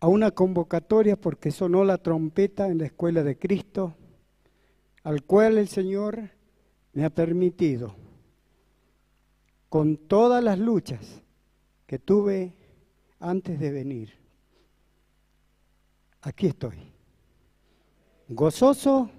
[0.00, 3.94] a una convocatoria porque sonó la trompeta en la escuela de Cristo,
[5.02, 6.30] al cual el Señor
[6.92, 7.94] me ha permitido,
[9.68, 11.22] con todas las luchas
[11.86, 12.54] que tuve
[13.18, 14.12] antes de venir,
[16.22, 16.76] aquí estoy,
[18.28, 19.10] gozoso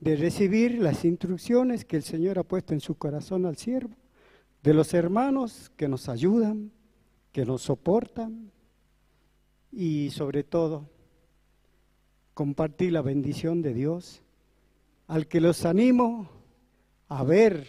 [0.00, 3.94] de recibir las instrucciones que el Señor ha puesto en su corazón al siervo,
[4.62, 6.72] de los hermanos que nos ayudan,
[7.32, 8.50] que nos soportan
[9.76, 10.88] y sobre todo
[12.32, 14.22] compartir la bendición de Dios,
[15.06, 16.30] al que los animo
[17.08, 17.68] a ver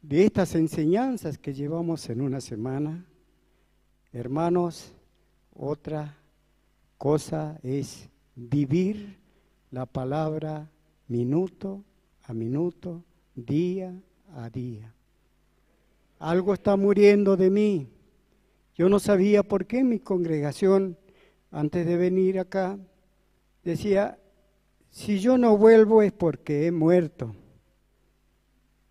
[0.00, 3.04] de estas enseñanzas que llevamos en una semana.
[4.12, 4.94] Hermanos,
[5.54, 6.16] otra
[6.98, 9.18] cosa es vivir
[9.72, 10.70] la palabra
[11.08, 11.82] minuto
[12.22, 13.02] a minuto,
[13.34, 13.92] día
[14.36, 14.94] a día.
[16.20, 17.88] Algo está muriendo de mí.
[18.74, 20.96] Yo no sabía por qué mi congregación,
[21.50, 22.78] antes de venir acá,
[23.62, 24.18] decía,
[24.90, 27.34] si yo no vuelvo es porque he muerto.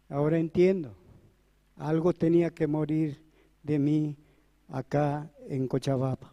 [0.10, 0.96] Ahora entiendo,
[1.78, 3.22] algo tenía que morir
[3.64, 4.18] de mí
[4.70, 6.32] acá en Cochabamba.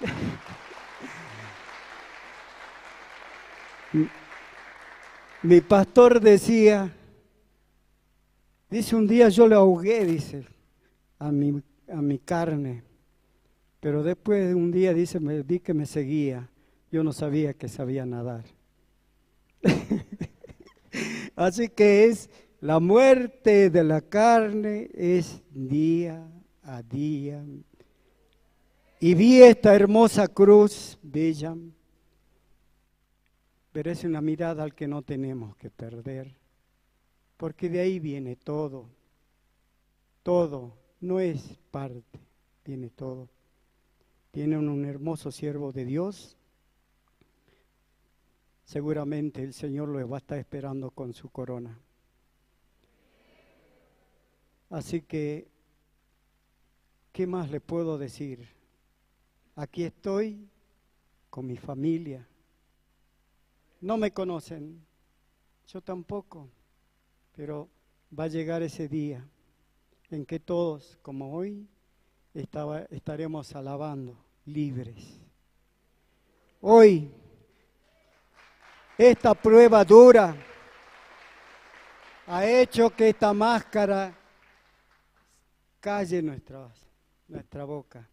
[5.42, 6.94] Mi pastor decía,
[8.68, 10.44] dice un día yo le ahogué, dice,
[11.20, 12.82] a mi, a mi carne,
[13.78, 16.50] pero después de un día, dice, me vi que me seguía,
[16.90, 18.44] yo no sabía que sabía nadar.
[21.36, 22.28] Así que es
[22.60, 26.26] la muerte de la carne, es día
[26.62, 27.44] a día.
[28.98, 31.56] Y vi esta hermosa cruz bella.
[33.72, 36.34] Pero es una mirada al que no tenemos que perder,
[37.36, 38.88] porque de ahí viene todo,
[40.24, 42.20] todo, no es parte,
[42.64, 43.28] viene todo.
[44.30, 46.36] Tienen un hermoso siervo de Dios,
[48.64, 51.76] seguramente el Señor lo va a estar esperando con su corona.
[54.68, 55.48] Así que,
[57.12, 58.48] ¿qué más le puedo decir?
[59.56, 60.48] Aquí estoy
[61.28, 62.26] con mi familia,
[63.80, 64.80] no me conocen,
[65.66, 66.48] yo tampoco,
[67.34, 67.68] pero
[68.16, 69.26] va a llegar ese día
[70.10, 71.68] en que todos, como hoy,
[72.34, 75.20] estaremos alabando libres.
[76.60, 77.10] Hoy,
[78.98, 80.36] esta prueba dura
[82.26, 84.14] ha hecho que esta máscara
[85.80, 86.68] calle nuestra,
[87.28, 88.08] nuestra boca,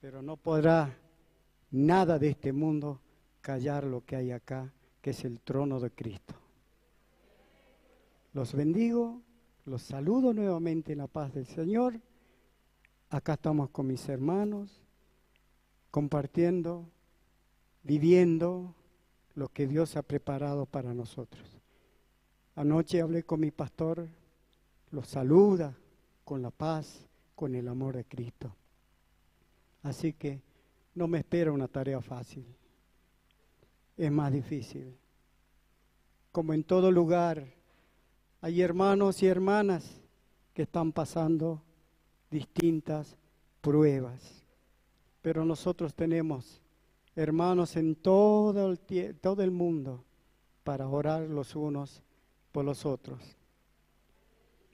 [0.00, 0.96] pero no podrá
[1.70, 3.00] nada de este mundo
[3.40, 6.34] callar lo que hay acá que es el trono de Cristo.
[8.32, 9.20] Los bendigo,
[9.64, 12.00] los saludo nuevamente en la paz del Señor.
[13.08, 14.82] Acá estamos con mis hermanos,
[15.90, 16.88] compartiendo,
[17.82, 18.74] viviendo
[19.34, 21.58] lo que Dios ha preparado para nosotros.
[22.54, 24.08] Anoche hablé con mi pastor,
[24.90, 25.76] los saluda
[26.24, 28.54] con la paz, con el amor de Cristo.
[29.82, 30.40] Así que
[30.94, 32.44] no me espera una tarea fácil
[34.00, 34.96] es más difícil.
[36.32, 37.46] Como en todo lugar,
[38.40, 40.00] hay hermanos y hermanas
[40.54, 41.62] que están pasando
[42.30, 43.16] distintas
[43.60, 44.44] pruebas.
[45.22, 46.60] Pero nosotros tenemos
[47.14, 50.04] hermanos en todo el, todo el mundo
[50.64, 52.02] para orar los unos
[52.52, 53.20] por los otros.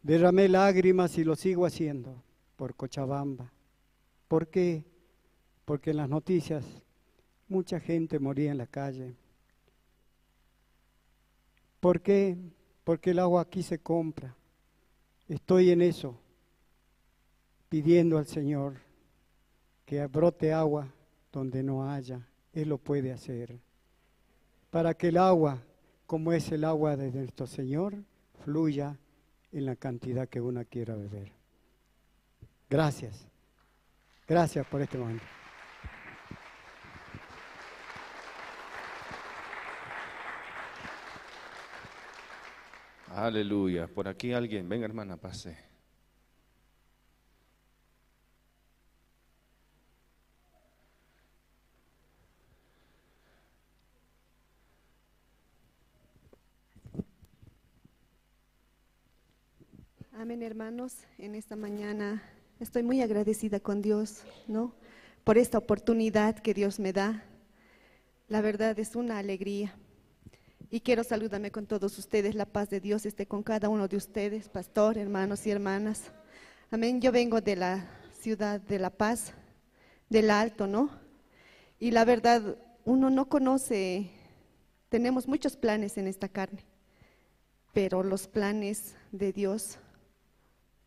[0.02, 2.22] Derramé lágrimas y lo sigo haciendo
[2.56, 3.52] por Cochabamba.
[4.28, 4.84] ¿Por qué?
[5.64, 6.64] Porque en las noticias
[7.48, 9.14] Mucha gente moría en la calle.
[11.78, 12.36] ¿Por qué?
[12.86, 14.32] Porque el agua aquí se compra.
[15.28, 16.16] Estoy en eso,
[17.68, 18.76] pidiendo al Señor
[19.84, 20.86] que brote agua
[21.32, 22.24] donde no haya.
[22.52, 23.58] Él lo puede hacer.
[24.70, 25.60] Para que el agua,
[26.06, 28.04] como es el agua de nuestro Señor,
[28.44, 28.96] fluya
[29.50, 31.32] en la cantidad que uno quiera beber.
[32.70, 33.26] Gracias.
[34.28, 35.24] Gracias por este momento.
[43.16, 43.86] Aleluya.
[43.86, 44.68] Por aquí alguien.
[44.68, 45.56] Venga, hermana, pase.
[60.12, 60.98] Amén, hermanos.
[61.16, 62.22] En esta mañana
[62.60, 64.74] estoy muy agradecida con Dios, ¿no?
[65.24, 67.24] Por esta oportunidad que Dios me da.
[68.28, 69.74] La verdad es una alegría.
[70.70, 72.34] Y quiero saludarme con todos ustedes.
[72.34, 76.10] La paz de Dios esté con cada uno de ustedes, pastor, hermanos y hermanas.
[76.70, 77.00] Amén.
[77.00, 79.32] Yo vengo de la ciudad de La Paz,
[80.08, 80.90] del Alto, ¿no?
[81.78, 84.10] Y la verdad, uno no conoce,
[84.88, 86.64] tenemos muchos planes en esta carne,
[87.72, 89.78] pero los planes de Dios,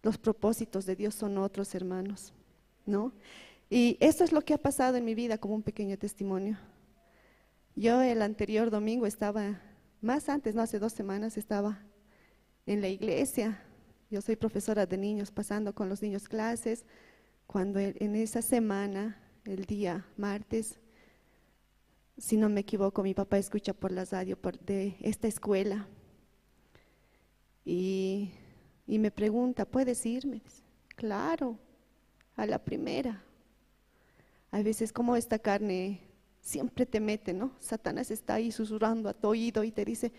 [0.03, 2.33] los propósitos de Dios son otros, hermanos,
[2.85, 3.13] ¿no?
[3.69, 6.57] Y eso es lo que ha pasado en mi vida como un pequeño testimonio.
[7.75, 9.61] Yo el anterior domingo estaba,
[10.01, 11.79] más antes, no hace dos semanas, estaba
[12.65, 13.61] en la iglesia.
[14.09, 16.85] Yo soy profesora de niños, pasando con los niños clases,
[17.47, 20.79] cuando en esa semana, el día martes,
[22.17, 25.87] si no me equivoco, mi papá escucha por la radio de esta escuela
[27.65, 28.31] y,
[28.87, 30.41] me pregunta, ¿puedes irme?
[30.95, 31.57] Claro,
[32.35, 33.23] a la primera.
[34.51, 36.01] Hay veces como esta carne
[36.49, 37.51] siempre te mete, ¿no?
[37.59, 40.11] Satanás está ahí susurrando a tu oído y te dice,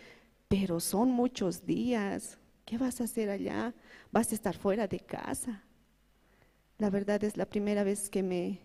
[0.47, 3.75] pero son muchos días, ¿qué vas a hacer allá?
[4.13, 5.65] Vas a estar fuera de casa.
[6.79, 8.61] La verdad es la primera vez que me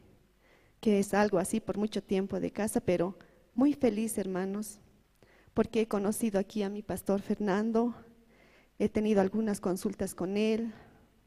[0.80, 3.18] que salgo así por mucho tiempo de casa, pero
[3.56, 4.80] muy feliz, hermanos,
[5.56, 7.96] porque he conocido aquí a mi pastor Fernando,
[8.78, 10.72] he tenido algunas consultas con él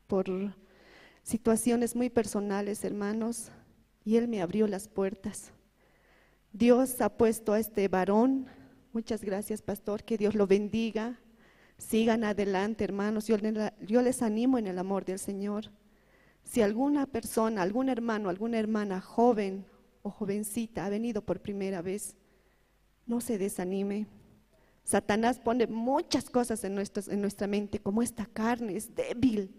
[0.06, 0.54] por
[1.24, 3.50] situaciones muy personales, hermanos,
[4.04, 5.52] y Él me abrió las puertas.
[6.52, 8.46] Dios ha puesto a este varón,
[8.92, 11.18] muchas gracias pastor, que Dios lo bendiga,
[11.76, 15.70] sigan adelante hermanos, yo, les animo en el amor del Señor.
[16.42, 19.66] Si alguna persona, algún hermano, alguna hermana joven
[20.02, 22.16] o jovencita ha venido por primera vez,
[23.06, 24.06] no se desanime.
[24.82, 29.54] Satanás pone muchas cosas en nuestra mente, como esta carne es débil.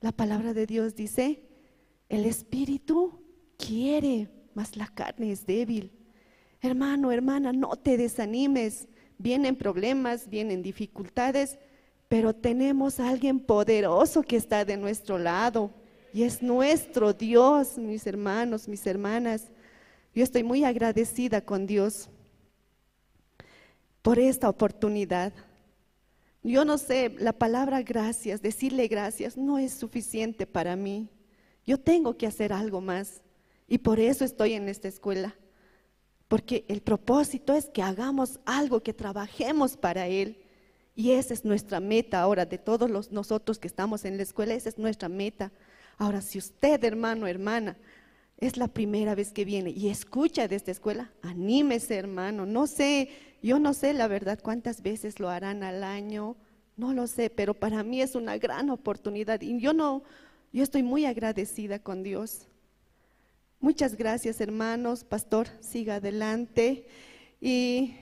[0.00, 1.44] La palabra de Dios dice,
[2.08, 3.22] el espíritu
[3.56, 5.92] quiere, mas la carne es débil.
[6.60, 8.88] Hermano, hermana, no te desanimes.
[9.18, 11.58] Vienen problemas, vienen dificultades,
[12.08, 15.70] pero tenemos a alguien poderoso que está de nuestro lado
[16.14, 19.50] y es nuestro Dios, mis hermanos, mis hermanas.
[20.14, 22.08] Yo estoy muy agradecida con Dios
[24.00, 25.32] por esta oportunidad.
[26.44, 31.08] Yo no sé, la palabra gracias, decirle gracias, no es suficiente para mí.
[31.66, 33.23] Yo tengo que hacer algo más.
[33.66, 35.34] Y por eso estoy en esta escuela.
[36.28, 40.38] Porque el propósito es que hagamos algo, que trabajemos para Él.
[40.94, 44.54] Y esa es nuestra meta ahora de todos los, nosotros que estamos en la escuela,
[44.54, 45.52] esa es nuestra meta.
[45.98, 47.76] Ahora, si usted, hermano, hermana,
[48.38, 52.46] es la primera vez que viene y escucha de esta escuela, anímese, hermano.
[52.46, 53.10] No sé,
[53.42, 56.36] yo no sé la verdad cuántas veces lo harán al año,
[56.76, 60.02] no lo sé, pero para mí es una gran oportunidad y yo no,
[60.52, 62.48] yo estoy muy agradecida con Dios
[63.64, 65.04] Muchas gracias, hermanos.
[65.04, 66.86] Pastor, siga adelante.
[67.40, 67.94] Y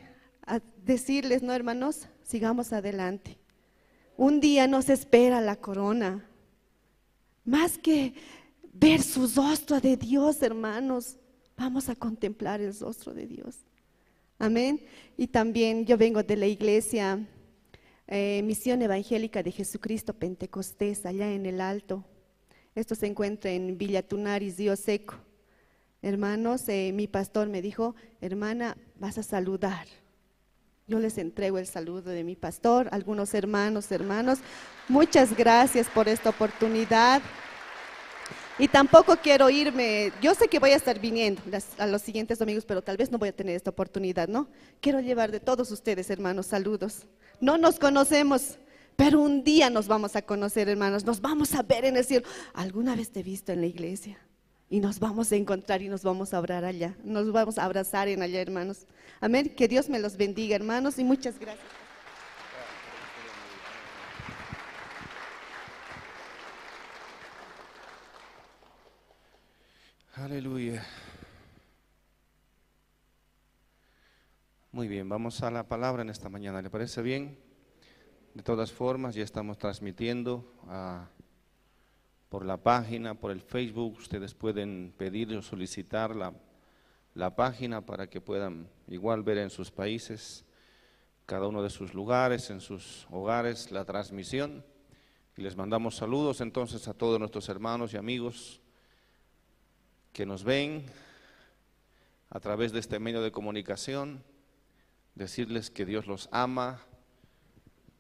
[0.44, 3.38] a decirles, no, hermanos, sigamos adelante.
[4.16, 6.28] Un día nos espera la corona.
[7.44, 8.12] Más que
[8.72, 11.16] ver su rostro de Dios, hermanos,
[11.56, 13.58] vamos a contemplar el rostro de Dios.
[14.40, 14.84] Amén.
[15.16, 17.24] Y también yo vengo de la iglesia
[18.08, 22.04] eh, Misión Evangélica de Jesucristo Pentecostés, allá en el Alto.
[22.74, 25.14] Esto se encuentra en Villa Tunaris, Río Seco.
[26.02, 29.87] Hermanos, eh, mi pastor me dijo, hermana, vas a saludar.
[30.88, 34.40] Yo les entrego el saludo de mi pastor, algunos hermanos, hermanos.
[34.88, 37.22] Muchas gracias por esta oportunidad.
[38.58, 41.41] Y tampoco quiero irme, yo sé que voy a estar viniendo
[41.79, 44.48] a los siguientes domingos, pero tal vez no voy a tener esta oportunidad, ¿no?
[44.81, 47.06] Quiero llevar de todos ustedes, hermanos, saludos.
[47.41, 48.58] No nos conocemos,
[48.96, 52.26] pero un día nos vamos a conocer, hermanos, nos vamos a ver en el cielo.
[52.53, 54.19] ¿Alguna vez te he visto en la iglesia?
[54.72, 56.96] Y nos vamos a encontrar y nos vamos a abrar allá.
[57.05, 58.86] Nos vamos a abrazar en allá, hermanos.
[59.20, 59.55] Amén.
[59.55, 61.67] Que Dios me los bendiga, hermanos, y muchas gracias.
[70.14, 70.82] Aleluya.
[74.70, 76.62] Muy bien, vamos a la palabra en esta mañana.
[76.62, 77.38] ¿Le parece bien?
[78.32, 81.10] De todas formas, ya estamos transmitiendo a
[82.32, 86.32] por la página, por el Facebook, ustedes pueden pedir o solicitar la,
[87.12, 90.46] la página para que puedan igual ver en sus países,
[91.27, 94.65] cada uno de sus lugares, en sus hogares, la transmisión.
[95.36, 98.62] Y les mandamos saludos entonces a todos nuestros hermanos y amigos
[100.15, 100.86] que nos ven
[102.31, 104.24] a través de este medio de comunicación,
[105.15, 106.81] decirles que Dios los ama,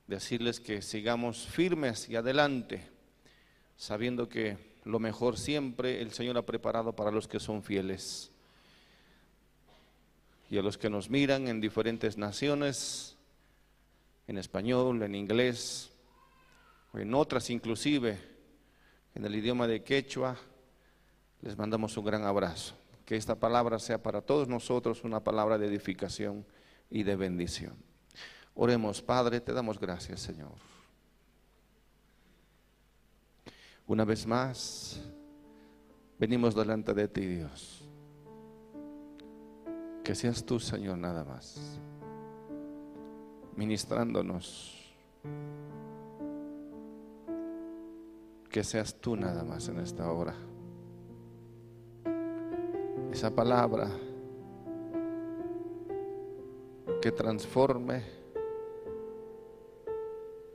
[0.06, 2.91] decirles que sigamos firmes y adelante
[3.76, 8.30] sabiendo que lo mejor siempre el Señor ha preparado para los que son fieles.
[10.50, 13.16] Y a los que nos miran en diferentes naciones,
[14.26, 15.90] en español, en inglés,
[16.92, 18.18] o en otras inclusive,
[19.14, 20.36] en el idioma de quechua,
[21.42, 22.76] Les mandamos un gran abrazo.
[23.04, 26.46] Que esta palabra sea para todos nosotros una palabra de edificación
[26.88, 27.74] y de bendición.
[28.54, 30.71] Oremos, Padre, te damos gracias, Señor.
[33.92, 35.02] Una vez más,
[36.18, 37.86] venimos delante de ti, Dios.
[40.02, 41.78] Que seas tú, Señor, nada más,
[43.54, 44.94] ministrándonos.
[48.48, 50.36] Que seas tú nada más en esta hora.
[53.12, 53.90] Esa palabra
[57.02, 58.04] que transforme,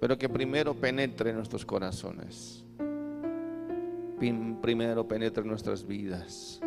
[0.02, 2.64] pero que primero penetre en nuestros corazones.
[4.18, 6.60] Primero penetre en nuestras vidas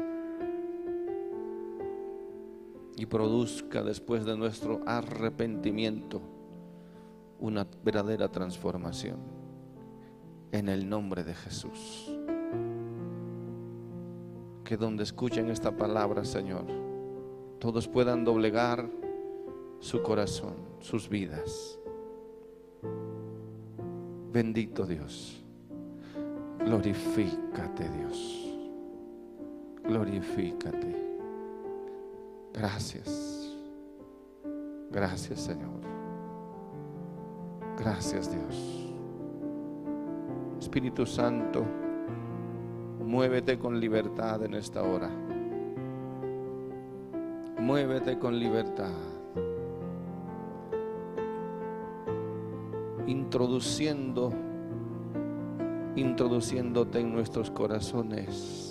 [2.96, 6.20] y produzca después de nuestro arrepentimiento
[7.40, 9.16] una verdadera transformación
[10.52, 12.12] en el nombre de Jesús.
[14.64, 16.66] Que donde escuchen esta palabra, Señor,
[17.58, 18.88] todos puedan doblegar
[19.80, 21.78] su corazón, sus vidas.
[24.32, 25.39] Bendito Dios.
[26.64, 28.54] Glorifícate Dios.
[29.84, 30.94] Glorifícate.
[32.52, 33.56] Gracias.
[34.90, 35.80] Gracias Señor.
[37.78, 38.80] Gracias Dios.
[40.58, 41.64] Espíritu Santo,
[43.02, 45.10] muévete con libertad en esta hora.
[47.58, 48.92] Muévete con libertad.
[53.06, 54.32] Introduciendo,
[55.96, 58.70] introduciéndote en nuestros corazones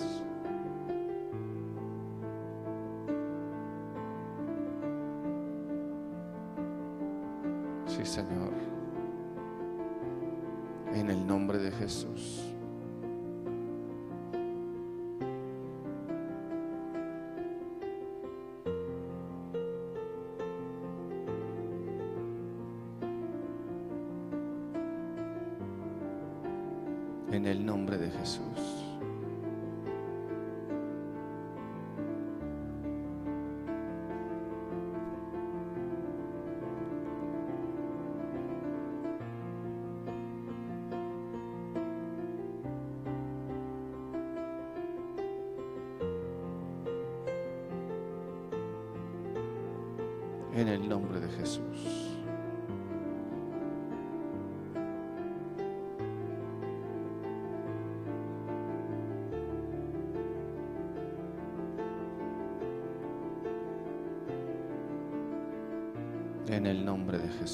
[8.10, 8.49] Señor.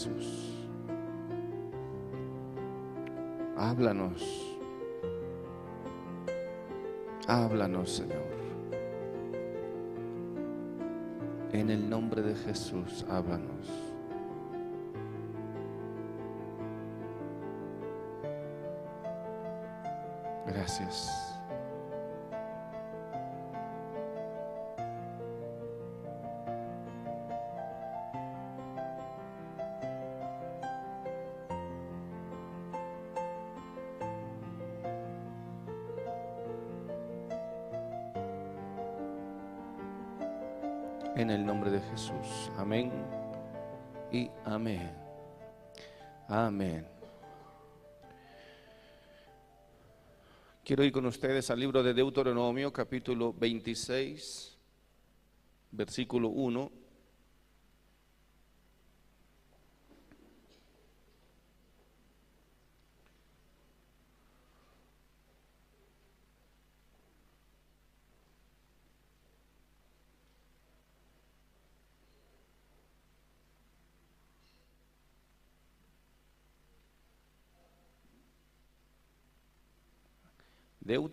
[0.07, 0.53] Jesús.
[3.57, 4.59] Háblanos.
[7.27, 8.37] Háblanos, Señor.
[11.53, 13.69] En el nombre de Jesús, háblanos.
[20.47, 21.26] Gracias.
[50.67, 54.59] Quiero ir con ustedes al libro de Deuteronomio, capítulo 26,
[55.71, 56.73] versículo 1.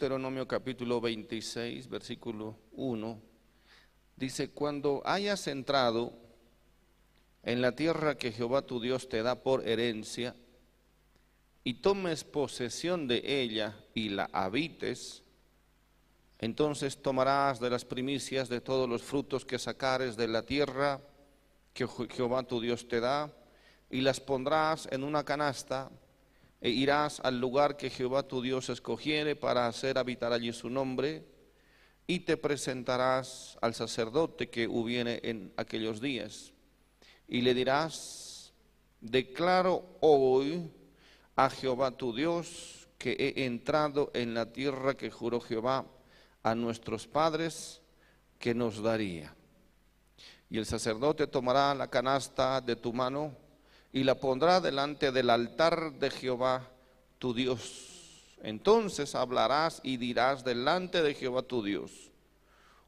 [0.03, 3.21] Deuteronomio capítulo 26, versículo 1,
[4.17, 6.11] dice, cuando hayas entrado
[7.41, 10.35] en la tierra que Jehová tu Dios te da por herencia,
[11.63, 15.23] y tomes posesión de ella y la habites,
[16.37, 20.99] entonces tomarás de las primicias de todos los frutos que sacares de la tierra
[21.73, 23.31] que Jehová tu Dios te da,
[23.89, 25.89] y las pondrás en una canasta,
[26.63, 31.27] e irás al lugar que Jehová tu Dios escogiere para hacer habitar allí su nombre,
[32.07, 36.53] y te presentarás al sacerdote que hubiere en aquellos días,
[37.27, 38.53] y le dirás,
[39.01, 40.71] declaro hoy
[41.35, 45.85] a Jehová tu Dios que he entrado en la tierra que juró Jehová
[46.43, 47.81] a nuestros padres
[48.39, 49.35] que nos daría.
[50.49, 53.42] Y el sacerdote tomará la canasta de tu mano
[53.93, 56.67] y la pondrá delante del altar de Jehová
[57.19, 58.35] tu Dios.
[58.41, 62.11] Entonces hablarás y dirás delante de Jehová tu Dios.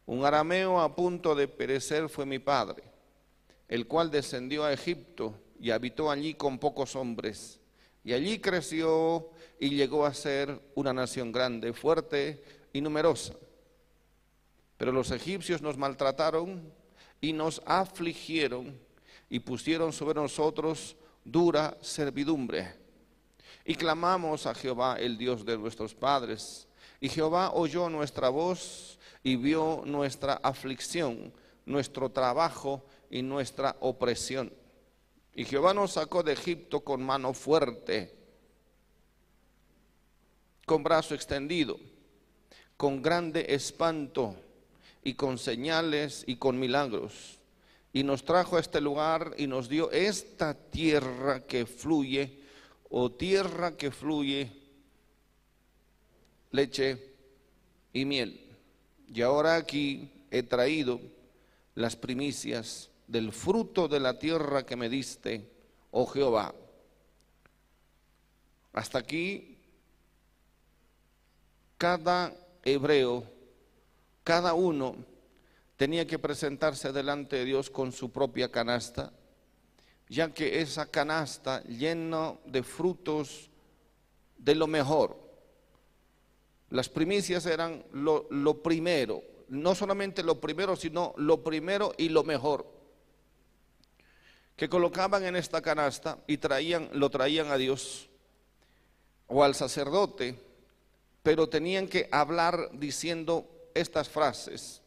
[0.07, 2.83] Un arameo a punto de perecer fue mi padre,
[3.67, 7.59] el cual descendió a Egipto y habitó allí con pocos hombres.
[8.03, 12.43] Y allí creció y llegó a ser una nación grande, fuerte
[12.73, 13.33] y numerosa.
[14.77, 16.73] Pero los egipcios nos maltrataron
[17.21, 18.84] y nos afligieron
[19.29, 22.75] y pusieron sobre nosotros dura servidumbre.
[23.65, 26.67] Y clamamos a Jehová, el Dios de nuestros padres.
[26.99, 31.33] Y Jehová oyó nuestra voz y vio nuestra aflicción,
[31.65, 34.53] nuestro trabajo y nuestra opresión.
[35.33, 38.15] Y Jehová nos sacó de Egipto con mano fuerte,
[40.65, 41.77] con brazo extendido,
[42.77, 44.35] con grande espanto
[45.03, 47.39] y con señales y con milagros.
[47.95, 52.41] Y nos trajo a este lugar y nos dio esta tierra que fluye,
[52.89, 54.51] o tierra que fluye
[56.51, 57.15] leche
[57.93, 58.39] y miel.
[59.07, 60.99] Y ahora aquí he traído
[61.73, 65.49] las primicias del fruto de la tierra que me diste,
[65.91, 66.53] oh Jehová.
[68.73, 69.57] Hasta aquí,
[71.77, 72.33] cada
[72.63, 73.35] hebreo
[74.25, 74.95] cada uno
[75.77, 79.11] tenía que presentarse delante de Dios con su propia canasta,
[80.07, 83.49] ya que esa canasta llena de frutos
[84.37, 85.17] de lo mejor.
[86.69, 92.73] Las primicias eran lo, primero, no solamente lo primero, sino lo primero y lo mejor
[94.55, 98.07] que colocaban en esta canasta y traían, lo traían a Dios
[99.27, 100.39] o al sacerdote,
[101.23, 104.81] pero tenían que hablar diciendo estas frases.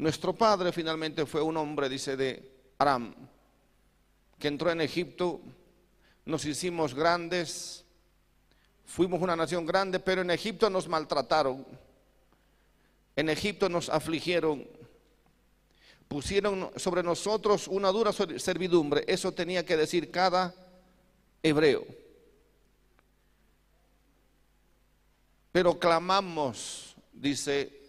[0.00, 3.14] Nuestro padre finalmente fue un hombre, dice, de Aram,
[4.38, 5.42] que entró en Egipto,
[6.24, 7.84] nos hicimos grandes,
[8.86, 11.66] fuimos una nación grande, pero en Egipto nos maltrataron,
[13.14, 14.66] en Egipto nos afligieron,
[16.08, 20.54] pusieron sobre nosotros una dura servidumbre, eso tenía que decir cada
[21.42, 21.84] hebreo.
[25.52, 27.79] Pero clamamos, dice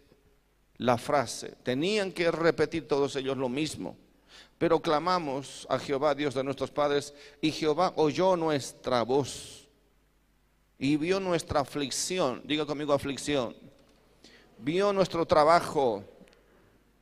[0.82, 3.96] la frase, tenían que repetir todos ellos lo mismo.
[4.58, 9.68] Pero clamamos a Jehová, Dios de nuestros padres, y Jehová oyó nuestra voz
[10.80, 13.56] y vio nuestra aflicción, diga conmigo aflicción,
[14.58, 16.04] vio nuestro trabajo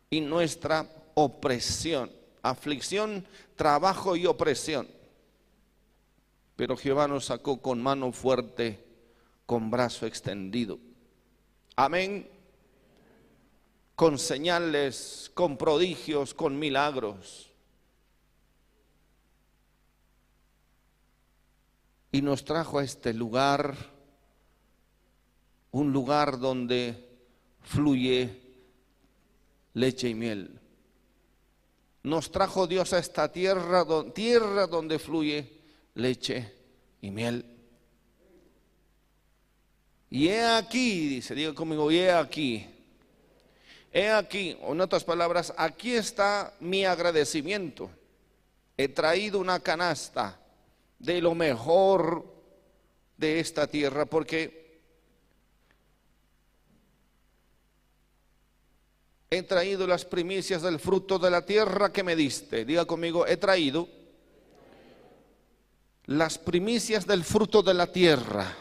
[0.10, 2.12] y nuestra opresión.
[2.42, 4.90] Aflicción, trabajo y opresión.
[6.58, 8.84] Pero Jehová nos sacó con mano fuerte
[9.46, 10.80] con brazo extendido.
[11.78, 12.39] Amén.
[14.00, 17.52] Con señales, con prodigios, con milagros.
[22.10, 23.76] Y nos trajo a este lugar,
[25.72, 27.10] un lugar donde
[27.60, 28.42] fluye
[29.74, 30.62] leche y miel.
[32.04, 35.60] Nos trajo Dios a esta tierra, tierra donde fluye
[35.96, 36.54] leche
[37.02, 37.46] y miel.
[40.10, 42.79] Y he aquí, dice, diga conmigo, y he aquí.
[43.92, 47.90] He aquí, o en otras palabras, aquí está mi agradecimiento.
[48.78, 50.40] He traído una canasta
[51.00, 52.26] de lo mejor
[53.18, 54.80] de esta tierra porque
[59.30, 62.66] he traído las primicias del fruto de la tierra que me diste.
[62.66, 63.88] Diga conmigo, he traído
[66.06, 68.56] las primicias del fruto de la tierra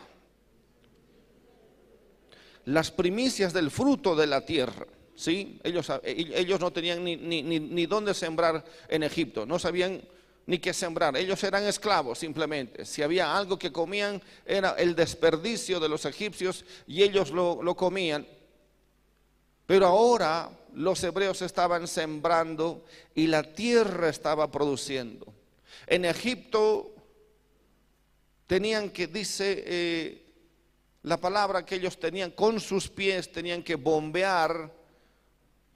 [2.68, 4.86] las primicias del fruto de la tierra.
[5.18, 5.58] ¿Sí?
[5.64, 10.00] Ellos, ellos no tenían ni, ni, ni, dónde sembrar en Egipto, no sabían
[10.46, 11.16] ni qué sembrar.
[11.16, 12.84] Ellos eran esclavos simplemente.
[12.84, 17.74] Si había algo que comían era el desperdicio de los egipcios y ellos lo, lo
[17.74, 18.26] comían.
[19.66, 25.34] Pero ahora los hebreos estaban sembrando y la tierra estaba produciendo.
[25.86, 26.94] En Egipto
[28.46, 30.22] tenían que, dice eh,
[31.02, 34.77] la palabra que ellos tenían con sus pies, tenían que bombear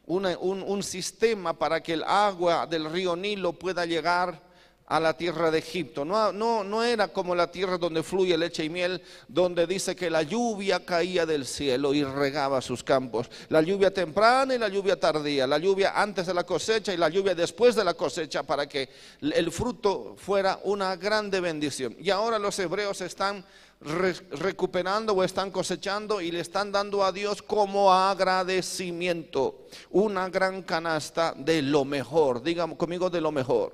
[0.07, 4.53] un, sistema para que el agua del río Nilo pueda llegar
[4.87, 6.05] a la tierra de Egipto.
[6.05, 10.23] No, no, era como la tierra donde fluye leche y miel, donde dice que la
[10.23, 13.31] lluvia caía del cielo y regaba sus campos.
[13.49, 17.09] La lluvia temprana y la lluvia tardía, la lluvia antes de la cosecha y la
[17.09, 21.97] lluvia después de la cosecha para que el fruto fuera una grande bendición.
[21.99, 23.45] Y ahora los hebreos están
[23.85, 31.35] recuperando o están cosechando y le están dando a Dios como agradecimiento una gran canasta
[31.37, 32.43] de lo mejor.
[32.43, 33.73] Digan conmigo de lo mejor.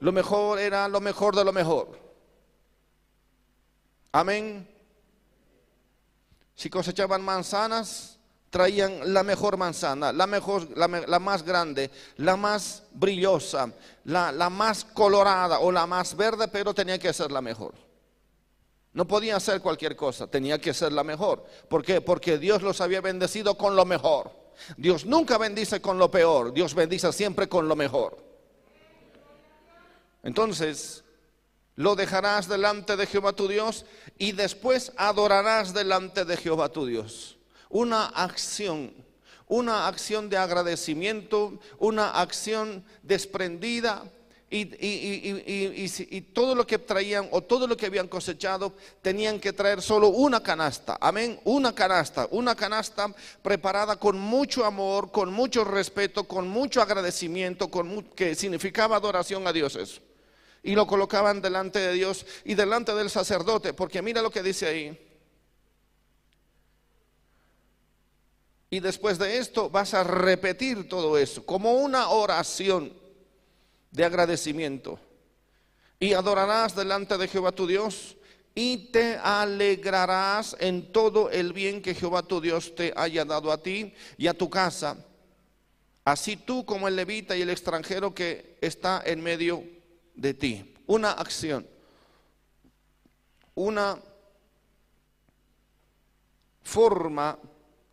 [0.00, 1.98] Lo mejor era lo mejor de lo mejor.
[4.12, 4.68] Amén.
[6.54, 8.18] Si cosechaban manzanas,
[8.50, 13.72] traían la mejor manzana, la, mejor, la, más grande, la más brillosa,
[14.04, 17.83] la, la más colorada o la más verde, pero tenía que ser la mejor.
[18.94, 21.44] No podía ser cualquier cosa, tenía que ser la mejor.
[21.68, 22.00] ¿Por qué?
[22.00, 24.30] Porque Dios los había bendecido con lo mejor.
[24.76, 28.16] Dios nunca bendice con lo peor, Dios bendice siempre con lo mejor.
[30.22, 31.02] Entonces,
[31.74, 33.84] lo dejarás delante de Jehová tu Dios
[34.16, 37.36] y después adorarás delante de Jehová tu Dios.
[37.70, 38.94] Una acción,
[39.48, 44.04] una acción de agradecimiento, una acción desprendida
[44.56, 50.08] y, todo lo que traían o todo lo que habían cosechado tenían que traer solo
[50.08, 53.12] una canasta, amén, una canasta, una canasta
[53.42, 57.68] preparada con mucho amor, con mucho respeto, con mucho agradecimiento,
[58.14, 60.00] que significaba adoración a Dios eso.
[60.62, 64.66] Y lo colocaban delante de Dios y delante del sacerdote, porque mira lo que dice
[64.66, 65.10] ahí.
[68.70, 73.03] Y después de esto vas a repetir todo eso como una oración
[73.94, 74.98] de agradecimiento.
[75.98, 78.16] Y adorarás delante de Jehová tu Dios
[78.54, 83.62] y te alegrarás en todo el bien que Jehová tu Dios te haya dado a
[83.62, 84.96] ti y a tu casa.
[86.04, 89.64] Así tú como el levita y el extranjero que está en medio
[90.14, 90.74] de ti.
[90.86, 91.66] Una acción,
[93.54, 93.98] una
[96.62, 97.38] forma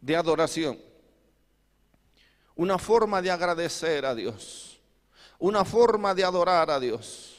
[0.02, 0.80] de adoración,
[2.56, 4.71] una forma de agradecer a Dios
[5.42, 7.36] una forma de adorar a Dios,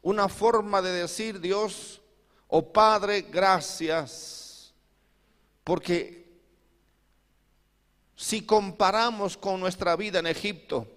[0.00, 2.00] una forma de decir Dios,
[2.48, 4.72] oh Padre, gracias,
[5.62, 6.24] porque
[8.16, 10.88] si comparamos con nuestra vida en Egipto,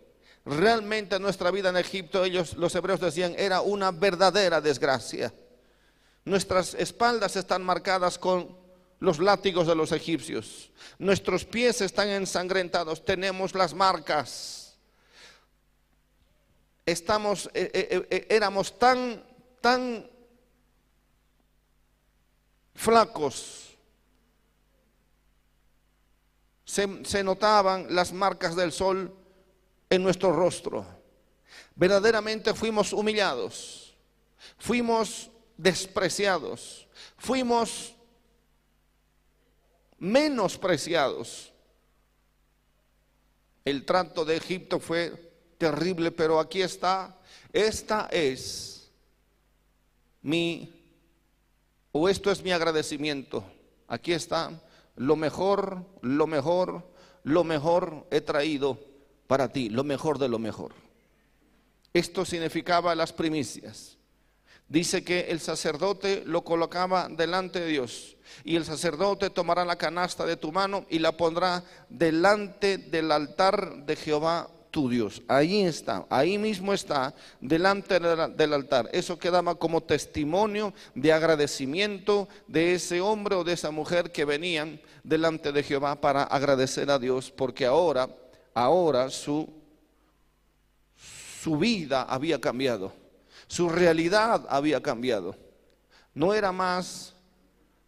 [0.45, 5.33] realmente nuestra vida en Egipto, ellos, los hebreos decían, era una verdadera desgracia.
[6.23, 8.57] Nuestras espaldas están marcadas con
[8.99, 10.71] los látigos de los egipcios.
[10.99, 14.68] Nuestros pies están ensangrentados, tenemos las marcas
[16.91, 19.23] estamos, eh, eh, eh, éramos tan,
[19.61, 20.09] tan
[22.73, 23.77] flacos.
[26.65, 29.15] Se, se notaban las marcas del sol
[29.89, 30.85] en nuestro rostro.
[31.75, 33.95] Verdaderamente fuimos humillados,
[34.57, 37.95] fuimos despreciados, fuimos
[39.97, 41.53] menospreciados.
[43.65, 45.28] El trato de Egipto fue
[45.59, 47.15] terrible, pero aquí está.
[47.53, 48.89] Esta es
[50.23, 50.73] mi,
[51.91, 53.43] o esto es mi agradecimiento.
[53.87, 54.59] Aquí está.
[54.95, 56.89] Lo mejor, lo mejor,
[57.23, 58.79] lo mejor he traído
[59.27, 60.73] para ti, lo mejor de lo mejor.
[61.93, 63.97] Esto significaba las primicias.
[64.67, 70.25] Dice que el sacerdote lo colocaba delante de Dios y el sacerdote tomará la canasta
[70.27, 75.21] de tu mano y la pondrá delante del altar de Jehová tu Dios.
[75.27, 78.89] Ahí está, ahí mismo está, delante del altar.
[78.93, 84.79] Eso quedaba como testimonio de agradecimiento de ese hombre o de esa mujer que venían
[85.03, 88.09] delante de Jehová para agradecer a Dios, porque ahora,
[88.53, 89.49] ahora su,
[91.41, 92.93] su vida había cambiado,
[93.47, 95.35] su realidad había cambiado.
[96.13, 97.15] No era más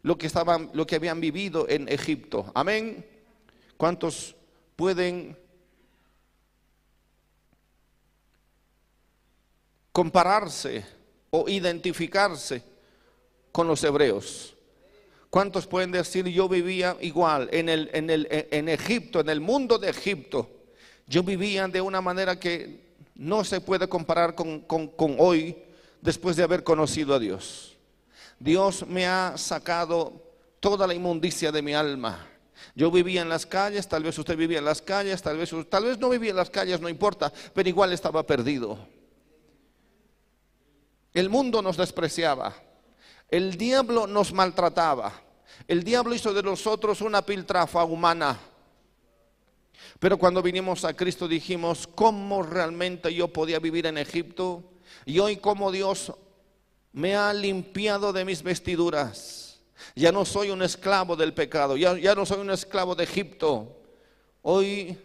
[0.04, 2.52] lo que estaban, lo que habían vivido en Egipto.
[2.56, 3.06] Amén.
[3.78, 4.36] ¿Cuántos
[4.76, 5.38] pueden
[9.92, 10.86] compararse
[11.30, 12.64] o identificarse
[13.52, 14.56] con los hebreos.
[15.30, 19.78] ¿Cuántos pueden decir yo vivía igual en, el, en, el, en Egipto, en el mundo
[19.78, 20.50] de Egipto?
[21.08, 25.58] Yo vivía de una manera que no se puede comparar con, con hoy
[26.02, 27.78] después de haber conocido a Dios.
[28.40, 30.22] Dios me ha sacado
[30.60, 32.28] toda la inmundicia de mi alma.
[32.76, 35.86] Yo vivía en las calles, tal vez usted vivía en las calles, tal vez, tal
[35.86, 38.78] vez no vivía en las calles, no importa, pero igual estaba perdido.
[41.14, 42.54] El mundo nos despreciaba.
[43.30, 45.14] El diablo nos maltrataba.
[45.68, 48.40] El diablo hizo de nosotros una piltrafa humana.
[50.00, 54.64] Pero cuando vinimos a Cristo dijimos, ¿cómo realmente yo podía vivir en Egipto?
[55.06, 56.14] Y hoy como Dios
[56.94, 59.62] me ha limpiado de mis vestiduras.
[59.96, 63.82] Ya no soy un esclavo del pecado, ya, ya no soy un esclavo de Egipto.
[64.42, 64.98] Hoy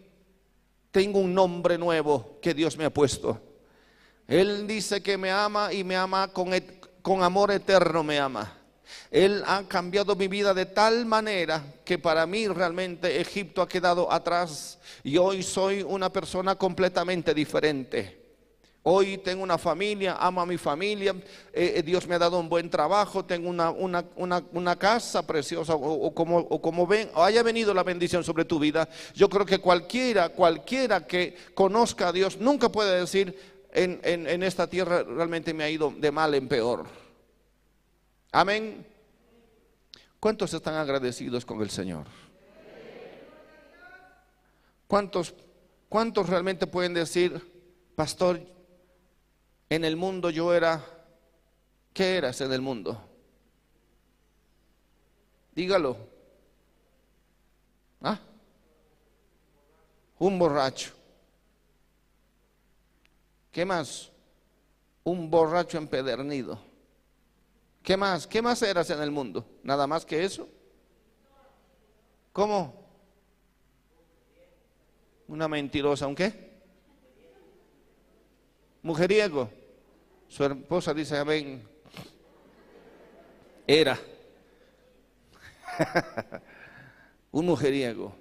[0.90, 3.40] tengo un nombre nuevo que Dios me ha puesto.
[4.28, 8.52] Él dice que me ama y me ama con, amor eterno, me ama.
[9.10, 14.12] Él ha cambiado mi vida de tal manera que para mí realmente Egipto ha quedado
[14.12, 18.26] atrás y hoy soy una persona completamente diferente.
[18.88, 21.12] Hoy tengo una familia, amo a mi familia,
[21.52, 26.14] eh, eh, Dios me ha dado un buen trabajo, tengo una, una, casa preciosa, o,
[26.14, 28.88] como, o como ven, o haya venido la bendición sobre tu vida.
[29.12, 35.02] Yo creo que cualquiera, cualquiera que conozca a Dios nunca puede decir en, esta tierra
[35.02, 36.86] realmente me ha ido de mal en peor.
[38.32, 38.86] Amén.
[40.18, 42.06] ¿Cuántos están agradecidos con el Señor?
[44.86, 45.34] ¿Cuántos,
[45.90, 47.38] cuántos realmente pueden decir,
[47.94, 48.40] pastor,
[49.68, 50.82] en el mundo yo era,
[51.92, 52.98] ¿qué eras en el mundo?
[55.54, 55.98] Dígalo.
[58.00, 58.18] ¿Ah?
[60.18, 60.95] Un borracho.
[63.56, 64.12] ¿Qué más?
[65.02, 66.60] Un borracho empedernido.
[67.82, 68.26] ¿Qué más?
[68.26, 69.46] ¿Qué más eras en el mundo?
[69.62, 70.46] ¿Nada más que eso?
[72.34, 72.86] ¿Cómo?
[75.28, 76.52] Una mentirosa, ¿un qué?
[78.82, 79.48] Mujeriego.
[80.28, 81.66] Su esposa dice, amén.
[83.66, 83.98] Era.
[87.32, 88.14] un mujeriego.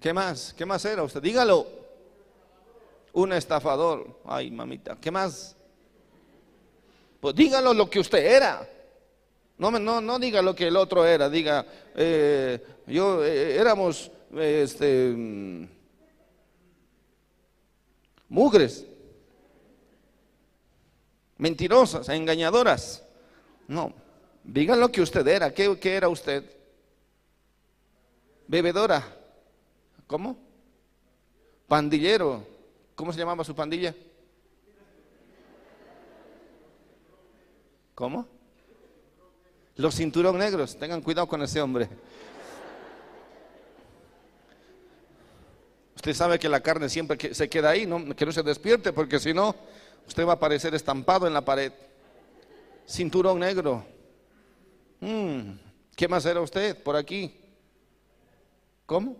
[0.00, 0.52] ¿Qué más?
[0.58, 1.22] ¿Qué más era usted?
[1.22, 1.79] Dígalo.
[3.12, 4.20] Un estafador.
[4.24, 4.96] Ay, mamita.
[5.00, 5.56] ¿Qué más?
[7.20, 8.66] Pues dígalo lo que usted era.
[9.58, 15.12] No, no, no diga lo que el otro era, diga, eh, yo eh, éramos este,
[15.14, 15.68] mm,
[18.30, 18.86] mugres,
[21.36, 23.04] mentirosas, engañadoras.
[23.68, 23.92] No,
[24.42, 26.42] diga lo que usted era, ¿qué, qué era usted?
[28.48, 29.04] Bebedora,
[30.06, 30.38] ¿cómo?
[31.68, 32.46] Pandillero,
[33.00, 33.94] ¿cómo se llamaba su pandilla?
[37.94, 38.28] ¿Cómo?
[39.76, 41.88] Los cinturón negros, tengan cuidado con ese hombre.
[45.96, 49.32] Usted sabe que la carne siempre se queda ahí, que no se despierte, porque si
[49.32, 49.56] no,
[50.06, 51.72] usted va a aparecer estampado en la pared.
[52.86, 53.82] Cinturón negro.
[55.00, 55.52] Mm,
[55.96, 57.34] ¿Qué más era usted por aquí?
[58.84, 59.16] ¿Cómo?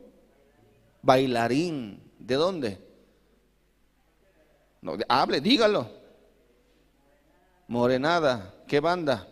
[1.00, 2.12] Bailarín.
[2.18, 2.89] ¿De dónde?
[4.82, 5.88] No, hable, dígalo.
[7.68, 8.54] Morenada.
[8.66, 9.26] ¿Qué banda?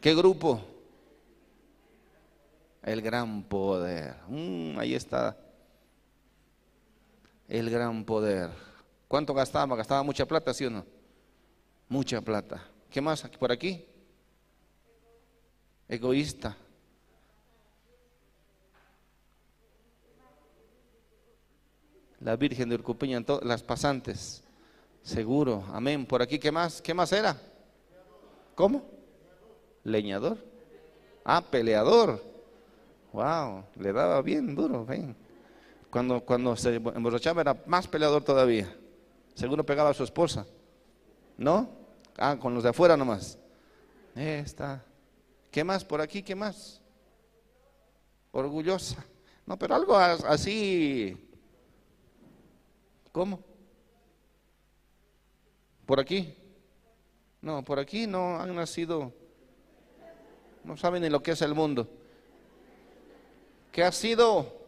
[0.00, 0.60] ¿Qué grupo?
[2.82, 4.14] El gran poder.
[4.28, 5.36] Mm, ahí está.
[7.48, 8.50] El gran poder.
[9.08, 9.76] ¿Cuánto gastaba?
[9.76, 10.86] ¿Gastaba mucha plata, sí o no?
[11.88, 12.62] Mucha plata.
[12.88, 13.84] ¿Qué más por aquí?
[15.88, 16.56] Egoísta.
[22.20, 24.44] La Virgen de Urcupiña, las pasantes.
[25.02, 26.04] Seguro, amén.
[26.04, 26.82] Por aquí, ¿qué más?
[26.82, 27.36] ¿Qué más era?
[28.54, 28.82] ¿Cómo?
[29.84, 30.36] Leñador.
[31.24, 32.22] Ah, peleador.
[33.12, 35.16] Wow, le daba bien duro, ven.
[35.90, 38.72] Cuando, cuando se emborrachaba era más peleador todavía.
[39.34, 40.46] Seguro pegaba a su esposa.
[41.38, 41.70] ¿No?
[42.18, 43.38] Ah, con los de afuera nomás.
[44.14, 44.84] Esta.
[45.50, 46.22] ¿Qué más por aquí?
[46.22, 46.82] ¿Qué más?
[48.30, 49.04] Orgullosa.
[49.46, 51.29] No, pero algo así.
[53.12, 53.42] ¿Cómo?
[55.86, 56.34] ¿Por aquí?
[57.42, 59.12] No, por aquí no han nacido,
[60.62, 61.88] no saben ni lo que es el mundo.
[63.72, 64.60] ¿Qué ha sido?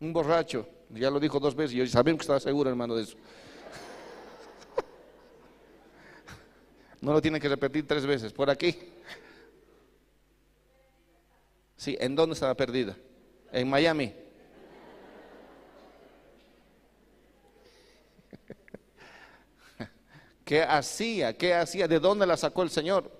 [0.00, 0.68] Un borracho.
[0.90, 3.16] Ya lo dijo dos veces y sabemos que estaba seguro, hermano, de eso.
[7.00, 8.32] No lo tiene que repetir tres veces.
[8.32, 8.76] Por aquí.
[11.76, 12.96] Sí, ¿en dónde estaba perdida?
[13.50, 14.14] En Miami.
[20.44, 21.36] ¿Qué hacía?
[21.36, 21.86] ¿Qué hacía?
[21.86, 23.10] ¿De dónde la sacó el Señor?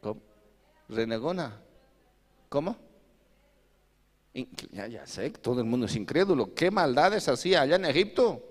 [0.00, 0.20] ¿Cómo?
[0.88, 1.60] Renegona.
[2.48, 2.76] ¿Cómo?
[4.70, 6.54] Ya, ya sé, todo el mundo es incrédulo.
[6.54, 8.42] ¿Qué maldades hacía allá en Egipto?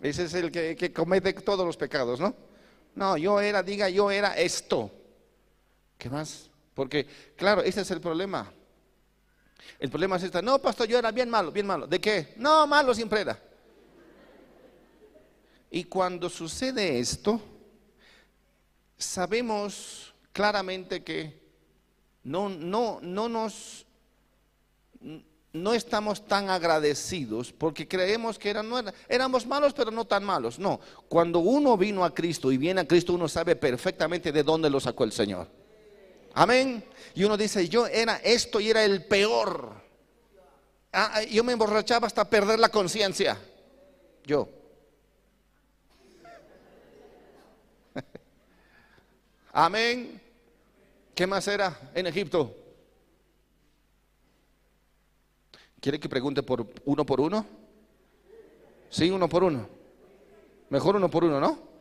[0.00, 2.34] Ese es el que, que, comete todos los pecados, ¿no?
[2.94, 4.90] No, yo era, diga, yo era esto.
[5.96, 6.50] ¿Qué más?
[6.74, 8.52] Porque, claro, ese es el problema.
[9.78, 11.86] El problema es esta, no, pastor, yo era bien malo, bien malo.
[11.86, 12.34] ¿De qué?
[12.36, 13.38] No, malo siempre era.
[15.70, 17.40] Y cuando sucede esto,
[18.96, 21.42] sabemos claramente que
[22.22, 23.86] no, no, no nos
[25.54, 30.58] no estamos tan agradecidos porque creemos que eran, no éramos malos, pero no tan malos.
[30.58, 34.68] No, cuando uno vino a Cristo y viene a Cristo, uno sabe perfectamente de dónde
[34.68, 35.48] lo sacó el Señor.
[36.34, 36.84] Amén.
[37.14, 39.72] Y uno dice, yo era esto y era el peor.
[40.92, 43.38] Ah, ah, yo me emborrachaba hasta perder la conciencia.
[44.24, 44.48] Yo.
[49.52, 50.20] Amén.
[51.14, 52.54] ¿Qué más era en Egipto?
[55.80, 57.46] ¿Quiere que pregunte por uno por uno?
[58.90, 59.68] Sí, uno por uno.
[60.70, 61.73] Mejor uno por uno, ¿no?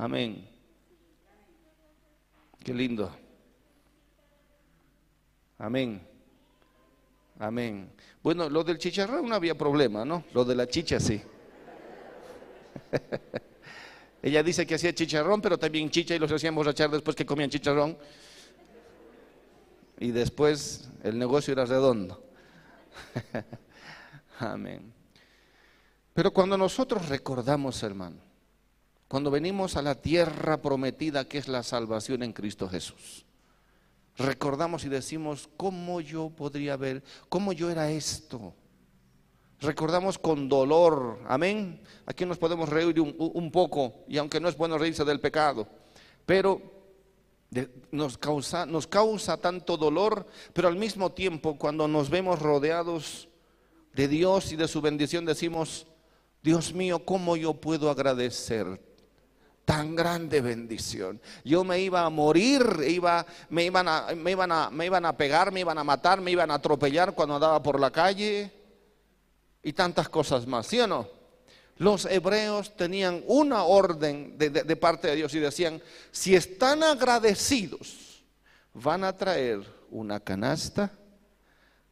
[0.00, 0.48] Amén.
[2.64, 3.14] Qué lindo.
[5.58, 6.00] Amén.
[7.38, 7.92] Amén.
[8.22, 10.24] Bueno, lo del chicharrón no había problema, ¿no?
[10.32, 11.20] Lo de la chicha sí.
[14.22, 17.50] Ella dice que hacía chicharrón, pero también chicha y los hacían borrachar después que comían
[17.50, 17.98] chicharrón.
[19.98, 22.24] Y después el negocio era redondo.
[24.38, 24.94] Amén.
[26.14, 28.29] Pero cuando nosotros recordamos, hermano,
[29.10, 33.26] cuando venimos a la tierra prometida que es la salvación en Cristo Jesús,
[34.16, 38.54] recordamos y decimos, ¿cómo yo podría ver, cómo yo era esto?
[39.60, 41.18] recordamos con dolor.
[41.26, 41.82] Amén.
[42.06, 45.66] Aquí nos podemos reír un, poco, y aunque no es bueno reírse del pecado,
[46.24, 46.62] pero
[47.90, 53.28] nos, causa, nos causa tanto dolor, pero al mismo tiempo cuando nos vemos rodeados
[53.92, 55.88] de Dios y de su bendición, decimos,
[56.44, 58.89] Dios mío, ¿cómo yo puedo agradecer
[59.70, 61.20] tan grande bendición.
[61.44, 65.16] Yo me iba a morir, iba, me, iban a, me, iban a, me iban a
[65.16, 68.50] pegar, me iban a matar, me iban a atropellar cuando andaba por la calle
[69.62, 71.08] y tantas cosas más, ¿sí o no?
[71.76, 75.80] Los hebreos tenían una orden de, parte de Dios y decían,
[76.10, 78.24] si están agradecidos,
[78.74, 79.60] van a traer
[79.92, 80.90] una canasta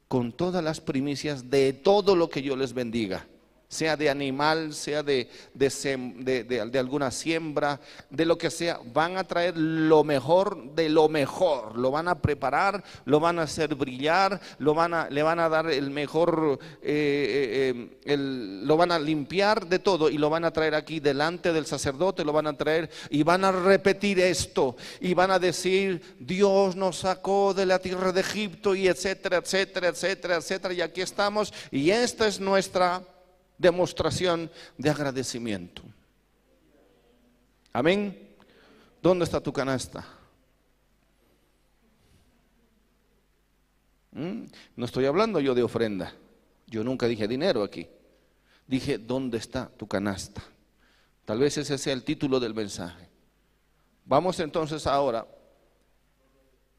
[0.09, 3.25] con todas las primicias de todo lo que yo les bendiga
[3.69, 7.79] sea de animal, sea de, de, alguna siembra,
[8.09, 12.19] de lo que sea, van a traer lo mejor de lo mejor, lo van a
[12.19, 16.59] preparar, lo van a hacer brillar, lo van a, le van a dar el mejor,
[16.81, 20.99] eh, eh, eh, lo van a limpiar de todo y lo van a traer aquí
[20.99, 25.39] delante del sacerdote, lo van a traer y van a repetir esto y van a
[25.39, 30.81] decir, Dios nos sacó de la tierra de Egipto y etcétera, etcétera, etcétera, etcétera, y
[30.81, 33.03] aquí estamos y esta es nuestra
[33.59, 35.83] demostración de agradecimiento.
[37.73, 38.37] Amén.
[39.03, 40.07] ¿Dónde está tu canasta?
[44.13, 44.45] ¿Mm?
[44.77, 46.15] No estoy hablando yo de ofrenda.
[46.67, 47.89] Yo nunca dije dinero aquí.
[48.67, 50.43] Dije, ¿dónde está tu canasta?
[51.25, 53.09] Tal vez ese sea el título del mensaje.
[54.05, 55.27] Vamos entonces ahora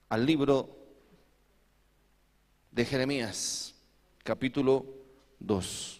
[0.10, 0.76] al libro
[2.72, 3.76] de Jeremías,
[4.24, 4.86] capítulo
[5.39, 5.99] 2.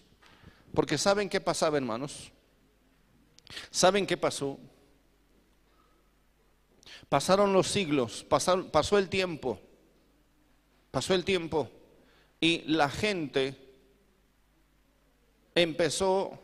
[0.74, 2.30] Porque ¿saben qué pasaba, hermanos?
[3.70, 4.58] ¿Saben qué pasó?
[7.08, 9.58] Pasaron los siglos, pasó el tiempo,
[10.92, 11.68] pasó el tiempo
[12.38, 13.56] y la gente
[15.54, 16.38] empezó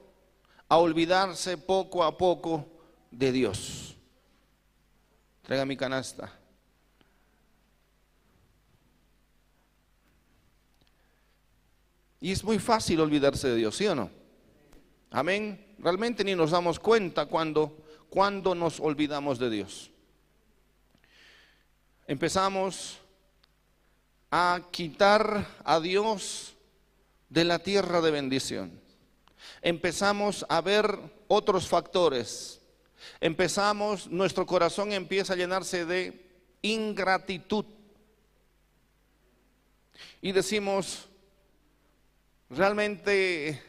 [0.68, 2.66] a olvidarse poco a poco
[3.12, 3.96] de Dios.
[5.42, 6.32] Traiga mi canasta.
[12.20, 14.10] Y es muy fácil olvidarse de Dios, ¿sí o no?
[15.10, 15.74] Amén.
[15.78, 19.90] Realmente ni nos damos cuenta cuando, cuando nos olvidamos de Dios.
[22.06, 22.98] Empezamos
[24.30, 26.54] a quitar a Dios
[27.28, 28.80] de la tierra de bendición.
[29.62, 32.60] Empezamos a ver otros factores.
[33.20, 36.26] Empezamos, nuestro corazón empieza a llenarse de
[36.62, 37.64] ingratitud.
[40.20, 41.08] Y decimos,
[42.48, 43.60] Realmente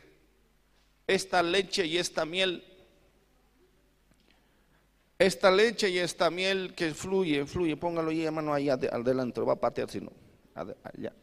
[1.08, 2.64] esta leche y esta miel,
[5.18, 9.56] esta leche y esta miel que fluye, fluye, póngalo ahí, hermano, allá adelante, va a
[9.56, 10.12] patear, sino
[10.54, 11.14] allá.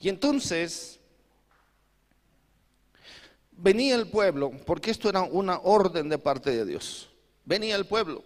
[0.00, 0.98] Y entonces
[3.52, 7.10] venía el pueblo, porque esto era una orden de parte de Dios.
[7.44, 8.22] Venía el pueblo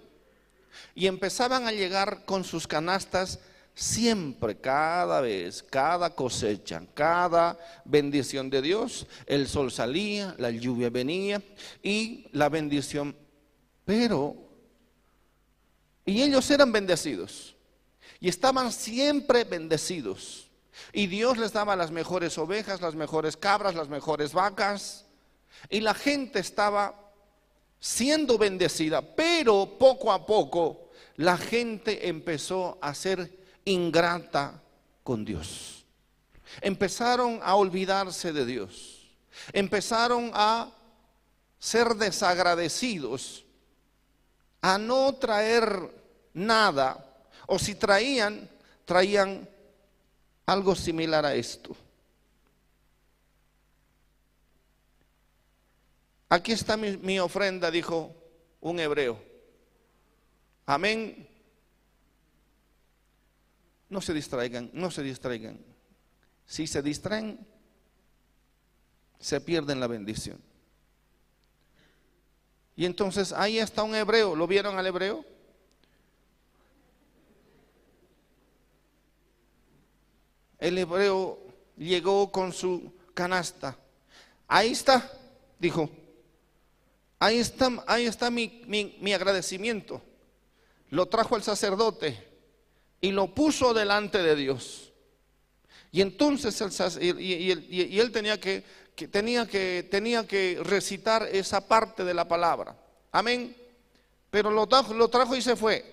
[0.95, 3.41] y empezaban a llegar con sus canastas
[3.75, 11.43] Siempre, cada vez, cada cosecha, cada bendición de Dios, el sol salía, la lluvia venía
[11.83, 13.17] y la bendición.
[13.85, 14.37] Pero,
[16.05, 17.57] y ellos eran bendecidos
[18.21, 20.49] y estaban siempre bendecidos.
[20.93, 25.07] Y Dios les daba las mejores ovejas, las mejores cabras, las mejores vacas.
[25.71, 26.95] Y la gente estaba
[27.81, 34.61] siendo bendecida, pero poco a poco la gente empezó a ser ingrata
[35.03, 35.85] con Dios.
[36.61, 39.11] Empezaron a olvidarse de Dios.
[39.53, 40.71] Empezaron a
[41.59, 43.45] ser desagradecidos,
[44.61, 45.91] a no traer
[46.35, 47.05] nada,
[47.47, 48.49] o si traían,
[48.85, 49.49] traían
[50.47, 51.77] algo similar a esto.
[56.29, 58.15] Aquí está mi, ofrenda, dijo
[58.61, 59.23] un hebreo.
[60.65, 61.29] Amén.
[63.93, 65.61] No se distraigan, no se distraigan.
[66.47, 67.47] Si se distraen,
[69.21, 70.41] se pierden la bendición.
[72.75, 74.35] Y entonces ahí está un hebreo.
[74.35, 75.27] ¿Lo vieron al hebreo?
[80.59, 81.39] El hebreo
[81.77, 83.77] llegó con su canasta.
[84.49, 85.13] Ahí está,
[85.59, 85.91] dijo.
[87.19, 90.01] Ahí está, ahí está mi, mi, agradecimiento.
[90.89, 92.32] Lo trajo el sacerdote
[93.03, 94.93] y lo puso delante de Dios.
[95.91, 96.59] Y entonces
[96.99, 98.65] él tenía que,
[99.11, 102.75] tenía, que, tenía que recitar esa parte de la palabra.
[103.11, 103.55] Amén.
[104.31, 105.85] Pero lo trajo, lo trajo y se fue.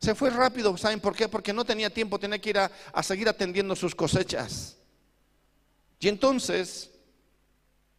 [0.00, 1.28] Se fue rápido, ¿saben por qué?
[1.28, 4.76] Porque no tenía tiempo, tenía que ir a, a seguir atendiendo sus cosechas.
[6.00, 6.90] Y entonces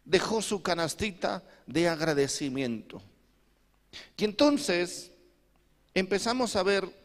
[0.03, 3.01] dejó su canastita de agradecimiento.
[4.17, 5.11] Y entonces
[5.93, 7.02] empezamos a ver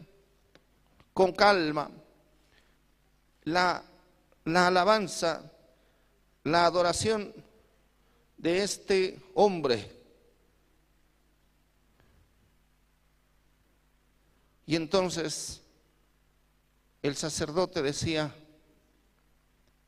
[1.18, 1.90] con calma
[3.42, 3.82] la,
[4.44, 5.50] la alabanza,
[6.44, 7.34] la adoración
[8.36, 10.00] de este hombre.
[14.64, 15.60] Y entonces
[17.02, 18.32] el sacerdote decía,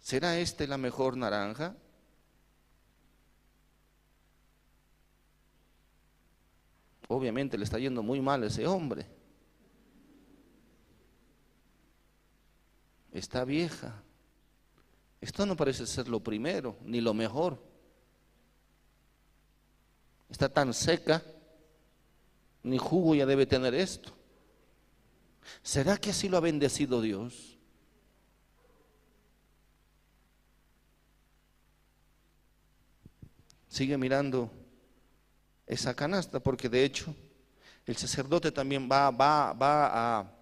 [0.00, 1.76] ¿será este la mejor naranja?
[7.06, 9.19] obviamente le está yendo muy mal a ese hombre.
[13.12, 14.02] Está vieja.
[15.20, 17.62] Esto no parece ser lo primero, ni lo mejor.
[20.30, 21.22] Está tan seca,
[22.62, 24.12] ni jugo ya debe tener esto.
[25.62, 27.58] ¿Será que así lo ha bendecido Dios?
[33.68, 34.50] Sigue mirando
[35.66, 37.14] esa canasta, porque de hecho
[37.86, 40.32] el sacerdote también va, va, va, a,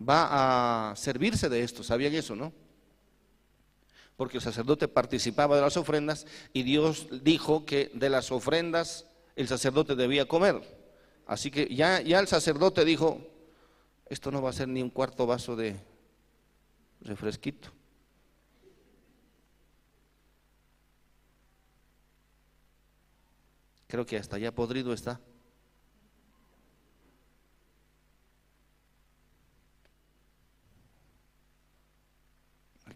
[0.00, 1.82] va a servirse de esto.
[1.82, 2.52] ¿Sabían eso, no?
[4.16, 9.48] Porque el sacerdote participaba de las ofrendas y Dios dijo que de las ofrendas el
[9.48, 10.60] sacerdote debía comer.
[11.26, 13.26] Así que ya, ya el sacerdote dijo,
[14.06, 15.76] esto no va a ser ni un cuarto vaso de
[17.02, 17.70] refresquito.
[23.86, 25.20] Creo que hasta ya podrido está.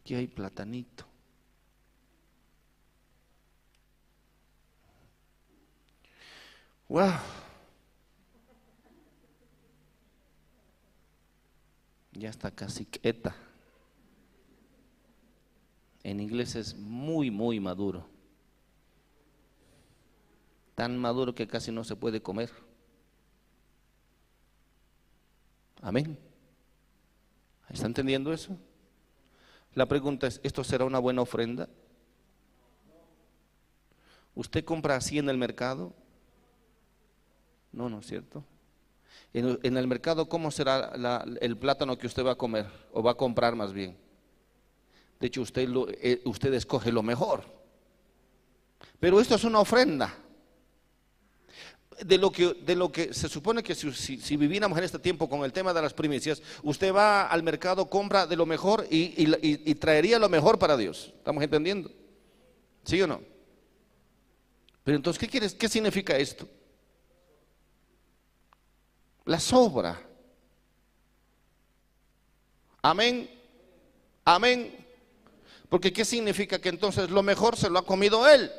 [0.04, 1.06] Aquí hay platanito.
[6.88, 7.14] Wow.
[12.12, 13.34] Ya está casi quieta.
[16.02, 18.14] En inglés es muy, muy maduro
[20.74, 22.50] tan maduro que casi no se puede comer.
[25.80, 26.18] Amén.
[27.68, 28.56] ¿Está entendiendo eso?
[29.74, 31.68] La pregunta es, ¿esto será una buena ofrenda?
[34.34, 35.92] ¿Usted compra así en el mercado?
[37.72, 38.44] No, no es cierto.
[39.32, 40.92] En, el mercado, ¿cómo será
[41.40, 43.96] el plátano que usted va a comer o va a comprar más bien?
[45.18, 45.68] De hecho, usted,
[46.00, 47.42] eh, usted escoge lo mejor.
[49.00, 50.23] Pero esto es una ofrenda
[52.02, 55.44] de lo que, de lo que se supone que si, viviéramos en este tiempo con
[55.44, 60.18] el tema de las primicias, usted va al mercado, compra de lo mejor y, traería
[60.18, 61.12] lo mejor para Dios.
[61.16, 61.90] ¿Estamos entendiendo?
[62.84, 63.20] ¿Sí o no?
[64.82, 66.48] Pero entonces, ¿qué, quieres, qué significa esto?
[69.24, 70.00] La sobra.
[72.82, 73.30] Amén.
[74.24, 74.86] Amén.
[75.68, 78.50] Porque ¿qué significa que entonces lo mejor se lo ha comido Él?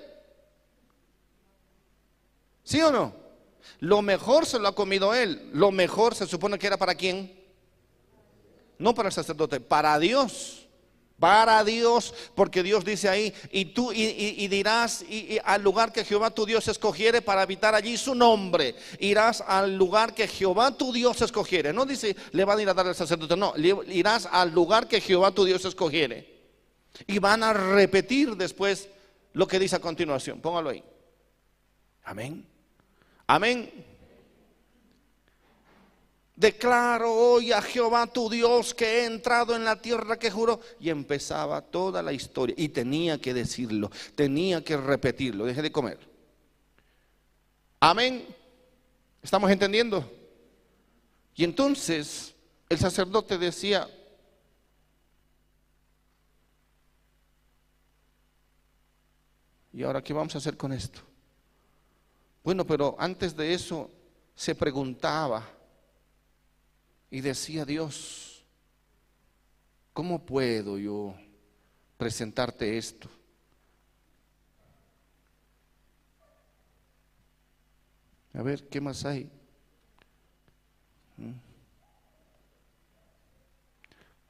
[2.63, 3.24] ¿Sí o no?
[3.79, 5.49] Lo mejor se lo ha comido él.
[5.53, 7.43] Lo mejor se supone que era para quién?
[8.77, 10.61] No para el sacerdote, para Dios.
[11.19, 15.05] para Dios, porque Dios dice ahí, y tú y, dirás
[15.45, 20.13] al lugar que Jehová tu Dios escogiere para habitar allí su nombre, irás al lugar
[20.13, 21.71] que Jehová tu Dios escogiere.
[21.71, 24.99] No dice, le van a ir a dar al sacerdote, no, irás al lugar que
[24.99, 26.35] Jehová tu Dios escogiere.
[27.07, 28.89] Y van a repetir después
[29.33, 30.41] lo que dice a continuación.
[30.41, 30.83] Póngalo ahí.
[32.03, 32.47] Amén.
[33.27, 33.71] Amén.
[36.35, 40.59] Declaro hoy a Jehová tu Dios que he entrado en la tierra que juró.
[40.79, 42.55] Y empezaba toda la historia.
[42.57, 45.45] Y tenía que decirlo, tenía que repetirlo.
[45.45, 45.97] Deje de comer.
[47.79, 48.25] Amén.
[49.23, 50.09] ¿Estamos entendiendo?
[51.35, 52.35] Y entonces
[52.69, 53.89] el sacerdote decía,
[59.73, 61.01] ¿y ahora qué vamos a hacer con esto?
[62.45, 63.89] Bueno, pero antes de eso
[64.35, 65.43] se preguntaba,
[67.09, 68.45] y decía Dios,
[69.93, 71.15] ¿cómo puedo yo
[71.97, 73.09] presentarte esto?
[78.35, 79.27] A ver, ¿qué más hay?
[81.17, 81.31] ¿Mm?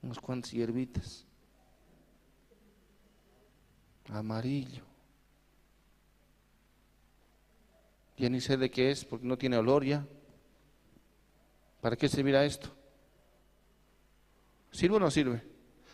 [0.03, 1.26] Unos cuantos hierbitas.
[4.07, 4.94] Amarillo.
[8.18, 10.05] Ya ni sé de qué es porque no tiene olor ya.
[11.82, 12.70] ¿Para qué servirá esto?
[14.72, 15.43] ¿Sirve o no sirve?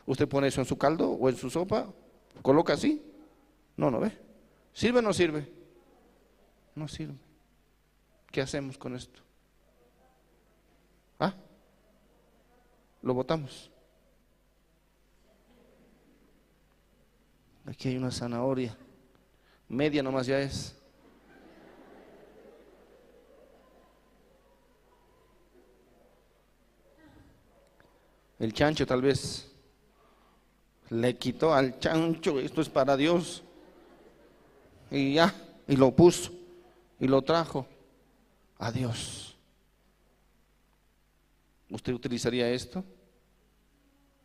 [0.06, 1.94] ¿Usted pone eso en su caldo o en su sopa?
[2.42, 3.04] ¿Coloca así?
[3.78, 4.18] No, no ve.
[4.74, 5.52] ¿Sirve o no sirve?
[6.76, 7.18] No sirve.
[8.32, 9.22] ¿Qué hacemos con esto?
[11.20, 11.36] ¿Ah?
[13.02, 13.70] Lo botamos.
[17.66, 18.78] Aquí hay una zanahoria.
[19.68, 20.81] Media nomás ya es.
[28.42, 29.52] El chancho tal vez
[30.90, 33.44] le quitó al chancho, esto es para Dios.
[34.90, 35.32] Y ya,
[35.68, 36.32] y lo puso,
[37.00, 37.68] y lo trajo
[38.58, 39.38] a Dios.
[41.70, 42.84] ¿Usted utilizaría esto?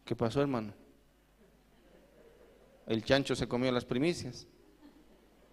[0.03, 0.73] ¿Qué pasó, hermano?
[2.87, 4.47] El chancho se comió las primicias.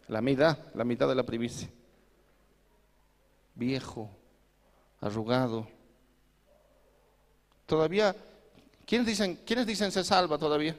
[0.07, 1.70] La mitad, la mitad de la primicia.
[3.55, 4.09] Viejo,
[5.01, 5.68] arrugado.
[7.66, 8.16] Todavía
[8.86, 10.76] ¿Quiénes dicen, ¿Quiénes dicen se salva todavía?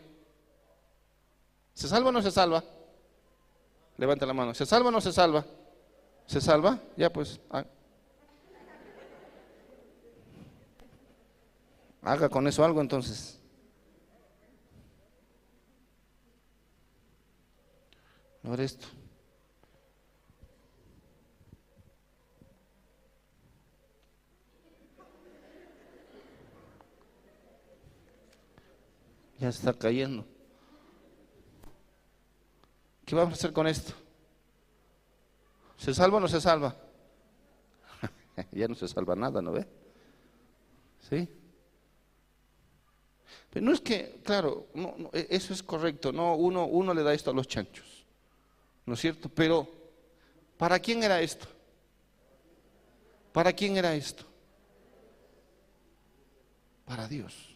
[1.74, 2.62] ¿Se salva o no se salva?
[3.96, 4.54] Levanta la mano.
[4.54, 5.44] ¿Se salva o no se salva?
[6.26, 6.78] ¿Se salva?
[6.96, 7.40] Ya pues.
[7.50, 7.64] Ah.
[12.02, 13.40] Haga con eso algo entonces.
[18.44, 18.86] Ahora esto.
[29.44, 30.24] Ya está cayendo.
[33.04, 33.92] ¿Qué vamos a hacer con esto?
[35.76, 36.74] ¿Se salva o no se salva?
[38.52, 39.68] ya no se salva nada, ¿no ve?
[41.10, 41.28] ¿Sí?
[43.50, 44.68] Pero no es que, claro,
[45.12, 48.06] e, eso es correcto, no, uno, uno le da esto a los chanchos,
[48.86, 49.28] ¿no es cierto?
[49.28, 49.68] Pero,
[50.56, 51.46] ¿para quién era esto?
[53.30, 54.24] ¿Para quién era esto?
[56.86, 57.53] Para Dios.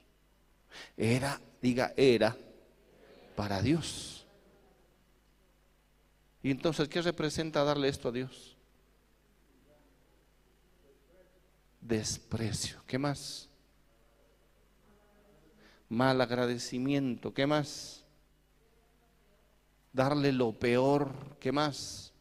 [0.97, 2.37] Era diga era
[3.37, 4.27] para Dios.
[6.43, 8.57] Y entonces, ¿qué representa darle esto a Dios?
[11.81, 12.83] Desprecio.
[12.87, 13.49] ¿Qué más?
[15.89, 17.33] Mal agradecimiento.
[17.33, 18.05] ¿Qué más?
[19.93, 21.37] Darle lo peor.
[21.41, 22.13] ¿Qué más?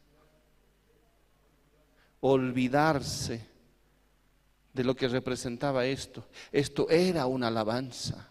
[2.20, 3.46] Olvidarse
[4.72, 6.26] de lo que representaba esto.
[6.50, 8.27] Esto era una alabanza.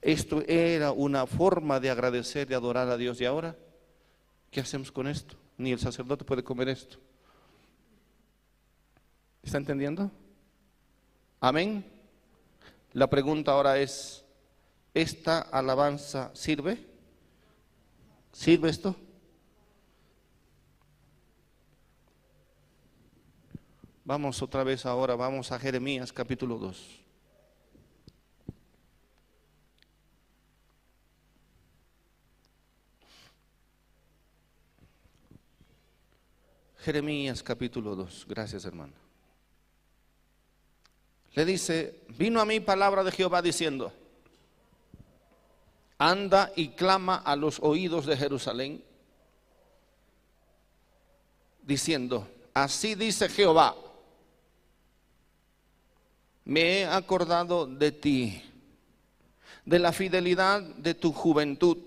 [0.00, 3.20] Esto era una forma de agradecer y adorar a Dios.
[3.20, 3.56] ¿Y ahora
[4.50, 5.36] qué hacemos con esto?
[5.56, 6.98] Ni el sacerdote puede comer esto.
[9.42, 10.10] ¿Está entendiendo?
[11.40, 11.84] Amén.
[12.92, 14.24] La pregunta ahora es,
[14.94, 16.86] ¿esta alabanza sirve?
[18.32, 18.96] ¿Sirve esto?
[24.04, 27.03] Vamos otra vez ahora, vamos a Jeremías capítulo 2.
[36.84, 38.26] Jeremías capítulo 2.
[38.28, 38.92] Gracias, hermano.
[41.32, 43.90] Le dice, vino a mí palabra de Jehová diciendo,
[45.96, 48.84] anda y clama a los oídos de Jerusalén,
[51.62, 53.74] diciendo, así dice Jehová,
[56.44, 58.42] me he acordado de ti,
[59.64, 61.78] de la fidelidad de tu juventud,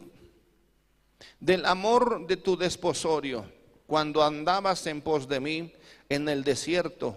[1.39, 3.56] del amor de tu desposorio,
[3.87, 5.73] cuando andabas en pos de mí
[6.09, 7.15] en el desierto,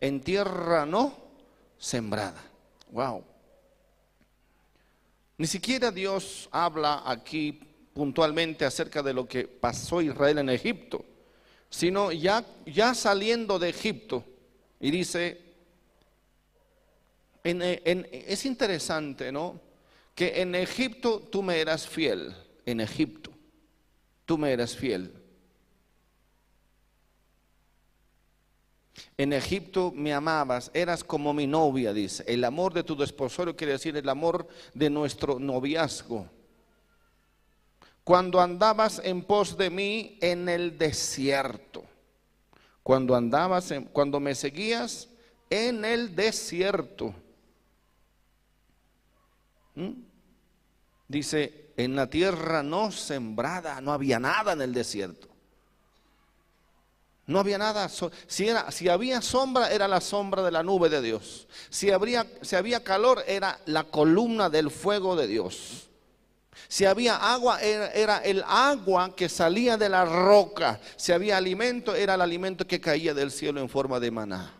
[0.00, 1.16] en tierra no
[1.78, 2.42] sembrada.
[2.90, 3.24] Wow.
[5.38, 7.60] Ni siquiera Dios habla aquí
[7.94, 11.04] puntualmente acerca de lo que pasó Israel en Egipto,
[11.70, 14.24] sino ya, ya saliendo de Egipto.
[14.80, 15.40] Y dice,
[17.42, 19.60] es interesante, ¿no?
[20.14, 22.34] Que en Egipto tú me eras fiel,
[22.64, 23.30] en Egipto
[24.26, 25.12] tú me eras fiel.
[29.18, 32.24] En Egipto me amabas, eras como mi novia, dice.
[32.26, 36.26] El amor de tu desposorio quiere decir el amor de nuestro noviazgo.
[38.04, 41.84] Cuando andabas en pos de mí en el desierto.
[42.82, 45.08] Cuando andabas, cuando me seguías
[45.50, 47.14] en el desierto.
[49.74, 49.90] ¿Mm?
[51.08, 55.28] Dice, en la tierra no sembrada, no había nada en el desierto.
[57.26, 57.88] No había nada.
[57.88, 61.48] Si, era, si había sombra, era la sombra de la nube de Dios.
[61.70, 65.88] Si, había calor, era la columna del fuego de Dios.
[66.68, 70.80] Si había agua, era, el agua que salía de la roca.
[70.96, 74.52] Si había alimento, era el alimento que caía del cielo en forma de maná.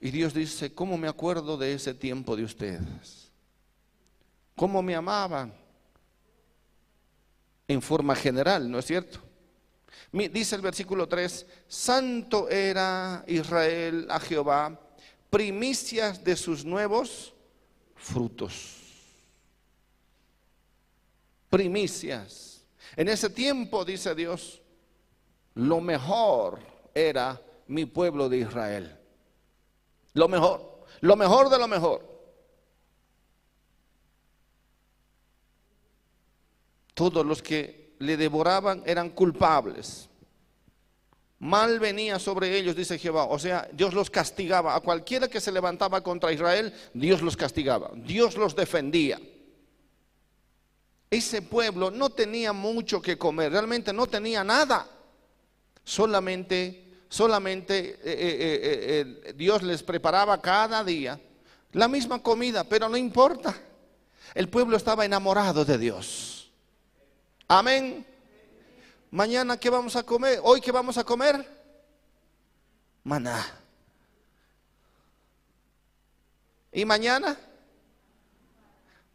[0.00, 3.30] Y Dios dice, ¿cómo me acuerdo de ese tiempo de ustedes?
[4.56, 5.52] ¿Cómo me amaban?
[7.68, 9.29] En forma general, ¿no es cierto?
[10.12, 14.78] Dice el versículo 3, santo era Israel a Jehová,
[15.30, 17.32] primicias de sus nuevos
[17.94, 18.76] frutos.
[21.48, 22.64] Primicias.
[22.96, 24.60] En ese tiempo, dice Dios,
[25.54, 26.58] lo mejor
[26.92, 28.98] era mi pueblo de Israel.
[30.14, 32.10] Lo mejor, lo mejor de lo mejor.
[36.94, 40.08] Todos los que le devoraban eran culpables.
[41.38, 43.24] Mal venía sobre ellos, dice Jehová.
[43.24, 44.74] O sea, Dios los castigaba.
[44.74, 47.90] A cualquiera que se levantaba contra Israel, Dios los castigaba.
[47.94, 49.20] Dios los defendía.
[51.10, 54.86] Ese pueblo no tenía mucho que comer, realmente no tenía nada.
[55.82, 61.20] Solamente, solamente eh, eh, eh, Dios les preparaba cada día
[61.72, 63.54] la misma comida, pero no importa.
[64.34, 66.39] El pueblo estaba enamorado de Dios.
[67.52, 68.06] Amén.
[69.10, 70.38] Mañana, ¿qué vamos a comer?
[70.40, 71.44] ¿Hoy qué vamos a comer?
[73.02, 73.44] Maná.
[76.70, 77.36] ¿Y mañana?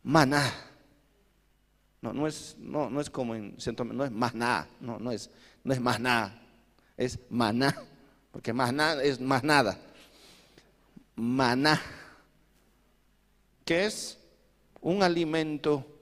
[0.04, 0.54] Maná.
[2.02, 5.30] No, no es, no, no es como en centro, no es maná, no, no es,
[5.64, 6.38] no es nada,
[6.98, 7.74] es maná,
[8.34, 9.80] porque nada es más nada.
[11.16, 11.82] Maná,
[13.64, 14.20] que es
[14.82, 15.95] un alimento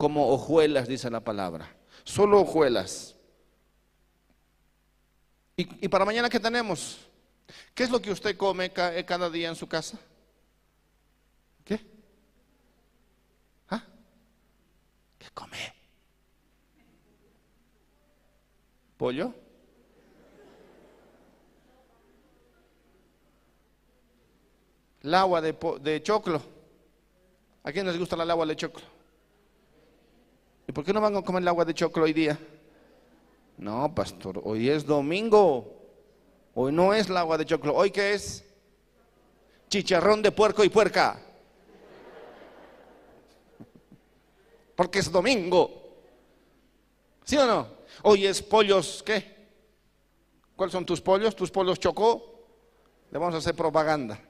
[0.00, 1.76] como hojuelas, dice la palabra.
[2.04, 3.14] Solo hojuelas.
[5.54, 7.06] ¿Y, para mañana qué tenemos?
[7.74, 9.98] ¿Qué es lo que usted come eh, cada día en su casa?
[11.66, 11.78] ¿Qué?
[13.68, 13.84] ¿Ah?
[15.18, 15.74] ¿Qué come?
[18.96, 19.34] ¿Pollo?
[25.02, 26.42] El agua de, de choclo.
[27.62, 28.89] ¿A quién les gusta el agua de choclo?
[30.70, 32.38] ¿Y por qué no van a comer el agua de choclo hoy día?
[33.58, 35.66] No, pastor, hoy es domingo.
[36.54, 37.74] Hoy no es el agua de choclo.
[37.74, 38.44] ¿Hoy qué es?
[39.68, 41.20] Chicharrón de puerco y puerca.
[44.76, 46.04] Porque es domingo.
[47.24, 47.66] ¿Sí o no?
[48.04, 49.48] Hoy es pollos, ¿qué?
[50.54, 51.34] ¿Cuáles son tus pollos?
[51.34, 52.46] ¿Tus pollos chocó?
[53.10, 54.20] Le vamos a hacer propaganda.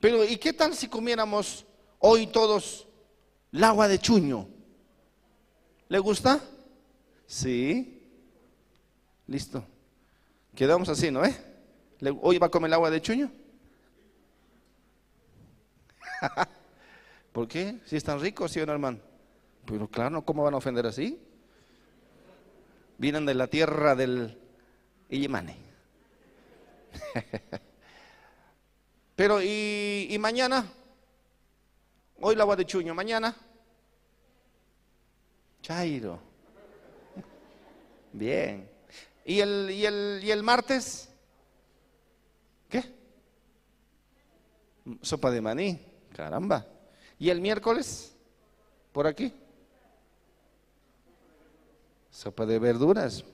[0.00, 1.64] Pero ¿y qué tal si comiéramos
[1.98, 2.86] hoy todos
[3.52, 4.48] el agua de chuño.
[5.88, 6.40] ¿Le gusta?
[7.26, 8.02] Sí.
[9.26, 9.64] Listo.
[10.54, 11.24] Quedamos así, ¿no?
[11.24, 11.34] Eh?
[12.22, 13.30] ¿Hoy va a comer el agua de chuño?
[17.32, 17.78] ¿Por qué?
[17.86, 18.98] Si es tan rico, ¿sí o no, hermano?
[19.64, 21.20] Pero claro, ¿cómo van a ofender así?
[22.96, 24.38] Vienen de la tierra del
[25.08, 25.56] Illimane.
[29.16, 30.64] Pero, ¿y, ¿y mañana?
[32.20, 33.34] Hoy la de chuño, mañana.
[35.62, 36.18] Chairo.
[38.12, 38.68] Bien.
[39.24, 41.08] ¿Y el, y el, y el martes?
[42.68, 42.82] ¿Qué?
[45.02, 45.80] Sopa de maní.
[46.12, 46.66] Caramba.
[47.18, 48.16] ¿Y el miércoles?
[48.92, 49.32] ¿Por aquí?
[52.10, 53.24] Sopa de verduras.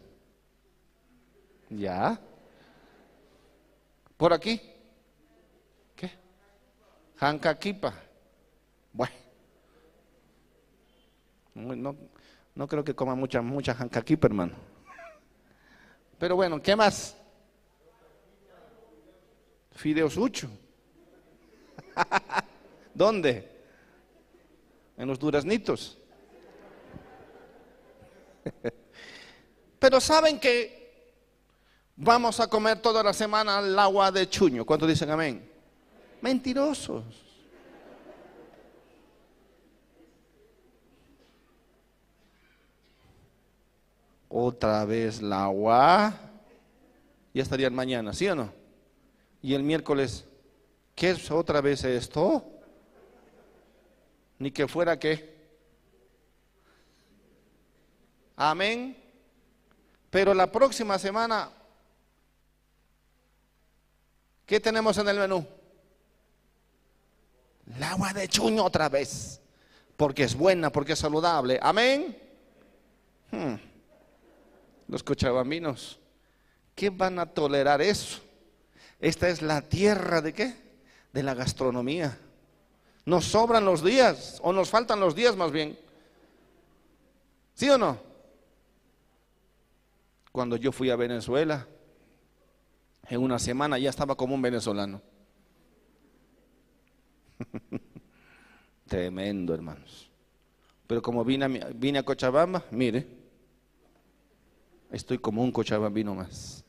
[1.70, 2.20] Ya.
[4.18, 4.60] ¿Por aquí?
[5.96, 6.10] ¿Qué?
[7.18, 7.94] Hancaquipa.
[8.94, 9.14] Bueno.
[12.54, 14.54] No, creo que coma mucha, mucha hancaquipa, hermano.
[16.18, 17.16] Pero bueno, ¿qué más?
[19.72, 20.48] Fideos Ucho.
[22.94, 23.50] ¿Dónde?
[24.96, 25.98] En los duraznitos.
[29.78, 30.84] Pero saben que
[31.96, 34.64] vamos a comer toda la semana el agua de chuño.
[34.64, 35.50] ¿Cuántos dicen amén?
[36.20, 37.33] Mentirosos.
[44.36, 46.12] Otra vez el agua.
[47.32, 48.52] Ya estarían mañana, ¿sí o no?
[49.40, 50.24] Y el miércoles,
[50.96, 52.44] ¿qué es otra vez esto?
[54.40, 55.32] Ni que fuera qué.
[58.34, 59.00] Amén.
[60.10, 61.50] Pero la próxima semana,
[64.46, 65.46] ¿qué tenemos en el menú?
[67.72, 69.40] El agua de chuño otra vez.
[69.96, 71.56] Porque es buena, porque es saludable.
[71.62, 72.18] Amén.
[73.30, 73.73] Hmm.
[74.94, 75.98] Los cochabambinos,
[76.76, 78.20] ¿qué van a tolerar eso?
[79.00, 80.54] Esta es la tierra de qué?
[81.12, 82.16] De la gastronomía.
[83.04, 85.76] Nos sobran los días, o nos faltan los días más bien.
[87.54, 87.98] ¿Sí o no?
[90.30, 91.66] Cuando yo fui a Venezuela,
[93.08, 95.02] en una semana ya estaba como un venezolano.
[98.86, 100.08] Tremendo, hermanos.
[100.86, 103.23] Pero como vine a Cochabamba, mire,
[104.94, 106.64] estoy como un cochabambino más.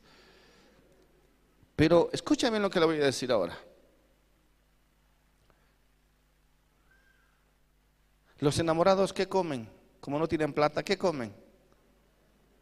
[1.76, 3.56] Pero escúchame lo que le voy a decir ahora.
[8.38, 9.68] Los enamorados, ¿qué comen?
[10.00, 11.32] Como no tienen plata, ¿qué comen?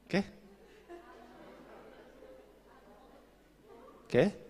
[0.08, 0.24] ¿Qué?
[4.08, 4.44] ¿Qué?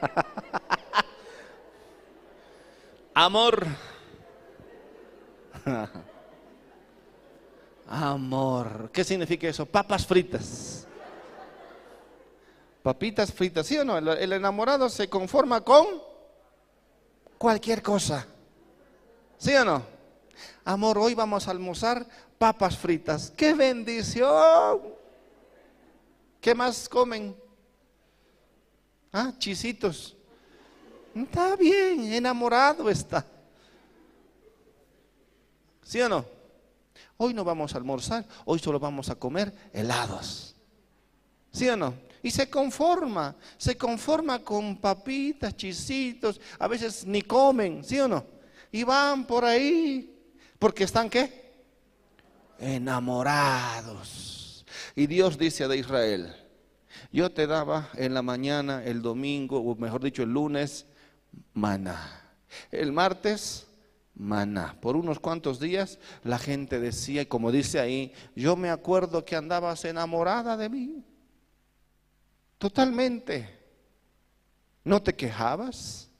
[3.14, 3.66] Amor.
[7.90, 8.88] Amor.
[8.92, 9.66] ¿Qué significa eso?
[9.66, 10.86] Papas fritas.
[12.84, 13.98] Papitas fritas, ¿sí o no?
[13.98, 16.00] El, enamorado se conforma con
[17.36, 18.24] cualquier cosa.
[19.38, 19.82] ¿Sí o no?
[20.64, 22.06] Amor, hoy vamos a almorzar
[22.38, 23.32] papas fritas.
[23.36, 24.80] ¡Qué bendición!
[26.40, 27.36] ¿Qué más comen?
[29.12, 30.16] Ah, chisitos.
[31.12, 33.26] Está bien, enamorado está.
[35.82, 36.39] ¿Sí o no?
[37.22, 40.56] Hoy no vamos a almorzar, hoy solo vamos a comer helados.
[41.52, 41.92] ¿Sí o no?
[42.22, 48.24] Y se conforma, se conforma con papitas, chisitos, a veces ni comen, ¿sí o no?
[48.72, 50.18] Y van por ahí,
[50.58, 51.60] porque están qué?
[52.58, 54.64] Enamorados.
[54.96, 56.34] Y Dios dice a Israel,
[57.12, 60.86] yo te daba en la mañana, el domingo, o mejor dicho, el lunes,
[61.52, 62.32] maná.
[62.70, 63.66] El martes,
[64.20, 64.76] maná.
[64.80, 69.84] Por unos cuantos días la gente decía, como dice ahí, yo me acuerdo que andabas
[69.84, 71.04] enamorada de mí.
[72.58, 73.58] Totalmente.
[74.84, 76.10] ¿No te quejabas?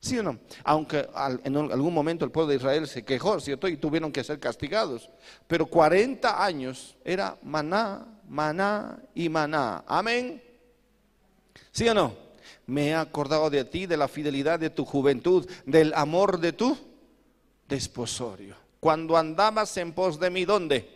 [0.00, 0.38] ¿Sí o no?
[0.62, 1.08] Aunque
[1.44, 3.66] en algún momento el pueblo de Israel se quejó, ¿cierto?
[3.68, 5.08] Y tuvieron que ser castigados.
[5.46, 9.82] Pero 40 años era maná, maná y maná.
[9.86, 10.42] Amén.
[11.72, 12.14] ¿Sí o no?
[12.66, 16.76] Me he acordado de ti, de la fidelidad de tu juventud, del amor de tu
[17.68, 18.56] desposorio.
[18.80, 20.88] Cuando andabas en pos de mí, ¿dónde?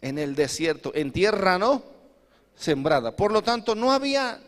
[0.00, 1.82] En el desierto, en tierra no
[2.54, 3.14] sembrada.
[3.14, 4.40] Por lo tanto, no había,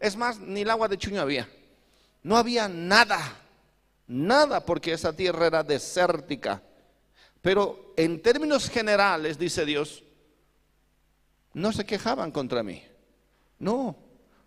[0.00, 1.48] es más, ni el agua de chuño había.
[2.22, 3.20] No había nada,
[4.06, 6.62] nada, porque esa tierra era desértica.
[7.40, 10.02] Pero en términos generales, dice Dios,
[11.52, 12.82] no se quejaban contra mí.
[13.58, 13.96] No,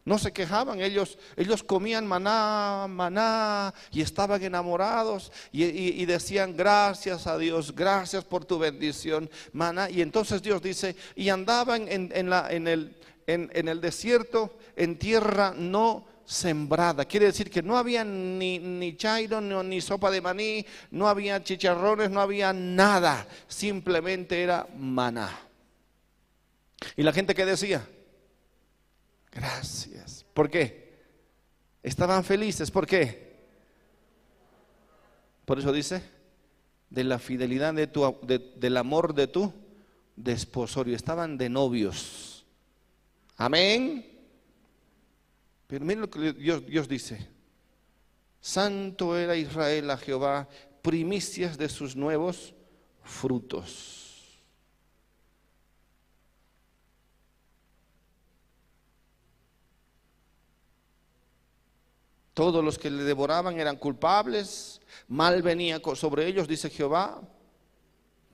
[0.07, 7.37] no se quejaban, ellos, ellos comían maná, maná y estaban enamorados y, decían gracias a
[7.37, 9.89] Dios, gracias por tu bendición, maná.
[9.89, 12.95] Y entonces Dios dice, y andaban en, la, en, el,
[13.27, 17.03] en, el desierto, en tierra no sembrada.
[17.03, 22.09] Quiere decir que no había ni, ni chairo, ni, sopa de maní, no había chicharrones,
[22.09, 23.27] no había nada.
[23.49, 25.37] Simplemente era maná.
[26.95, 27.85] ¿Y la gente qué decía?
[29.37, 30.25] Gracias.
[30.33, 30.97] ¿Por qué?
[31.83, 32.71] Estaban felices.
[32.71, 33.37] ¿Por qué?
[35.45, 36.01] Por eso dice,
[36.89, 38.17] de la fidelidad de tu,
[38.57, 39.53] del amor de tu
[40.15, 40.95] desposorio.
[40.95, 42.47] Estaban de novios.
[43.35, 44.03] Amén.
[45.67, 47.27] Pero miren lo que Dios, Dios dice.
[48.41, 50.49] Santo era Israel a Jehová,
[50.81, 52.55] primicias de sus nuevos
[53.03, 53.96] frutos.
[62.37, 67.19] Todos los que le devoraban eran culpables, mal venía sobre ellos, dice Jehová,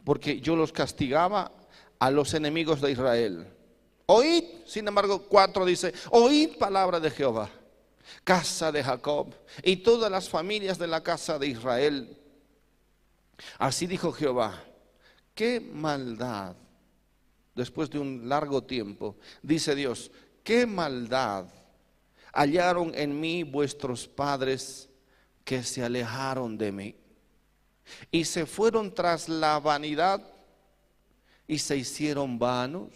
[0.04, 1.54] porque yo los castigaba
[1.99, 3.47] a los enemigos de Israel.
[4.08, 7.49] Oíd, sin embargo, cuatro dice, oíd palabra de Jehová,
[8.26, 9.34] casa de Jacob
[9.64, 12.18] y todas las familias de la casa de Israel.
[13.58, 14.66] Así dijo Jehová,
[15.34, 16.58] qué maldad,
[17.56, 20.12] después de un largo tiempo, dice Dios,
[20.43, 21.45] qué maldad
[22.34, 24.90] hallaron en mí vuestros padres
[25.46, 26.96] que se alejaron de mí
[28.12, 30.22] y se fueron tras la vanidad
[31.48, 32.92] y se hicieron vanos.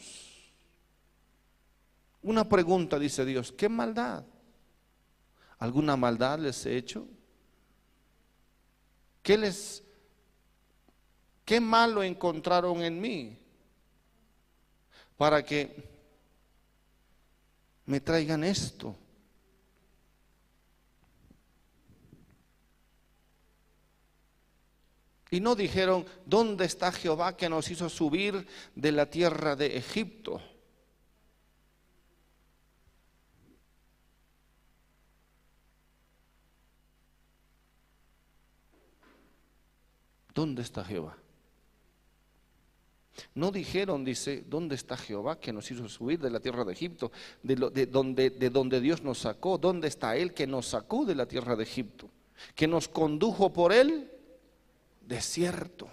[2.23, 4.23] Una pregunta, dice Dios, ¿qué maldad?
[5.59, 7.07] ¿Alguna maldad les he hecho?
[9.21, 9.83] ¿Qué les
[11.45, 13.37] qué malo encontraron en mí
[15.15, 15.83] para que
[17.85, 18.95] me traigan esto?
[25.29, 30.41] Y no dijeron, ¿dónde está Jehová que nos hizo subir de la tierra de Egipto?
[40.33, 41.17] ¿Dónde está Jehová?
[43.33, 47.11] No dijeron, dice, ¿dónde está Jehová que nos hizo subir de la tierra de Egipto?
[47.41, 47.55] De,
[47.87, 49.57] donde, de donde Dios nos sacó.
[49.57, 52.11] ¿Dónde está Él que nos sacó de la tierra de Egipto?
[52.53, 54.11] Que nos condujo por Él
[55.07, 55.87] desierto.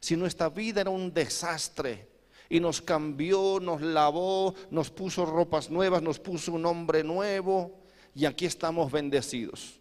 [0.00, 2.08] Si nuestra vida era un desastre
[2.48, 7.80] y nos cambió, nos lavó, nos puso ropas nuevas, nos puso un hombre nuevo
[8.14, 9.80] y aquí estamos bendecidos.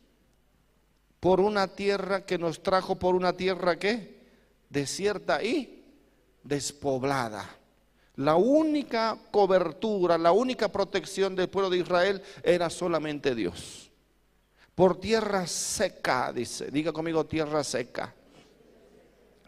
[1.19, 4.17] Por una tierra que nos trajo por una tierra que
[4.69, 5.85] desierta y
[6.43, 7.47] despoblada.
[8.15, 13.91] La única cobertura, la única protección del pueblo de Israel era solamente Dios.
[14.73, 18.15] Por tierra seca, dice, diga conmigo tierra seca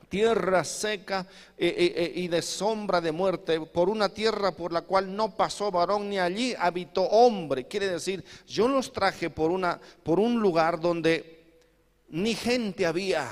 [0.09, 1.25] tierra seca
[1.57, 5.37] eh, eh, eh, y de sombra de muerte, por una tierra por la cual no
[5.37, 7.67] pasó varón ni allí habitó hombre.
[7.67, 11.39] Quiere decir, yo los traje por, una, por un lugar donde
[12.09, 13.29] ni gente había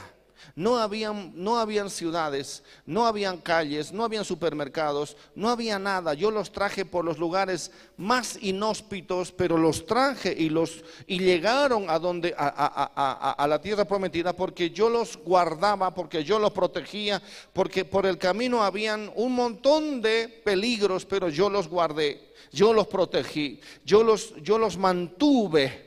[0.56, 6.14] no habían, no habían ciudades, no habían calles, no habían supermercados, no había nada.
[6.14, 11.90] Yo los traje por los lugares más inhóspitos, pero los traje y los y llegaron
[11.90, 17.22] a donde a, a la tierra prometida porque yo los guardaba, porque yo los protegía,
[17.54, 22.88] porque por el camino habían un montón de peligros, pero yo los guardé, yo los
[22.88, 25.87] protegí, yo los yo los mantuve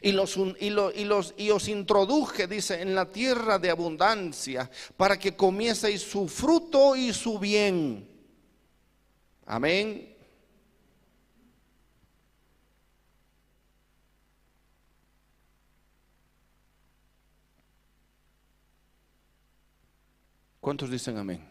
[0.00, 5.36] Y, los, y, los, y os introduje, dice, en la tierra de abundancia, para que
[5.36, 8.08] comieseis su fruto y su bien.
[9.46, 10.16] Amén.
[20.60, 21.44] ¿Cuántos dicen amén?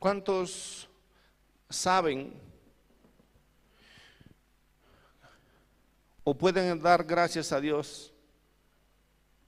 [0.00, 0.88] ¿Cuántos
[1.70, 2.34] saben
[6.24, 8.12] o pueden dar gracias a Dios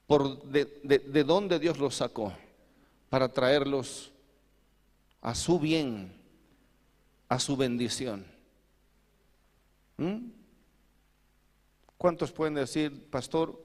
[0.07, 2.33] por de, de, dónde Dios los sacó
[3.09, 4.13] para traerlos
[5.23, 6.13] a su bien,
[7.29, 8.27] a su bendición.
[9.97, 10.27] ¿Mm?
[11.97, 13.65] ¿Cuántos pueden decir, pastor,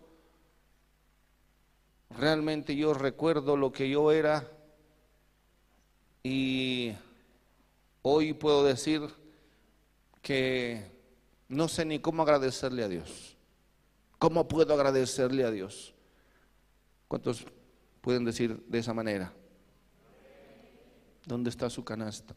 [2.09, 4.49] realmente yo recuerdo lo que yo era
[6.23, 6.93] y
[8.01, 9.01] hoy puedo decir
[10.21, 10.98] que
[11.49, 13.35] no sé ni cómo agradecerle a Dios.
[14.19, 15.93] ¿Cómo puedo agradecerle a Dios?
[17.07, 17.45] ¿Cuántos
[18.01, 19.33] pueden decir de esa manera?
[21.25, 22.35] ¿Dónde está su canasta?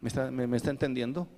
[0.00, 1.28] ¿Me está, entendiendo?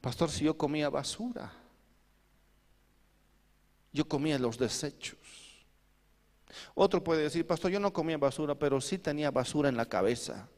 [0.00, 1.52] Pastor, si yo comía basura,
[3.92, 5.45] yo comía los desechos.
[6.74, 10.48] Otro puede decir, pastor, yo no comía basura, pero sí tenía basura en la cabeza.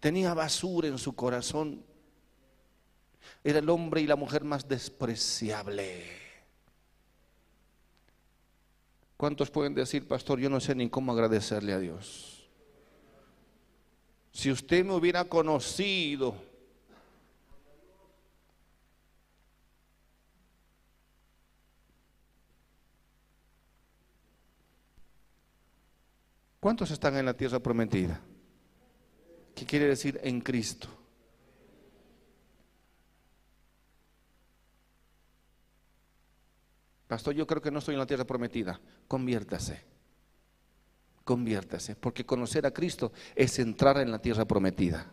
[0.00, 1.84] Tenía basura en su corazón.
[3.44, 6.04] Era el hombre y la mujer más despreciable.
[9.16, 12.50] ¿Cuántos pueden decir, pastor, yo no sé ni cómo agradecerle a Dios?
[14.32, 16.34] Si usted me hubiera conocido,
[26.62, 28.20] ¿Cuántos están en la tierra prometida?
[29.52, 30.86] ¿Qué quiere decir en Cristo?
[37.08, 38.80] Pastor, yo creo que no estoy en la tierra prometida.
[39.08, 39.82] Conviértase.
[41.24, 45.10] Conviértase, porque conocer a Cristo es entrar en la tierra prometida.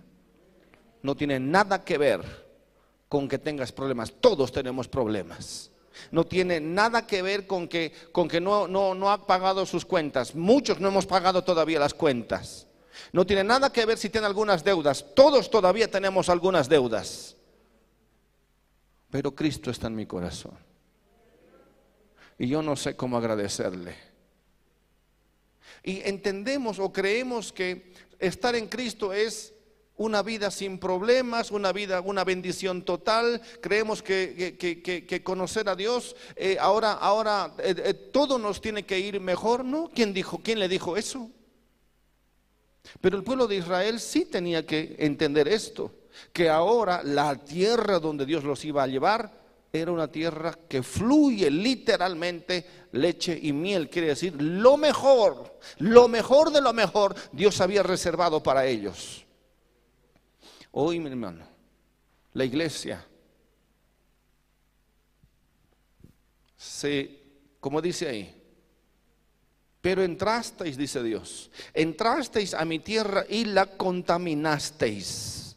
[1.02, 2.22] No tiene nada que ver
[3.08, 4.14] con que tengas problemas.
[4.22, 5.72] Todos tenemos problemas.
[6.12, 9.86] No tiene nada que ver con que, con que no, no, no ha pagado sus
[9.86, 10.36] cuentas.
[10.36, 12.68] Muchos no hemos pagado todavía las cuentas.
[13.12, 15.06] No tiene nada que ver si tiene algunas deudas.
[15.16, 17.36] Todos todavía tenemos algunas deudas.
[19.10, 20.58] Pero Cristo está en mi corazón.
[22.38, 23.96] Y yo no sé cómo agradecerle.
[25.84, 29.54] Y entendemos o creemos que estar en Cristo es
[30.00, 33.42] una vida sin problemas, una vida, una bendición total.
[33.62, 39.20] Creemos que, conocer a Dios, eh, ahora, ahora eh, eh, todo nos tiene que ir
[39.20, 39.92] mejor, ¿no?
[39.94, 41.30] ¿Quién dijo, quién le dijo eso?
[43.02, 45.92] Pero el pueblo de Israel sí tenía que entender esto,
[46.32, 49.38] que ahora la tierra donde Dios los iba a llevar
[49.72, 56.52] era una tierra que fluye literalmente leche y miel, quiere decir lo mejor, lo mejor
[56.52, 59.26] de lo mejor Dios había reservado para ellos.
[60.72, 61.46] Hoy, mi hermano,
[62.34, 63.06] la iglesia
[66.56, 67.20] se,
[67.60, 68.36] como dice ahí,
[69.82, 75.56] pero entrasteis, dice Dios, entrasteis a mi tierra y la contaminasteis.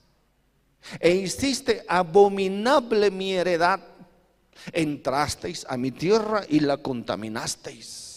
[1.01, 3.81] E hiciste abominable mi heredad.
[4.73, 8.12] Entrasteis a mi tierra y la contaminasteis.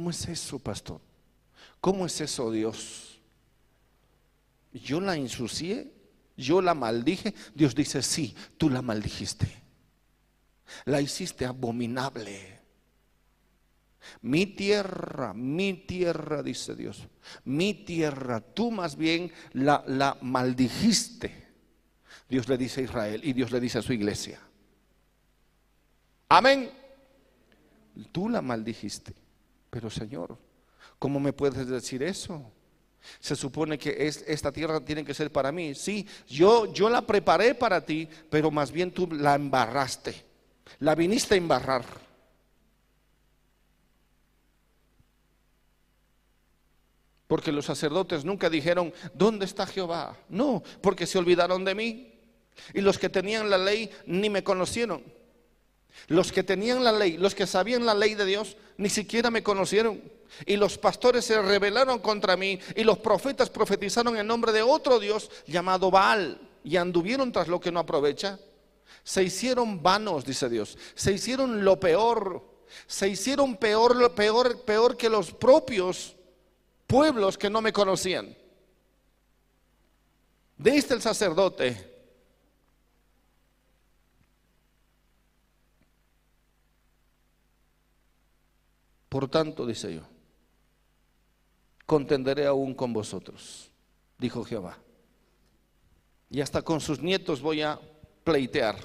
[0.00, 0.98] ¿Cómo es eso, pastor?
[1.78, 3.20] ¿Cómo es eso, Dios?
[4.72, 5.92] Yo la ensucié,
[6.38, 7.34] yo la maldije.
[7.54, 9.46] Dios dice, sí, tú la maldijiste.
[10.86, 12.60] La hiciste abominable.
[14.22, 17.06] Mi tierra, mi tierra, dice Dios,
[17.44, 21.46] mi tierra, tú más bien la, la maldijiste.
[22.26, 24.40] Dios le dice a Israel y Dios le dice a su iglesia.
[26.30, 26.70] Amén.
[28.12, 29.20] Tú la maldijiste.
[29.70, 30.36] Pero Señor,
[30.98, 32.52] ¿cómo me puedes decir eso?
[33.18, 33.96] Se supone que
[34.26, 35.74] esta tierra tiene que ser para mí.
[35.74, 40.24] Sí, yo, yo la preparé para ti, pero más bien tú la embarraste.
[40.80, 41.84] La viniste a embarrar.
[47.26, 50.18] Porque los sacerdotes nunca dijeron, ¿dónde está Jehová?
[50.28, 52.14] No, porque se olvidaron de mí.
[52.74, 55.02] Y los que tenían la ley ni me conocieron.
[56.08, 59.42] Los que tenían la ley, los que sabían la ley de Dios, ni siquiera me
[59.42, 60.02] conocieron.
[60.46, 64.98] Y los pastores se rebelaron contra mí y los profetas profetizaron en nombre de otro
[64.98, 68.38] Dios llamado Baal y anduvieron tras lo que no aprovecha.
[69.02, 70.78] Se hicieron vanos, dice Dios.
[70.94, 72.44] Se hicieron lo peor.
[72.86, 76.14] Se hicieron peor, peor, peor que los propios
[76.86, 78.36] pueblos que no me conocían.
[80.56, 81.89] Diste el sacerdote
[89.10, 90.02] Por tanto, dice yo,
[91.84, 93.72] contenderé aún con vosotros,
[94.16, 94.78] dijo Jehová.
[96.30, 97.80] Y hasta con sus nietos voy a
[98.22, 98.76] pleitear.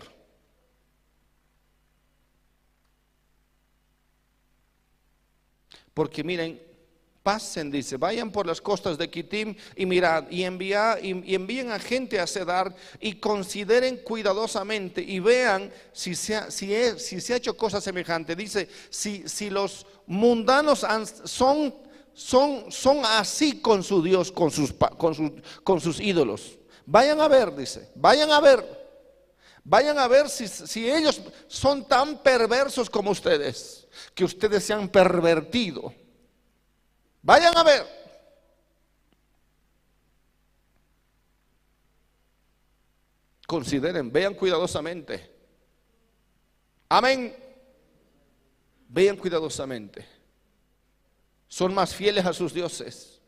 [5.94, 6.60] Porque miren,
[7.26, 11.80] pasen, dice, vayan por las costas de Kitim y mirad, y, envía, y, envíen a
[11.80, 17.38] gente a sedar y consideren cuidadosamente y vean si se ha, si, si se ha
[17.38, 18.36] hecho cosa semejante.
[18.36, 20.86] Dice, si, si los mundanos
[21.24, 21.74] son,
[22.14, 26.60] son, son así con su Dios, con sus, con, con sus ídolos.
[26.86, 28.86] Vayan a ver, dice, vayan a ver.
[29.64, 34.90] Vayan a ver si, si ellos son tan perversos como ustedes, que ustedes se han
[34.90, 35.92] pervertido
[37.26, 37.84] Vayan a ver.
[43.48, 45.32] Consideren, vean cuidadosamente.
[46.88, 47.36] Amén.
[48.90, 50.06] Vean cuidadosamente.
[51.48, 53.20] Son más fieles a sus dioses.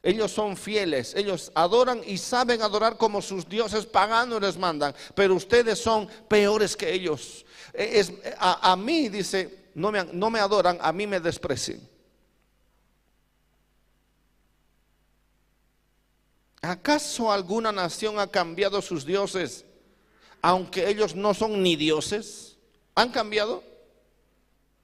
[0.00, 5.34] Ellos son fieles, ellos adoran y saben adorar como sus dioses paganos les mandan, pero
[5.34, 7.44] ustedes son peores que ellos.
[7.74, 11.80] E, es, a, mí, dice, no me, no me adoran, a mí me desprecian.
[16.60, 19.64] ¿Acaso alguna nación ha cambiado sus dioses,
[20.42, 22.56] aunque ellos no son ni dioses?
[22.94, 23.62] ¿Han cambiado?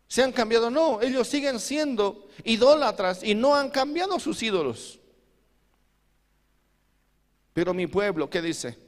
[0.07, 0.71] ¿Se han cambiado?
[0.71, 5.01] No, ellos siguen siendo idólatras y no han cambiado sus ídolos.
[7.53, 8.79] Pero mi pueblo, ¿qué dice?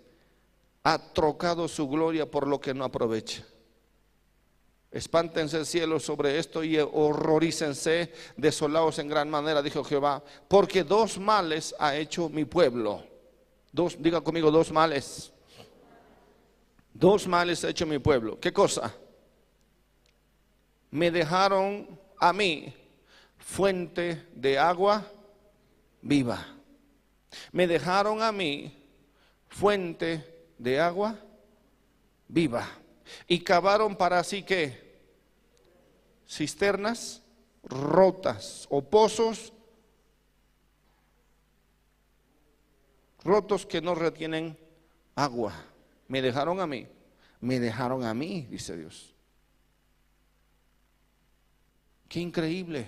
[0.84, 3.44] Ha trocado su gloria por lo que no aprovecha.
[4.96, 11.18] Espántense el cielo sobre esto y horrorícense, desolados en gran manera, dijo Jehová, porque dos
[11.18, 13.04] males ha hecho mi pueblo.
[13.70, 15.30] Dos, diga conmigo, dos males.
[16.94, 18.40] Dos males ha hecho mi pueblo.
[18.40, 18.94] ¿Qué cosa?
[20.90, 22.74] Me dejaron a mí
[23.36, 25.04] fuente de agua
[26.00, 26.42] viva.
[27.52, 28.82] Me dejaron a mí
[29.46, 31.18] fuente de agua
[32.28, 32.66] viva.
[33.28, 34.85] Y cavaron para sí que
[36.28, 37.22] cisternas
[37.62, 39.52] rotas o pozos
[43.22, 44.56] rotos que no retienen
[45.14, 45.52] agua.
[46.08, 46.86] Me dejaron a mí,
[47.40, 49.14] me dejaron a mí, dice Dios.
[52.08, 52.86] Qué increíble.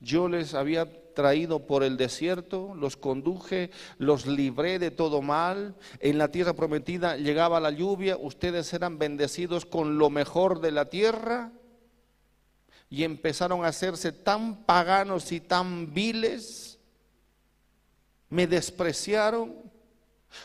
[0.00, 5.76] Yo les había traído por el desierto, los conduje, los libré de todo mal.
[6.00, 10.90] En la tierra prometida llegaba la lluvia, ustedes eran bendecidos con lo mejor de la
[10.90, 11.52] tierra
[12.94, 16.78] y empezaron a hacerse tan paganos y tan viles.
[18.28, 19.52] Me despreciaron.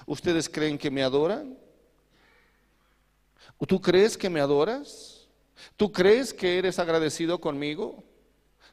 [0.08, 1.56] ¿Ustedes creen que me adoran?
[3.68, 5.28] ¿Tú crees que me adoras?
[5.78, 8.04] ¿Tú crees que eres agradecido conmigo?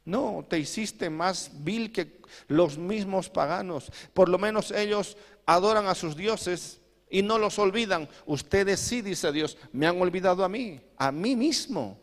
[0.06, 3.92] No, te hiciste más vil que los mismos paganos.
[4.14, 8.08] Por lo menos ellos adoran a sus dioses y no los olvidan.
[8.24, 11.98] Ustedes sí, dice Dios, me han olvidado a mí, a mí mismo,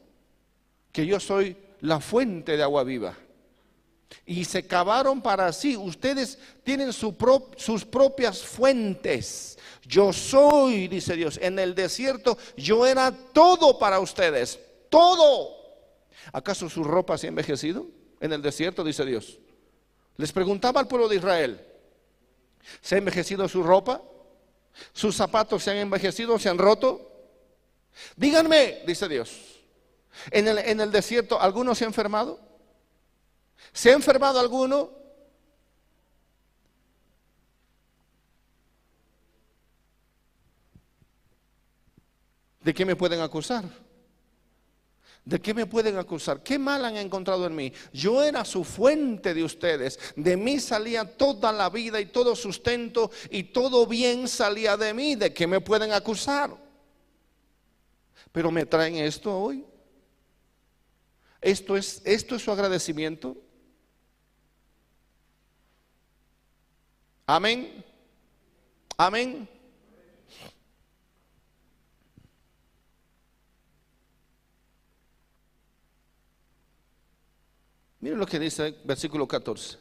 [0.92, 3.16] que yo soy la fuente de agua viva.
[4.26, 5.76] Y se cavaron para sí.
[5.76, 9.58] Ustedes tienen sus propias fuentes.
[9.86, 14.60] Yo soy, dice Dios, en el desierto yo era todo para ustedes.
[14.90, 15.58] Todo.
[16.32, 17.86] ¿Acaso su ropa se ha envejecido
[18.22, 18.84] en el desierto?
[18.84, 19.40] Dice Dios.
[20.16, 21.60] Les preguntaba al pueblo de Israel,
[22.82, 24.02] ¿se ha envejecido su ropa?
[24.94, 27.12] ¿Sus zapatos se han envejecido, se han roto?
[28.16, 29.53] Díganme, dice Dios,
[30.32, 32.40] ¿en el, desierto alguno se ha enfermado?
[33.72, 34.92] ¿Se ha enfermado alguno?
[42.62, 43.66] ¿De qué me pueden acusar?
[45.26, 46.44] ¿De qué me pueden acusar?
[46.44, 47.72] ¿Qué mal han encontrado en mí?
[47.94, 49.98] Yo era su fuente de ustedes.
[50.16, 55.16] De mí salía toda la vida y todo sustento y todo bien salía de mí.
[55.16, 56.56] ¿De qué me pueden acusar?
[58.34, 59.66] Pero me traen esto hoy.
[61.44, 63.36] Esto es, esto es su agradecimiento.
[67.28, 67.84] Amén.
[68.98, 69.50] Amén.
[78.00, 79.78] Miren lo que dice el versículo 14.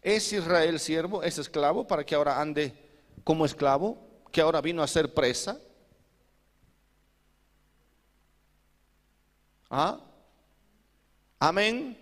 [0.00, 1.22] ¿Es Israel siervo?
[1.22, 2.72] ¿Es esclavo para que ahora ande
[3.22, 3.98] como esclavo?
[4.32, 5.60] ¿Que ahora vino a ser presa?
[9.68, 10.07] ¿Ah?
[11.38, 11.96] Amén.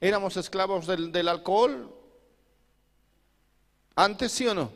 [0.00, 1.94] ¿Éramos esclavos del, alcohol?
[3.94, 4.72] ¿Antes sí o no?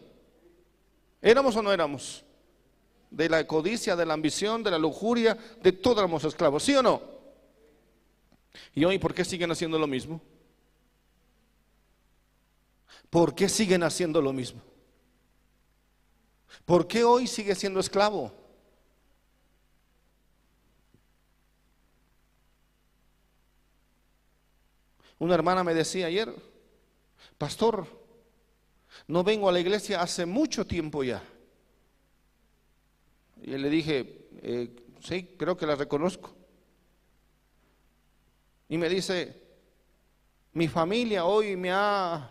[1.20, 2.24] ¿Éramos o no éramos?
[3.10, 6.82] De la codicia, de la ambición, de la lujuria, de todos éramos esclavos, ¿sí o
[6.82, 7.02] no?
[8.74, 10.20] ¿Y hoy por qué siguen haciendo lo mismo?
[13.10, 14.62] ¿Por qué siguen haciendo lo mismo?
[16.64, 18.45] ¿Por qué hoy sigue siendo esclavo?
[25.18, 26.34] Una hermana me decía ayer,
[27.38, 27.86] pastor,
[29.06, 31.22] no vengo a la iglesia hace mucho tiempo ya.
[33.42, 36.34] Y le dije, eh, sí, creo que la reconozco.
[38.68, 39.42] Y me dice,
[40.52, 42.30] mi familia hoy me ha,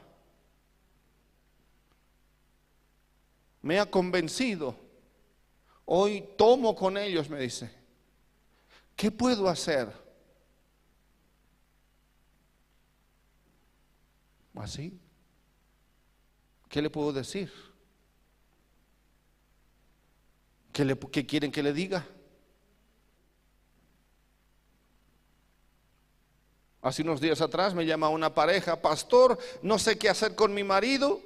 [3.62, 4.76] me ha convencido.
[5.86, 7.72] Hoy tomo con ellos, me dice.
[8.96, 10.05] ¿Qué puedo hacer?
[14.56, 15.00] ¿Así?
[16.70, 17.52] ¿Qué le puedo decir?
[20.72, 22.06] ¿Qué, le, qué quieren que le diga?
[26.82, 30.64] Hace unos días atrás me llama una pareja, pastor, no sé qué hacer con mi
[30.64, 31.20] marido,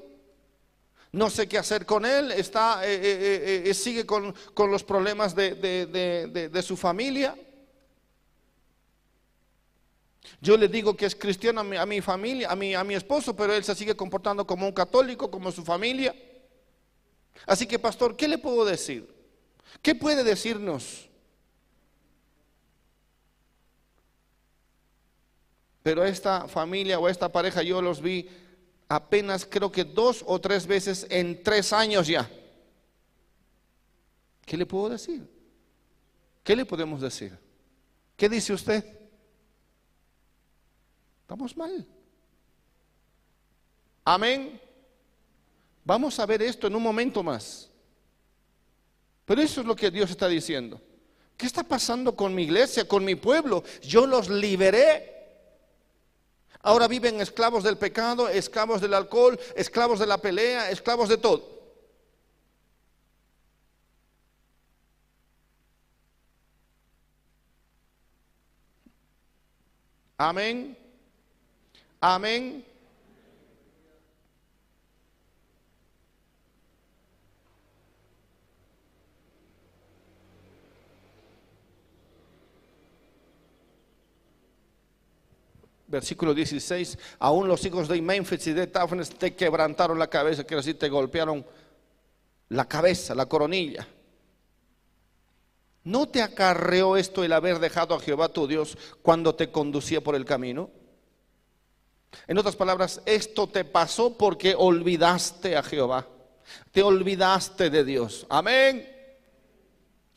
[1.12, 6.64] no sé qué hacer con él, está, eh, eh, eh, sigue con, los problemas de,
[6.64, 7.36] su familia.
[10.42, 13.54] Yo le digo que es cristiano a mi, familia, a mi, a mi esposo, pero
[13.54, 16.16] él se sigue comportando como un católico, como su familia.
[17.46, 19.14] Así que, pastor, ¿qué le puedo decir?
[19.82, 21.10] ¿Qué puede decirnos?
[25.84, 28.30] Pero esta familia o esta pareja yo los vi
[28.88, 32.30] apenas creo que dos o tres veces en tres años ya.
[34.46, 35.28] ¿Qué le puedo decir?
[36.44, 37.38] ¿Qué le podemos decir?
[38.18, 38.99] ¿Qué dice usted?
[41.30, 41.86] Estamos mal.
[44.04, 44.60] Amén.
[45.86, 47.70] Vamos a ver esto en un momento más.
[49.26, 50.82] Pero eso es lo que Dios está diciendo.
[51.38, 53.64] ¿Qué está pasando con mi iglesia, con mi pueblo?
[53.84, 55.46] Yo los liberé.
[56.64, 61.60] Ahora viven esclavos del pecado, esclavos del alcohol, esclavos de la pelea, esclavos de todo.
[70.18, 70.79] Amén.
[72.02, 72.66] Amén.
[85.90, 90.62] versículo 16, aún los hijos de Memphis y de Tafnes te quebrantaron la cabeza, quiero
[90.62, 91.44] decir, te golpearon
[92.50, 93.88] la cabeza, la coronilla.
[95.84, 100.16] ¿No te acarreó esto el haber dejado a Jehová tu Dios cuando te conducía por
[100.16, 100.70] el camino?
[102.28, 106.08] En otras palabras, esto te pasó porque olvidaste a Jehová.
[106.72, 108.26] Te olvidaste de Dios.
[108.30, 108.88] Amén.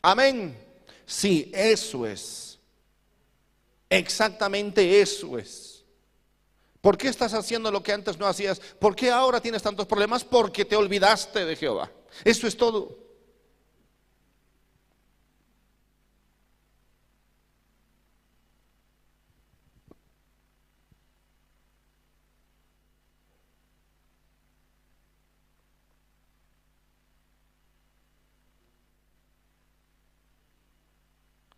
[0.03, 0.59] Amén.
[1.07, 2.59] Sí, eso es.
[3.89, 5.85] Exactamente eso es.
[6.81, 8.59] ¿Por qué estás haciendo lo que antes no hacías?
[8.59, 10.25] ¿Por qué ahora tienes tantos problemas?
[10.25, 11.91] Porque te olvidaste de Jehová.
[12.25, 12.99] Eso es todo.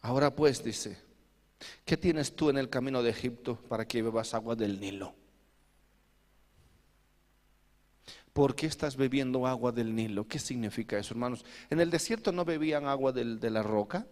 [0.05, 0.99] Ahora pues dice,
[1.87, 5.15] ¿qué tienes tú en el camino de Egipto para que bebas agua del Nilo?
[8.35, 10.29] ¿Por qué estás bebiendo agua del Nilo?
[10.29, 11.43] ¿Qué significa eso, hermanos?
[11.71, 14.07] ¿En el desierto no bebían agua de la roca?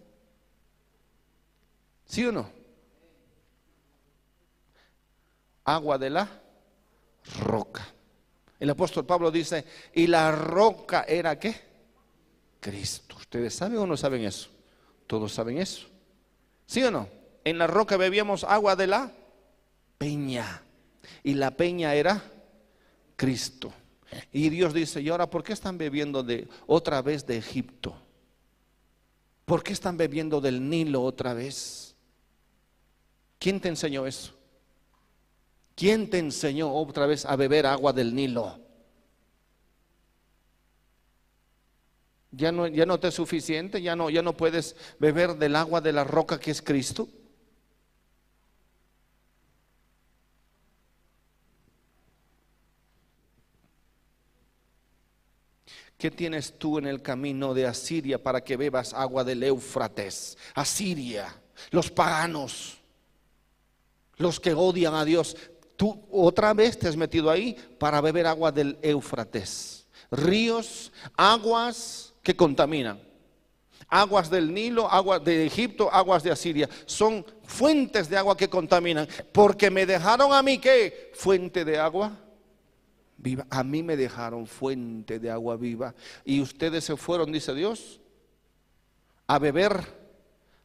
[2.07, 2.49] ¿Sí o no?
[5.63, 6.41] Agua de la
[7.39, 7.87] roca.
[8.59, 9.63] El apóstol Pablo dice,
[9.93, 11.53] ¿y la roca era qué?
[12.59, 13.15] Cristo.
[13.15, 14.52] ¿Ustedes saben o no saben eso?
[15.13, 15.85] Todos saben eso.
[16.65, 17.07] ¿Sí o no?
[17.43, 19.11] En la roca bebíamos agua de la
[19.99, 20.63] peña.
[21.21, 22.19] Y la peña era
[23.15, 23.71] Cristo.
[24.31, 27.95] Y Dios dice, ¿y ahora por qué están bebiendo de otra vez de Egipto?
[29.45, 31.95] ¿Por qué están bebiendo del Nilo otra vez?
[33.37, 34.33] ¿Quién te enseñó eso?
[35.75, 38.59] ¿Quién te enseñó otra vez a beber agua del Nilo?
[42.35, 46.03] Ya no, te es suficiente, ya no, ya no puedes beber del agua de la
[46.03, 47.07] roca que es Cristo.
[55.97, 60.37] ¿Qué tienes tú en el camino de Asiria para que bebas agua del Éufrates?
[60.55, 61.33] Asiria,
[61.69, 62.79] los paganos,
[64.17, 65.37] los que odian a Dios.
[65.77, 69.87] Tú otra vez te has metido ahí para beber agua del Éufrates.
[70.11, 72.99] Ríos, aguas que contaminan.
[73.89, 76.69] Aguas del Nilo, aguas de Egipto, aguas de Asiria.
[76.85, 79.07] Son fuentes de agua que contaminan.
[79.31, 81.11] Porque me dejaron a mí qué?
[81.13, 82.17] Fuente de agua
[83.17, 83.45] viva.
[83.49, 85.93] A mí me dejaron fuente de agua viva.
[86.25, 87.99] Y ustedes se fueron, dice Dios,
[89.27, 89.85] a beber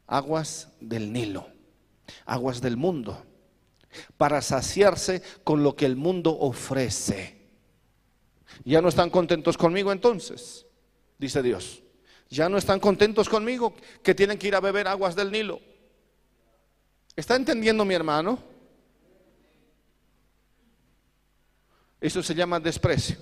[0.06, 1.48] aguas del Nilo,
[2.24, 3.22] aguas del mundo,
[4.16, 7.36] para saciarse con lo que el mundo ofrece.
[8.64, 10.67] ¿Ya no están contentos conmigo entonces?
[11.18, 11.82] Dice Dios.
[12.30, 15.60] Ya no están contentos conmigo que tienen que ir a beber aguas del Nilo.
[17.16, 18.38] ¿Está entendiendo mi hermano?
[22.00, 23.16] Eso se llama desprecio.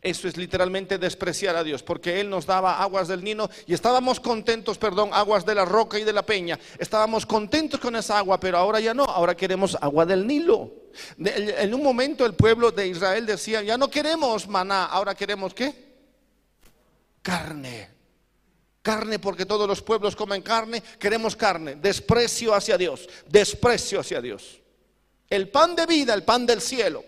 [0.00, 4.20] Eso es literalmente despreciar a Dios, porque Él nos daba aguas del Nilo y estábamos
[4.20, 6.58] contentos, perdón, aguas de la roca y de la peña.
[6.78, 10.72] Estábamos contentos con esa agua, pero ahora ya no, ahora queremos agua del Nilo.
[11.18, 15.87] En un momento el pueblo de Israel decía, ya no queremos maná, ahora queremos qué?
[17.22, 17.88] Carne.
[18.82, 21.76] Carne porque todos los pueblos comen carne, queremos carne.
[21.76, 24.60] Desprecio hacia Dios, desprecio hacia Dios.
[25.28, 27.04] El pan de vida, el pan del cielo,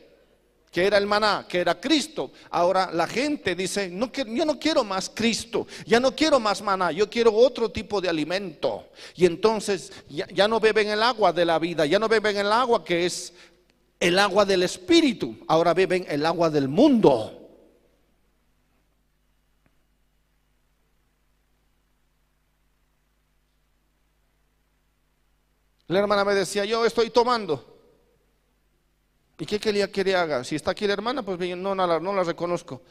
[0.70, 2.32] que era el maná, que era Cristo.
[2.50, 6.92] Ahora la gente dice, no, yo no quiero más Cristo, ya no quiero más maná,
[6.92, 8.90] yo quiero otro tipo de alimento.
[9.16, 12.52] Y entonces ya, ya no beben el agua de la vida, ya no beben el
[12.52, 13.32] agua que es
[13.98, 17.39] el agua del Espíritu, ahora beben el agua del mundo.
[25.90, 27.66] La hermana me decía, yo estoy tomando.
[29.36, 30.44] ¿Y qué quería que le haga?
[30.44, 32.82] Si está aquí la hermana, pues no, no, la, no reconozco.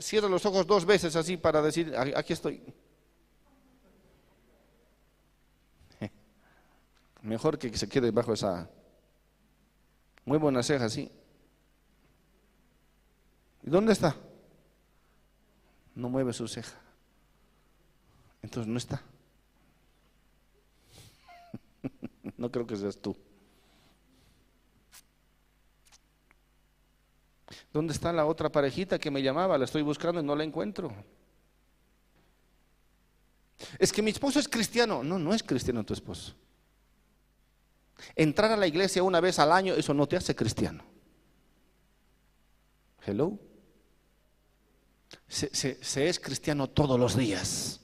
[0.00, 2.60] cierra los ojos dos veces así para decir, aquí estoy.
[7.22, 8.68] Mejor que se quede bajo esa
[10.24, 11.12] muy buena ceja, sí.
[13.62, 14.16] ¿Y dónde está?
[15.94, 16.76] No mueve su ceja.
[18.42, 19.00] Entonces no está.
[22.36, 23.16] No creo que seas tú.
[27.72, 29.58] ¿Dónde está la otra parejita que me llamaba?
[29.58, 30.92] La estoy buscando y no la encuentro.
[33.78, 35.02] Es que mi esposo es cristiano.
[35.04, 36.34] No, no es cristiano tu esposo.
[38.16, 40.84] Entrar a la iglesia una vez al año, eso no te hace cristiano.
[43.06, 43.38] Hello.
[45.28, 47.80] Se, es cristiano todos los días.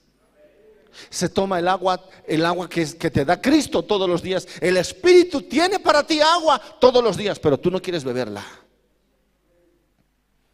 [1.11, 4.47] Se toma el agua, el agua que, te da Cristo todos los días.
[4.61, 8.45] El Espíritu tiene para ti agua todos los días, pero tú no quieres beberla.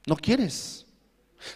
[0.07, 0.87] No quieres,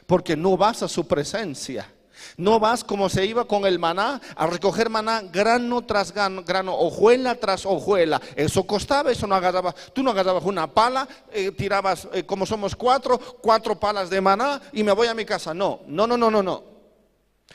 [0.07, 1.93] porque no vas a su presencia.
[2.37, 7.35] No vas como se iba con el maná a recoger maná grano tras grano, hojuela
[7.37, 8.21] tras hojuela.
[8.37, 9.75] Eso costaba, eso no agarraba.
[9.93, 14.61] Tú no agarrabas una pala, eh, tirabas, eh, como somos cuatro, cuatro palas de maná
[14.73, 15.55] y me voy a mi casa.
[15.55, 16.65] No, no, no, no, no, no.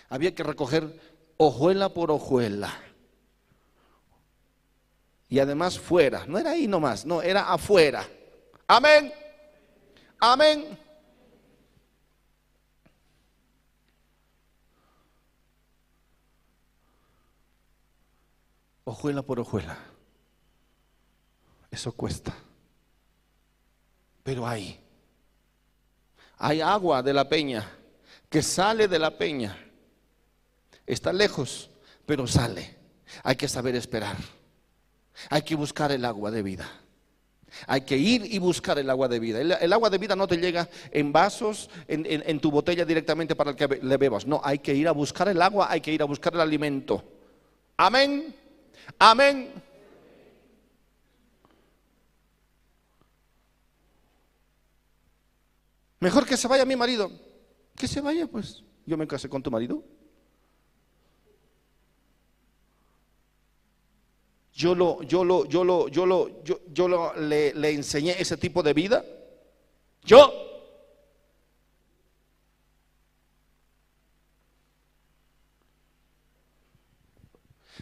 [0.10, 1.13] Había que recoger
[1.48, 2.74] hojuela por hojuela.
[5.30, 8.08] Y además fuera, no era ahí nomás, no, era afuera.
[8.68, 9.12] Amén.
[10.20, 10.78] Amén.
[18.86, 19.78] Ojuela por ojuela.
[21.72, 22.34] Eso cuesta.
[24.24, 24.80] Pero hay.
[26.38, 27.70] Hay agua de la peña
[28.30, 29.58] que sale de la peña.
[30.86, 31.70] Está lejos,
[32.06, 32.76] pero sale.
[33.24, 34.18] Hay que saber esperar.
[35.30, 36.70] Hay que buscar el agua de vida.
[37.68, 39.40] Hay que ir y buscar el agua de vida.
[39.40, 43.52] El, agua de vida no te llega en vasos, en, en, tu botella directamente para
[43.52, 44.26] el que le bebas.
[44.26, 47.04] No, hay que ir a buscar el agua, hay que ir a buscar el alimento.
[47.78, 48.36] Amén.
[48.98, 49.52] Amén.
[56.00, 57.12] Mejor que se vaya mi marido.
[57.76, 58.64] Que se vaya, pues.
[58.86, 59.84] Yo me casé con tu marido.
[64.54, 68.38] Yo lo, yo lo, yo lo, yo lo, yo, yo lo, le, le enseñé ese
[68.38, 69.04] tipo de vida.
[70.04, 70.32] Yo.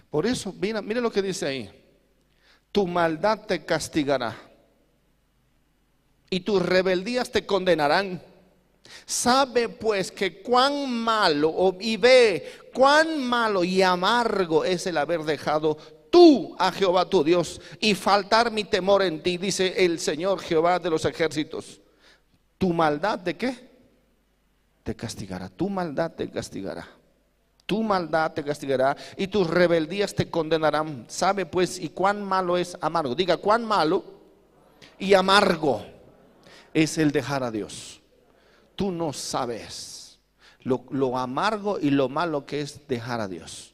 [0.09, 1.69] Por eso, mira, mire lo que dice ahí.
[2.71, 4.37] Tu maldad te castigará
[6.29, 8.21] y tus rebeldías te condenarán.
[9.05, 15.77] Sabe pues que cuán malo y ve cuán malo y amargo es el haber dejado
[16.11, 20.77] tú a Jehová tu Dios y faltar mi temor en ti, dice el Señor Jehová
[20.77, 21.81] de los ejércitos.
[22.59, 23.71] ¿Tu maldad de qué?
[24.83, 26.87] Te castigará, tu maldad te castigará
[27.71, 31.05] tu maldad te castigará y tus rebeldías te condenarán.
[31.07, 33.15] Sabe pues y cuán malo es amargo.
[33.15, 34.03] Diga, cuán malo
[34.99, 35.81] y amargo
[36.73, 38.01] es el dejar a Dios.
[38.75, 40.19] Tú no sabes
[40.63, 43.73] lo, lo amargo y lo malo que es dejar a Dios.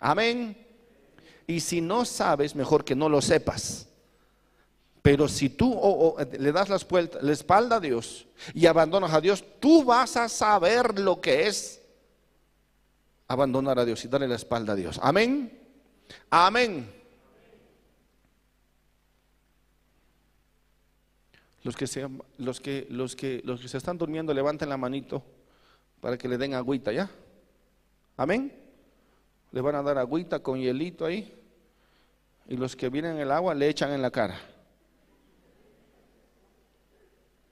[0.00, 0.61] Amén.
[1.46, 3.88] Y si no sabes, mejor que no lo sepas.
[5.02, 10.16] Pero si tú le das la espalda a Dios y abandonas a Dios, tú vas
[10.16, 11.82] a saber lo que es
[13.26, 15.00] abandonar a Dios y darle la espalda a Dios.
[15.02, 15.58] Amén.
[16.30, 16.88] Amén.
[21.64, 22.08] Los que, se,
[22.38, 25.22] los, que, los, que, los que se están durmiendo, levanten la manito
[26.00, 27.08] para que le den agüita, ¿ya?
[28.16, 28.61] Amén.
[29.52, 31.38] Le van a dar agüita con hielito ahí.
[32.48, 34.38] Y los que vienen el agua le echan en la cara.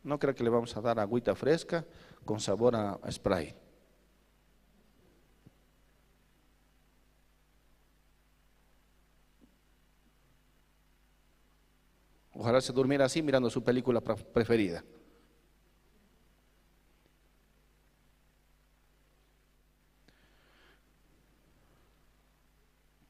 [0.03, 1.85] No creo que le vamos a dar agüita fresca
[2.25, 3.55] con sabor a spray.
[12.33, 14.83] Ojalá se durmiera así mirando su película preferida.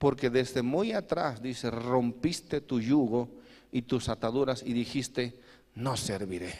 [0.00, 3.28] Porque desde muy atrás, dice, rompiste tu yugo
[3.70, 5.38] y tus ataduras y dijiste,
[5.74, 6.58] no serviré.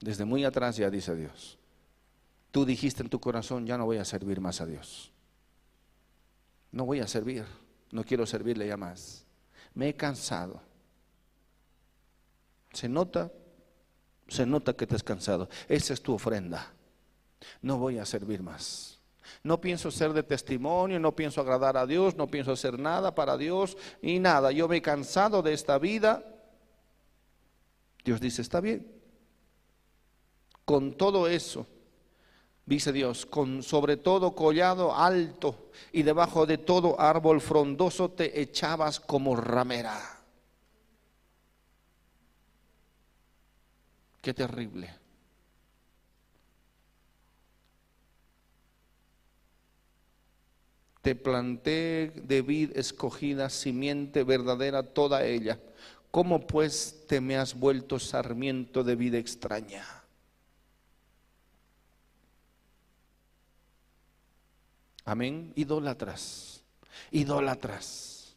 [0.00, 1.60] Desde muy atrás ya dice Dios.
[2.50, 5.12] Tú dijiste en tu corazón, ya no voy a servir más a Dios.
[6.72, 7.44] No voy a servir,
[7.92, 9.24] no quiero servirle ya más.
[9.72, 10.60] Me he cansado.
[12.72, 13.30] Se nota,
[14.26, 15.48] se nota que te has cansado.
[15.68, 16.72] Esa es tu ofrenda.
[17.60, 18.98] No voy a servir más.
[19.42, 23.36] No pienso ser de testimonio, no pienso agradar a Dios, no pienso hacer nada para
[23.36, 24.52] Dios y nada.
[24.52, 26.24] Yo me he cansado de esta vida.
[28.04, 29.00] Dios dice, está bien.
[30.64, 31.66] Con todo eso,
[32.66, 39.00] dice Dios, con sobre todo collado alto y debajo de todo árbol frondoso te echabas
[39.00, 40.22] como ramera.
[44.20, 45.01] Qué terrible.
[51.02, 55.58] Te planté de vid escogida, simiente verdadera toda ella.
[56.12, 59.84] ¿Cómo pues te me has vuelto sarmiento de vida extraña?
[65.04, 65.52] Amén.
[65.56, 66.62] Idólatras,
[67.10, 68.36] idólatras.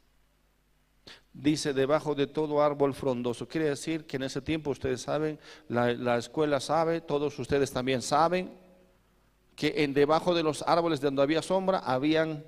[1.34, 3.48] Dice debajo de todo árbol frondoso.
[3.48, 5.38] Quiere decir que en ese tiempo ustedes saben,
[5.68, 8.58] la, la escuela sabe, todos ustedes también saben,
[9.56, 12.44] que en debajo de los árboles donde había sombra habían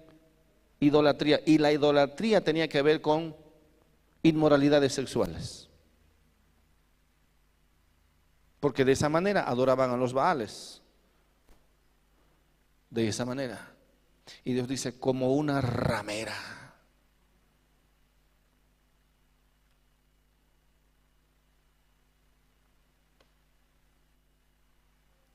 [0.79, 1.41] idolatría.
[1.45, 3.35] Y la idolatría tenía que ver con
[4.23, 5.69] inmoralidades sexuales.
[8.59, 10.81] Porque de esa manera adoraban a los Baales.
[12.89, 13.73] De esa manera.
[14.43, 16.35] Y Dios dice, como una ramera.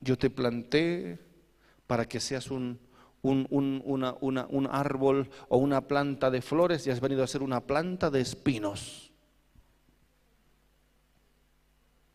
[0.01, 1.17] Yo te planté
[1.87, 2.77] para que seas un,
[3.23, 8.21] un, árbol o una planta de flores y has venido a ser una planta de
[8.21, 9.11] espinos.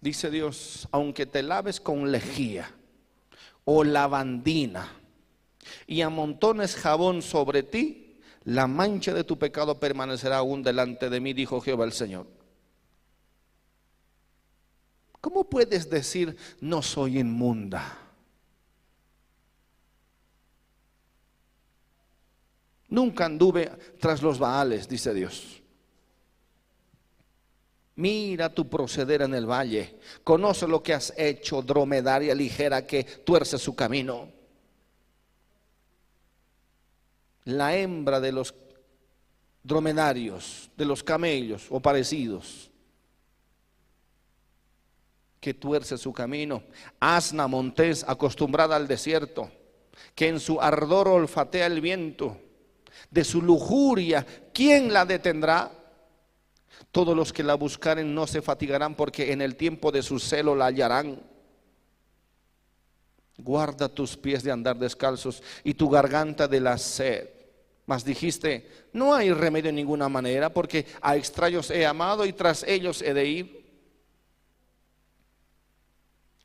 [0.00, 2.70] Dice Dios, aunque te laves con lejía
[3.64, 4.92] o lavandina
[5.86, 11.32] y amontones jabón sobre ti, la mancha de tu pecado permanecerá aún delante de mí,
[11.32, 12.26] dijo Jehová el Señor.
[15.20, 18.07] ¿Cómo puedes decir no soy inmunda?
[22.88, 23.70] Nunca anduve
[24.00, 25.62] tras los Baales, dice Dios.
[27.96, 29.98] Mira tu proceder en el valle.
[30.24, 34.30] Conoce lo que has hecho, dromedaria ligera que tuerce su camino.
[37.44, 38.54] La hembra de los
[39.62, 42.70] dromedarios, de los camellos o parecidos,
[45.40, 46.62] que tuerce su camino.
[47.00, 49.50] Asna montés acostumbrada al desierto,
[50.14, 52.47] que en su ardor olfatea el viento
[53.10, 55.70] de su lujuria, ¿quién la detendrá?
[56.90, 60.54] Todos los que la buscaren no se fatigarán porque en el tiempo de su celo
[60.54, 61.20] la hallarán.
[63.36, 67.28] Guarda tus pies de andar descalzos y tu garganta de la sed.
[67.86, 72.62] Mas dijiste, no hay remedio en ninguna manera porque a extraños he amado y tras
[72.64, 73.67] ellos he de ir.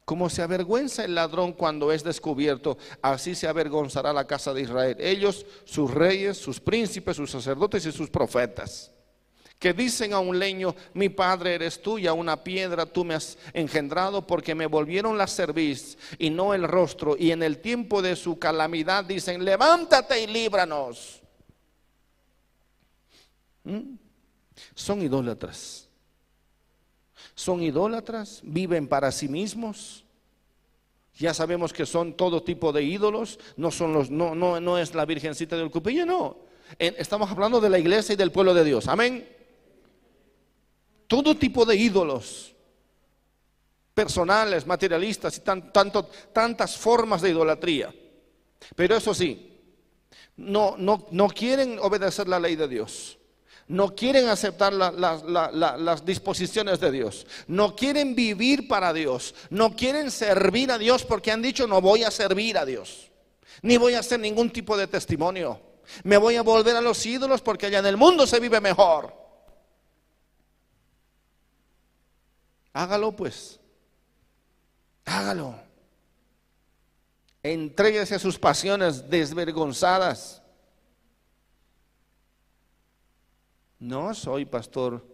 [0.06, 4.98] Como se avergüenza el ladrón cuando es descubierto, así se avergonzará la casa de Israel.
[5.00, 8.92] Ellos, sus reyes, sus príncipes, sus sacerdotes y sus profetas.
[9.58, 13.14] Que dicen a un leño, mi padre eres tú, y a una piedra tú me
[13.14, 17.16] has engendrado, porque me volvieron la cerviz y no el rostro.
[17.18, 21.22] Y en el tiempo de su calamidad dicen, levántate y líbranos.
[23.64, 23.96] ¿Mm?
[24.76, 25.83] Son idólatras
[27.36, 30.04] son idólatras, viven para sí mismos.
[31.16, 34.96] Ya sabemos que son todo tipo de ídolos, no, son los, no, no, no es
[34.96, 36.38] la Virgencita del Cupillo, no.
[36.80, 38.88] Estamos hablando de la iglesia y del pueblo de Dios.
[38.88, 39.28] Amén.
[41.06, 42.56] Todo tipo de ídolos,
[43.94, 45.42] personales, materialistas y
[46.34, 47.94] tantas formas de idolatría.
[48.76, 49.60] Pero eso sí,
[50.38, 53.20] no, no, no quieren obedecer la ley de Dios
[53.68, 60.72] no quieren aceptar las disposiciones de Dios, no quieren vivir para Dios, no quieren servir
[60.72, 63.12] a Dios porque han dicho no voy a servir a Dios,
[63.62, 65.60] ni voy a hacer ningún tipo de testimonio,
[66.04, 69.14] me voy a volver a los ídolos porque allá en el mundo se vive mejor.
[72.74, 73.60] Hágalo pues,
[75.06, 75.56] hágalo.
[77.44, 80.43] Entréguese a sus pasiones desvergonzadas
[83.84, 85.06] No soy pastor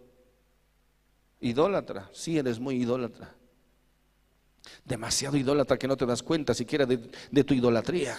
[1.39, 2.07] idólatra.
[2.13, 3.33] Sí, eres muy idólatra.
[4.85, 8.15] Demasiado idólatra que no te das cuenta siquiera de, tu idolatría.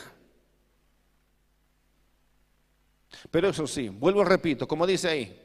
[3.30, 5.40] Pero eso sí, vuelvo repito, como dice ahí,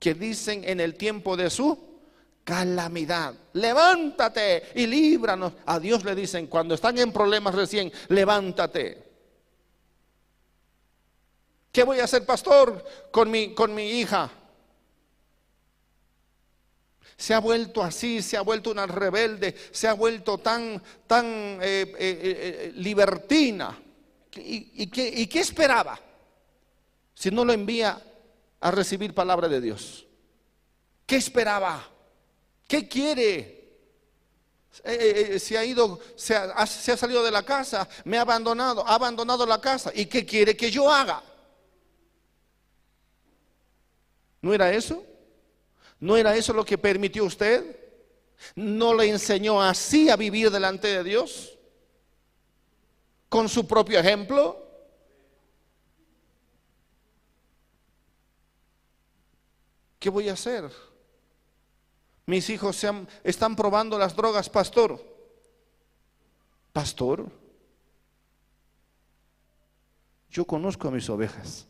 [0.00, 2.00] que dicen en el tiempo de su
[2.42, 5.52] calamidad, levántate y líbranos.
[5.64, 9.09] A Dios le dicen, cuando están en problemas recién, levántate.
[11.72, 14.30] ¿Qué voy a hacer, pastor, con mi, con mi hija?
[17.16, 21.58] Se ha vuelto así, se ha vuelto una rebelde, se ha vuelto tan, tan eh,
[21.62, 23.78] eh, eh, libertina.
[24.36, 26.00] ¿Y, qué, ¿Y qué esperaba?
[27.14, 28.00] Si no lo envía
[28.60, 30.06] a recibir palabra de Dios.
[31.06, 31.86] ¿Qué esperaba?
[32.66, 33.58] ¿Qué quiere?
[35.38, 38.94] se ha ido, se ha, se ha, salido de la casa, me ha abandonado, ha
[38.94, 39.90] abandonado la casa.
[39.94, 41.22] ¿Y qué quiere que yo haga?
[44.42, 45.04] ¿No era eso?
[45.98, 47.76] ¿No era eso lo que permitió usted?
[48.54, 51.58] ¿No le enseñó así a vivir delante de Dios?
[53.30, 54.66] con su propio ejemplo.
[59.98, 60.70] ¿Qué voy a hacer?
[62.26, 62.90] Mis hijos se
[63.22, 65.00] están probando las drogas, pastor.
[66.72, 67.30] Pastor,
[70.28, 71.66] yo conozco a mis ovejas.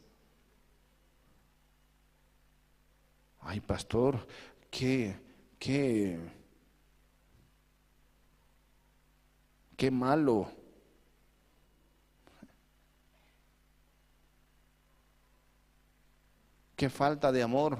[3.40, 4.26] Ay, pastor,
[4.70, 5.16] qué,
[5.58, 6.18] qué,
[9.76, 10.50] qué malo.
[16.76, 17.78] Qué falta de amor.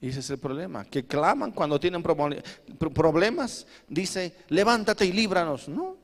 [0.00, 5.68] Y ese es el problema, que claman cuando tienen problemas, dice, levántate y líbranos.
[5.68, 5.96] No.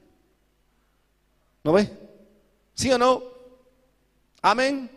[1.62, 1.90] ¿No ve?
[2.74, 3.22] ¿Sí o no?
[4.42, 4.90] Amén.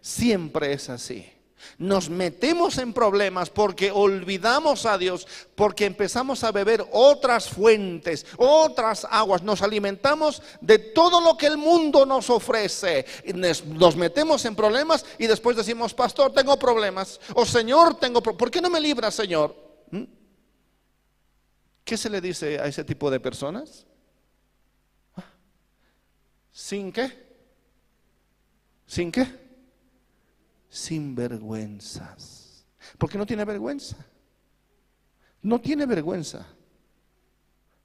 [0.00, 1.38] Siempre es así.
[1.76, 9.06] Nos metemos en problemas porque olvidamos a Dios, porque empezamos a beber otras fuentes, otras
[9.10, 9.42] aguas.
[9.42, 13.06] Nos alimentamos de todo lo que el mundo nos ofrece.
[13.34, 17.20] Nos metemos en problemas y después decimos, pastor, tengo problemas.
[17.34, 18.38] O Señor, tengo problemas.
[18.38, 19.54] ¿Por qué no me libra, Señor?
[19.90, 20.04] ¿Mm?
[21.84, 23.86] ¿Qué se le dice a ese tipo de personas?
[26.52, 27.28] ¿Sin qué?
[28.86, 29.47] ¿Sin qué?
[30.68, 32.64] Sin vergüenzas.
[32.98, 33.96] Porque no tiene vergüenza.
[35.42, 36.46] No tiene vergüenza.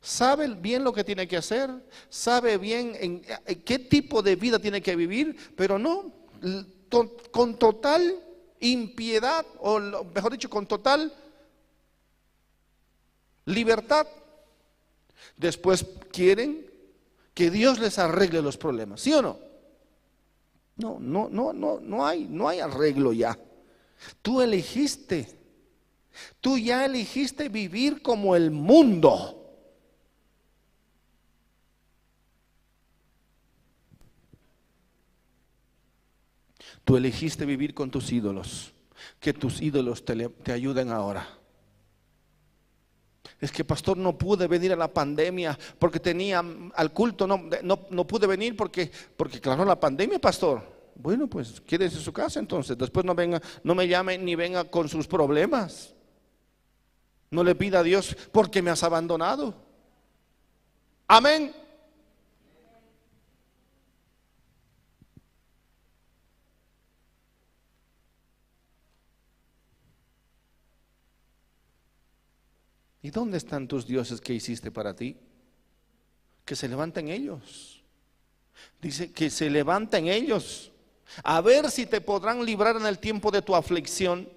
[0.02, 1.70] Sabe bien lo que tiene que hacer,
[2.10, 3.22] sabe bien en,
[3.64, 6.12] qué tipo de vida tiene que vivir, pero no,
[7.32, 8.20] con total
[8.60, 11.14] impiedad, o mejor dicho, con total
[13.46, 14.08] libertad.
[15.38, 16.70] Después quieren
[17.34, 19.40] que Dios les arregle los problemas, ¿sí o no?
[20.76, 23.38] No, no, no, no, no hay, no hay arreglo ya.
[24.22, 25.28] Tú elegiste,
[26.42, 29.40] tú ya elegiste vivir como el mundo.
[36.84, 38.74] Tú elegiste vivir con tus ídolos,
[39.20, 41.43] que tus ídolos te, te ayuden ahora.
[43.44, 46.42] Es que pastor no pude venir a la pandemia porque tenía
[46.74, 50.64] al culto, no, no, pude venir porque, porque claro, la pandemia, pastor.
[50.96, 52.78] Bueno, pues quédese en su casa entonces.
[52.78, 55.94] Después no venga, no me llame ni venga con sus problemas.
[57.32, 59.54] No le pida a Dios porque me has abandonado.
[61.06, 61.54] Amén.
[73.04, 75.18] ¿Y dónde están tus dioses que hiciste para ti?
[76.46, 77.84] Que se levanten ellos.
[78.82, 80.72] Dice que se levanten ellos.
[81.22, 84.30] A ver si te podrán librar en el tiempo de tu aflicción.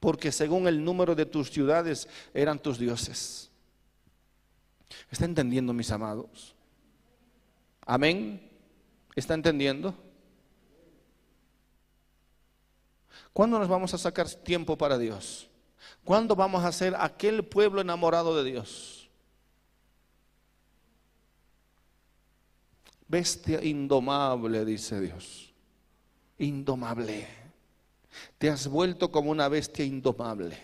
[0.00, 3.50] Porque según el número de tus ciudades eran tus dioses.
[5.10, 6.54] ¿Está entendiendo, mis amados?
[7.82, 8.40] Amén.
[9.14, 9.94] ¿Está entendiendo?
[13.34, 15.50] ¿Cuándo nos vamos a sacar tiempo para Dios?
[16.04, 19.08] ¿Cuándo vamos a ser aquel pueblo enamorado de Dios?
[23.08, 25.52] Bestia indomable, dice Dios.
[26.38, 27.26] Indomable.
[28.38, 30.58] Te has vuelto como una bestia indomable.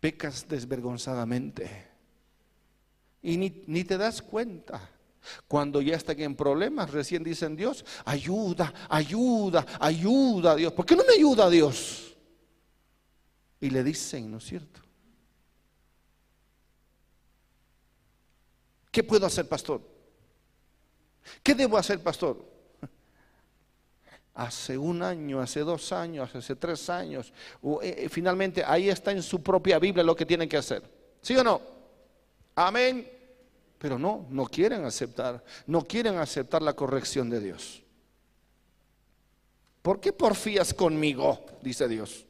[0.00, 1.86] Pecas desvergonzadamente.
[3.22, 4.95] Y ni, ni te das cuenta.
[5.48, 10.72] Cuando ya están en problemas, recién dicen Dios, ayuda, ayuda, ayuda a Dios.
[10.72, 12.16] ¿Por qué no me ayuda a Dios?
[13.60, 14.80] Y le dicen, ¿no es cierto?
[18.90, 19.82] ¿Qué puedo hacer, pastor?
[21.42, 22.44] ¿Qué debo hacer, pastor?
[24.34, 27.32] Hace un año, hace dos años, hace tres años,
[27.82, 30.82] eh, eh, finalmente ahí está en su propia Biblia lo que tiene que hacer.
[31.22, 31.60] ¿Sí o no?
[32.54, 33.15] Amén.
[33.78, 37.82] Pero no, no quieren aceptar, no quieren aceptar la corrección de Dios.
[39.82, 41.44] ¿Por qué porfías conmigo?
[41.62, 42.26] Dice Dios.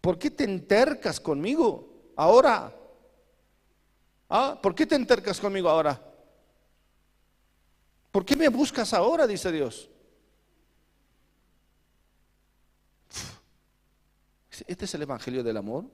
[0.00, 2.74] ¿Por qué te entercas conmigo ahora?
[4.28, 4.58] ¿Ah?
[4.62, 6.00] ¿Por qué te entercas conmigo ahora?
[8.10, 9.26] ¿Por qué me buscas ahora?
[9.26, 9.88] Dice Dios.
[14.66, 15.84] Este es el Evangelio del Amor.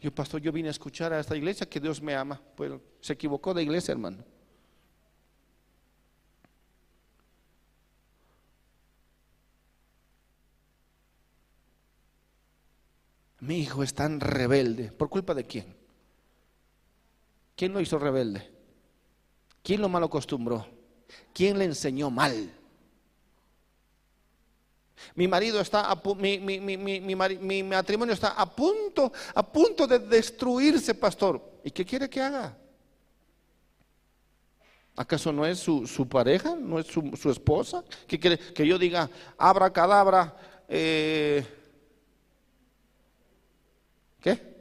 [0.00, 2.40] Yo, pastor, yo vine a escuchar a esta iglesia que Dios me ama.
[2.54, 4.24] Pues se equivocó de iglesia, hermano.
[13.40, 14.90] Mi hijo es tan rebelde.
[14.92, 15.74] ¿Por culpa de quién?
[17.54, 18.50] ¿Quién lo hizo rebelde?
[19.62, 20.66] ¿Quién lo mal acostumbró?
[21.32, 22.52] ¿Quién le enseñó mal?
[25.14, 31.60] Mi marido está, a, mi, mi, matrimonio está a punto, a punto de destruirse, pastor.
[31.64, 32.56] ¿Y qué quiere que haga?
[34.96, 36.56] ¿Acaso no es su, pareja?
[36.56, 37.84] ¿No es su, esposa?
[38.06, 38.38] ¿Qué quiere?
[38.38, 40.34] Que yo diga, abra cadabra.
[40.68, 41.46] Eh,
[44.20, 44.56] ¿Qué?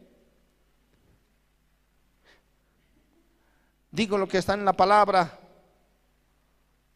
[3.92, 5.40] Digo lo que está en la palabra.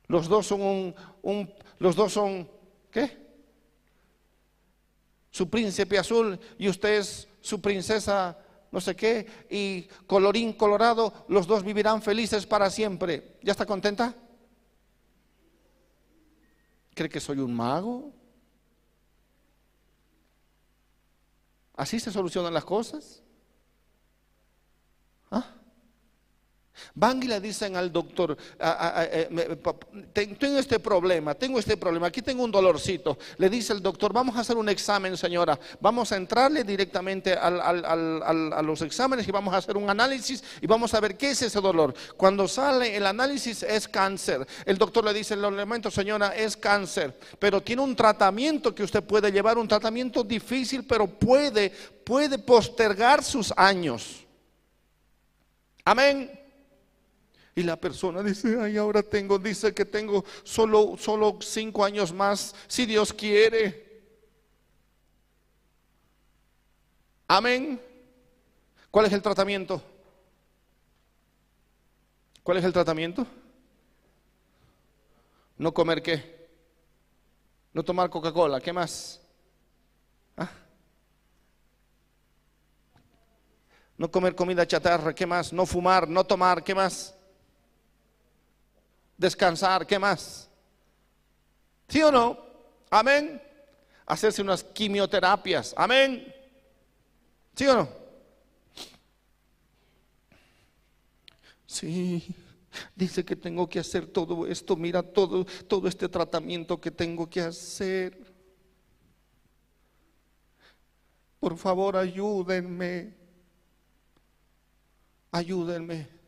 [0.08, 2.50] Los dos son un, un los dos son,
[2.92, 3.29] ¿qué?
[5.32, 8.38] Su príncipe azul y usted es su princesa
[8.72, 13.38] no sé qué, y colorín colorado, los dos vivirán felices para siempre.
[13.42, 14.16] ¿Ya está contenta?
[16.94, 18.14] ¿Cree que soy un mago?
[21.76, 23.24] ¿Así se solucionan las cosas?
[25.32, 25.56] ¿Ah?
[26.96, 29.58] Van y le dicen al doctor, eh,
[30.14, 33.18] tengo este problema, tengo este problema, aquí tengo un dolorcito.
[33.38, 35.60] Le dice el doctor, vamos a hacer un examen, señora.
[35.80, 40.94] Vamos a entrarle directamente a los exámenes y vamos a hacer un análisis y vamos
[40.94, 41.94] a ver qué es ese dolor.
[42.18, 44.46] Cuando sale el análisis es cáncer.
[44.66, 49.04] El doctor le dice, el elemento, señora, es cáncer, pero tiene un tratamiento que usted
[49.04, 54.26] puede llevar, un tratamiento difícil, pero puede, puede postergar sus años.
[55.86, 56.39] Amén.
[57.60, 62.56] Y la persona dice, ay, ahora tengo, dice que tengo solo, solo cinco años más,
[62.70, 64.02] si Dios quiere.
[67.28, 67.78] Amén.
[68.90, 69.84] ¿Cuál es el tratamiento?
[72.44, 73.28] ¿Cuál es el tratamiento?
[75.58, 76.48] No comer qué?
[77.74, 79.20] No tomar Coca-Cola, ¿qué más?
[80.38, 80.50] ¿Ah?
[83.98, 85.52] No comer comida chatarra, ¿qué más?
[85.52, 87.19] No fumar, no tomar, ¿qué más?
[89.20, 90.50] Descansar, ¿qué más?
[91.90, 92.40] ¿Sí o no?
[92.90, 93.40] Amén.
[94.06, 96.34] Hacerse unas quimioterapias, amén.
[97.54, 97.90] ¿Sí o no?
[101.68, 102.34] Sí,
[102.96, 107.42] dice que tengo que hacer todo esto, mira todo, todo este tratamiento que tengo que
[107.42, 108.18] hacer.
[111.40, 113.14] Por favor, ayúdenme.
[115.32, 116.19] Ayúdenme.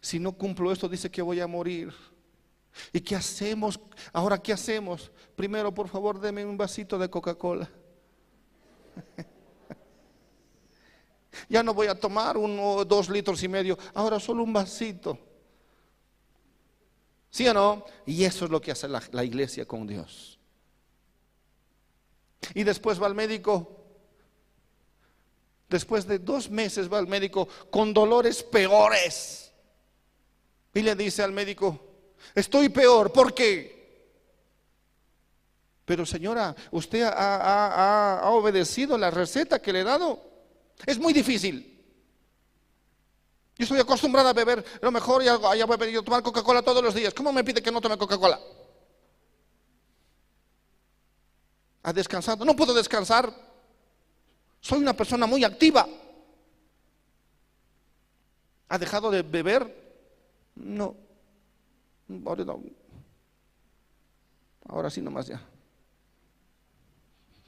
[0.00, 1.92] Si no cumplo esto, dice que voy a morir.
[2.92, 3.80] ¿Y qué hacemos?
[4.12, 5.10] Ahora, ¿qué hacemos?
[5.34, 7.68] Primero, por favor, deme un vasito de Coca-Cola.
[11.48, 15.18] ya no voy a tomar uno, dos litros y medio, ahora solo un vasito.
[17.30, 17.84] ¿Sí o no?
[18.06, 20.38] Y eso es lo que hace la, la iglesia con Dios.
[22.54, 23.84] Y después va al médico.
[25.68, 29.45] Después de dos meses va al médico con dolores peores
[30.76, 31.80] y le dice al médico,
[32.34, 34.12] estoy peor, ¿por qué?
[35.86, 40.20] Pero señora, usted ha, obedecido la receta que le he dado.
[40.84, 41.82] Es muy difícil.
[43.56, 46.84] Yo estoy acostumbrada a beber, lo mejor ya, ya voy a beber, tomar Coca-Cola todos
[46.84, 47.14] los días.
[47.14, 48.38] ¿Cómo me pide que no tome Coca-Cola?
[51.84, 52.44] ¿Ha descansado?
[52.44, 53.32] No puedo descansar.
[54.60, 55.88] Soy una persona muy activa.
[58.68, 59.85] ¿Ha dejado de beber?
[60.56, 60.96] No.
[64.68, 65.40] Ahora sí nomás ya.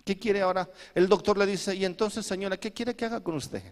[0.04, 0.70] ¿Qué quiere ahora?
[0.94, 3.62] El doctor le dice, y entonces señora, ¿qué quiere que haga con usted?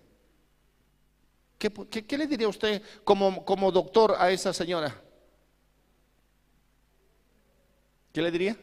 [1.59, 4.95] ¿Qué, le diría usted como, como doctor a esa señora?
[8.13, 8.57] ¿Qué le diría?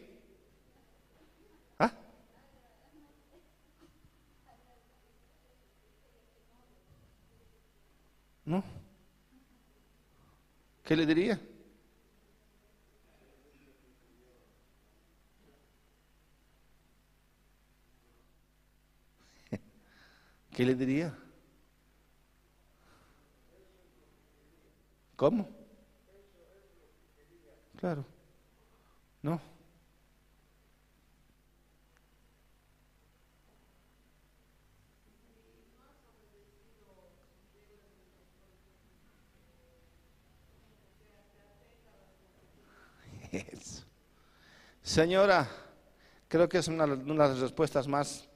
[1.80, 1.92] ¿Ah?
[8.46, 8.83] ¿No?
[10.84, 11.40] ¿Qué le diría?
[20.52, 21.14] ¿Qué le diría?
[25.16, 25.48] ¿Cómo?
[27.80, 28.06] Claro.
[29.24, 29.53] No.
[44.82, 45.50] Señora,
[46.28, 48.28] creo que es una, de las respuestas más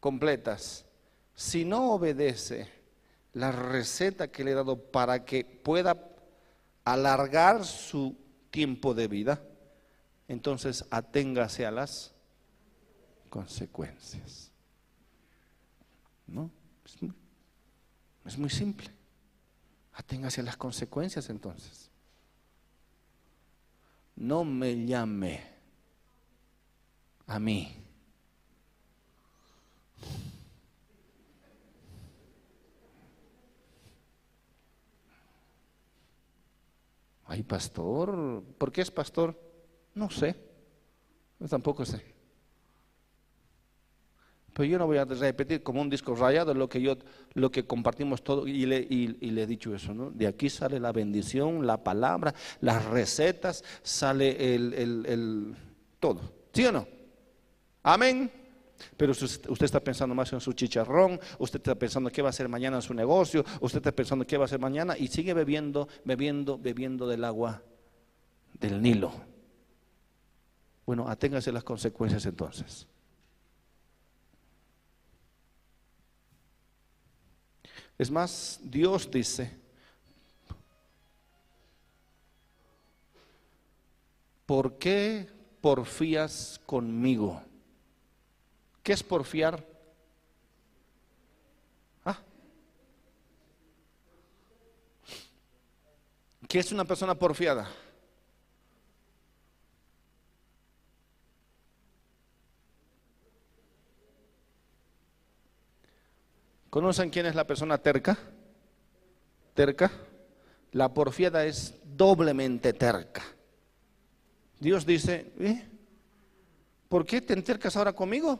[0.00, 0.84] completas.
[1.34, 2.68] Si no obedece
[3.32, 5.96] la receta que le he dado para que pueda
[6.84, 8.16] alargar su
[8.50, 9.42] tiempo de vida,
[10.26, 12.12] entonces aténgase a las
[13.28, 14.50] consecuencias.
[16.26, 16.50] ¿No?
[16.84, 17.14] Es muy,
[18.24, 18.90] es muy simple.
[19.92, 21.89] Aténgase a las consecuencias entonces.
[24.20, 25.40] No me llame
[27.26, 27.74] a mí.
[37.24, 39.40] Ay, pastor, ¿por qué es pastor?
[39.94, 40.36] No sé,
[41.48, 42.19] tampoco sé.
[44.64, 46.96] Yo no voy a repetir como un disco rayado lo que yo,
[47.34, 50.10] lo que compartimos todo y le, he dicho eso, ¿no?
[50.10, 55.54] De aquí sale la bendición, la palabra, las recetas, sale el, el
[55.98, 56.20] todo.
[56.52, 56.86] ¿Sí o no?
[57.82, 58.30] Amén.
[58.96, 62.48] Pero usted está pensando más en su chicharrón, usted está pensando qué va a hacer
[62.48, 65.88] mañana en su negocio, usted está pensando qué va a hacer mañana y sigue bebiendo,
[66.04, 67.62] bebiendo, bebiendo del agua
[68.58, 69.12] del Nilo.
[70.86, 72.86] Bueno, aténgase las consecuencias entonces.
[78.00, 79.54] Es más, Dios dice,
[84.46, 85.28] ¿por qué
[85.60, 87.42] porfías conmigo?
[88.82, 89.62] ¿Qué es porfiar?
[92.06, 92.18] ¿Ah?
[96.48, 97.68] ¿Qué es una persona porfiada?
[106.70, 108.16] ¿Conocen quién es la persona terca?
[109.54, 109.90] Terca.
[110.72, 113.22] La porfiada es doblemente terca.
[114.60, 115.66] Dios dice, ¿eh?
[116.88, 118.38] ¿por qué te entercas ahora conmigo?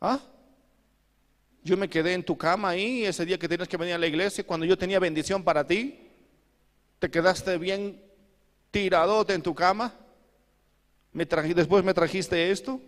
[0.00, 0.20] ¿Ah?
[1.62, 4.06] Yo me quedé en tu cama ahí ese día que tenías que venir a la
[4.06, 6.08] iglesia, cuando yo tenía bendición para ti,
[6.98, 8.02] te quedaste bien
[8.70, 9.94] tiradote en tu cama.
[11.12, 12.80] Me después me trajiste esto.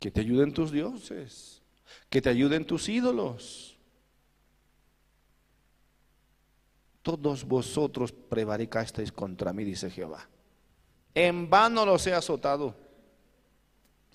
[0.00, 1.62] Que te ayuden tus dioses,
[2.08, 3.78] que te ayuden tus ídolos.
[7.02, 10.28] Todos vosotros prevaricasteis contra mí, dice Jehová.
[11.14, 12.74] En vano los he azotado.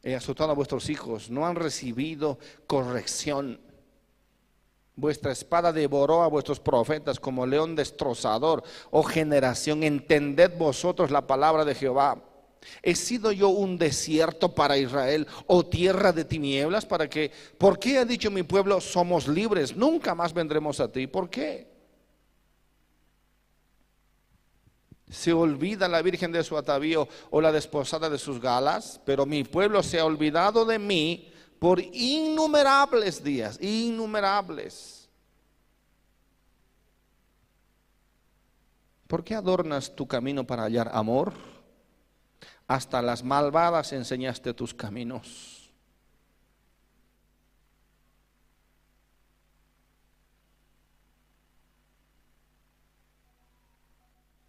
[0.04, 1.30] He azotado a vuestros hijos.
[1.30, 2.38] No han recibido
[2.68, 3.60] corrección.
[4.96, 8.64] Vuestra espada devoró a vuestros profetas como león destrozador.
[8.92, 12.24] Oh generación, entended vosotros la palabra de Jehová.
[12.82, 18.00] ¿He sido yo un desierto para Israel o tierra de tinieblas para que, ¿por qué
[18.00, 19.76] ha dicho mi pueblo, somos libres?
[19.76, 21.08] Nunca más vendremos a ti.
[21.08, 21.68] ¿Por qué?
[25.10, 29.44] Se olvida la virgen de su atavío o la desposada de sus galas, pero mi
[29.44, 35.08] pueblo se ha olvidado de mí por innumerables días, innumerables.
[39.08, 41.55] ¿Por qué adornas tu camino para hallar amor?
[42.68, 45.72] Hasta las malvadas enseñaste tus caminos.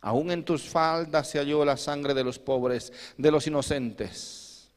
[0.00, 4.70] Aún en tus faldas se halló la sangre de los pobres, de los inocentes.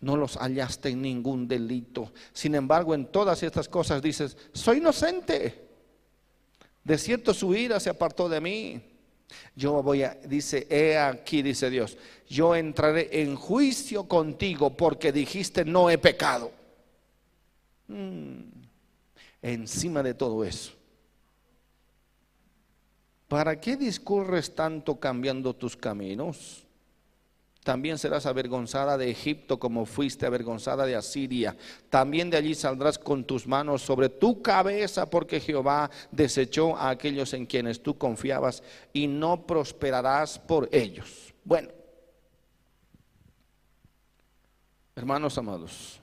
[0.00, 2.12] No los hallaste en ningún delito.
[2.32, 5.68] Sin embargo, en todas estas cosas dices, soy inocente.
[6.82, 8.93] De cierto su ira se apartó de mí.
[9.56, 11.96] Yo voy a, dice, he aquí, dice Dios,
[12.28, 16.50] yo entraré en juicio contigo porque dijiste no he pecado.
[17.88, 18.40] Mm.
[19.42, 20.72] Encima de todo eso,
[23.28, 26.63] ¿Para qué discurres tanto cambiando tus caminos?
[27.64, 31.56] También serás avergonzada de Egipto como fuiste avergonzada de Asiria.
[31.88, 37.32] También de allí saldrás con tus manos sobre tu cabeza porque Jehová desechó a aquellos
[37.32, 38.62] en quienes tú confiabas
[38.92, 41.32] y no prosperarás por ellos.
[41.42, 41.70] Bueno,
[44.94, 46.02] hermanos amados,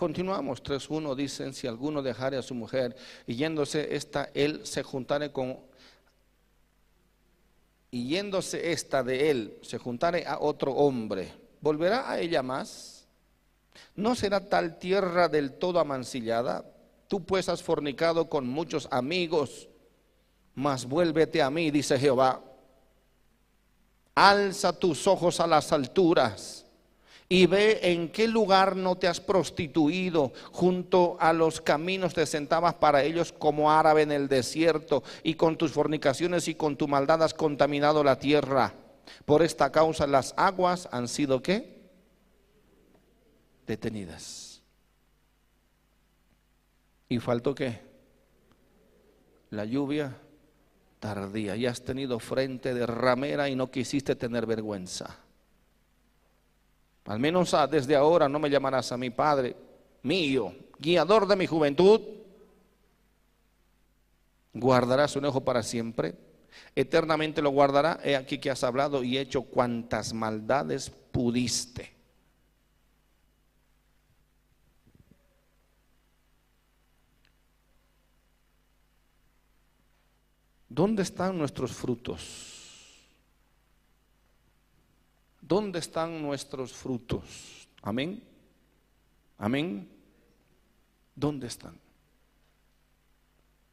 [0.00, 2.96] Continuamos, 3.1 dicen, si alguno dejare a su mujer
[3.26, 5.58] y yéndose esta, él se juntare con,
[7.90, 13.06] yéndose esta de él, se juntare a otro hombre, ¿volverá a ella más?
[13.94, 16.64] ¿No será tal tierra del todo amancillada?
[17.06, 19.68] Tú pues has fornicado con muchos amigos,
[20.54, 22.42] mas vuélvete a mí, dice Jehová.
[24.14, 26.64] Alza tus ojos a las alturas
[27.32, 32.74] y ve en qué lugar no te has prostituido, junto a los caminos te sentabas
[32.74, 37.22] para ellos como árabe en el desierto, y con tus fornicaciones y con tu maldad
[37.22, 38.74] has contaminado la tierra.
[39.24, 41.80] Por esta causa las aguas han sido qué?
[43.64, 44.60] Detenidas.
[47.08, 47.80] ¿Y faltó qué?
[49.50, 50.16] La lluvia
[50.98, 51.54] tardía.
[51.54, 55.16] Y has tenido frente de ramera y no quisiste tener vergüenza.
[57.10, 59.56] Al menos ah, desde ahora no me llamarás a mi Padre
[60.04, 62.00] mío, guiador de mi juventud.
[64.54, 66.14] Guardarás un ojo para siempre.
[66.72, 67.98] Eternamente lo guardará.
[68.04, 71.92] He aquí que has hablado y hecho cuantas maldades pudiste.
[80.68, 82.59] ¿Dónde están nuestros frutos?
[85.50, 87.66] ¿Dónde están nuestros frutos?
[87.82, 88.22] Amén.
[89.36, 89.90] Amén.
[91.12, 91.76] ¿Dónde están?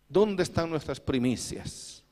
[0.09, 2.03] ¿Dónde están nuestras primicias?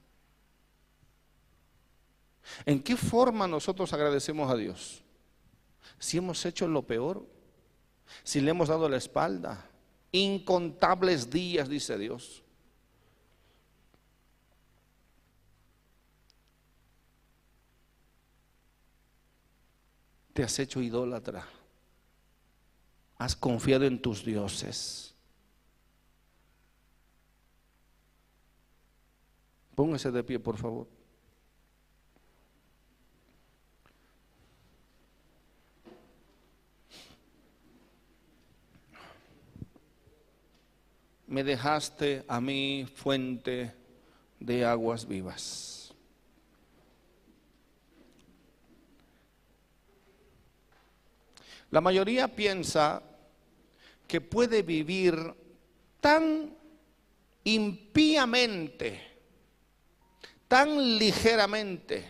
[2.64, 5.02] ¿En qué forma nosotros agradecemos a Dios?
[5.98, 7.28] Si hemos hecho lo peor,
[8.24, 9.68] si le hemos dado la espalda,
[10.12, 12.44] incontables días, dice Dios.
[20.36, 21.48] Te has hecho idólatra.
[23.18, 25.16] Has confiado en tus dioses.
[29.74, 30.88] Póngase de pie, por favor.
[41.28, 43.74] Me dejaste a mí fuente
[44.41, 45.85] de aguas vivas.
[51.76, 53.03] La mayoría piensa
[54.07, 55.14] que puede vivir
[55.99, 56.56] tan
[57.43, 59.02] impíamente,
[60.47, 62.06] tan ligeramente,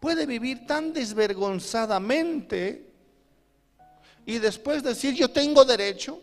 [0.00, 2.90] puede vivir tan desvergonzadamente
[4.24, 6.22] y después decir yo tengo derecho,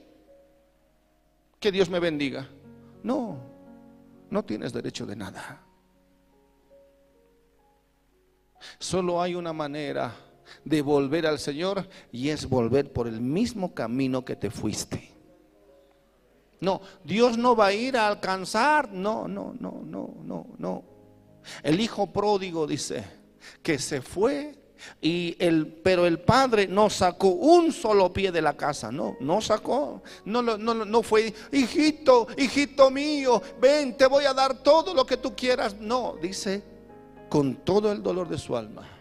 [1.59, 2.49] que Dios me bendiga.
[3.03, 3.37] No,
[4.31, 5.61] no tienes derecho de nada.
[8.79, 10.26] Solo hay una manera
[10.63, 15.11] de volver al Señor y es volver por el mismo camino que te fuiste.
[16.59, 18.91] No, Dios no va a ir a alcanzar.
[18.91, 20.83] No, no, no, no, no, no.
[21.63, 23.03] El hijo pródigo dice
[23.61, 24.55] que se fue
[25.01, 29.39] y el pero el padre no sacó un solo pie de la casa, no, no
[29.41, 30.01] sacó.
[30.25, 35.17] No no no fue, hijito, hijito mío, ven, te voy a dar todo lo que
[35.17, 35.75] tú quieras.
[35.79, 36.63] No, dice
[37.29, 38.96] con todo el dolor de su alma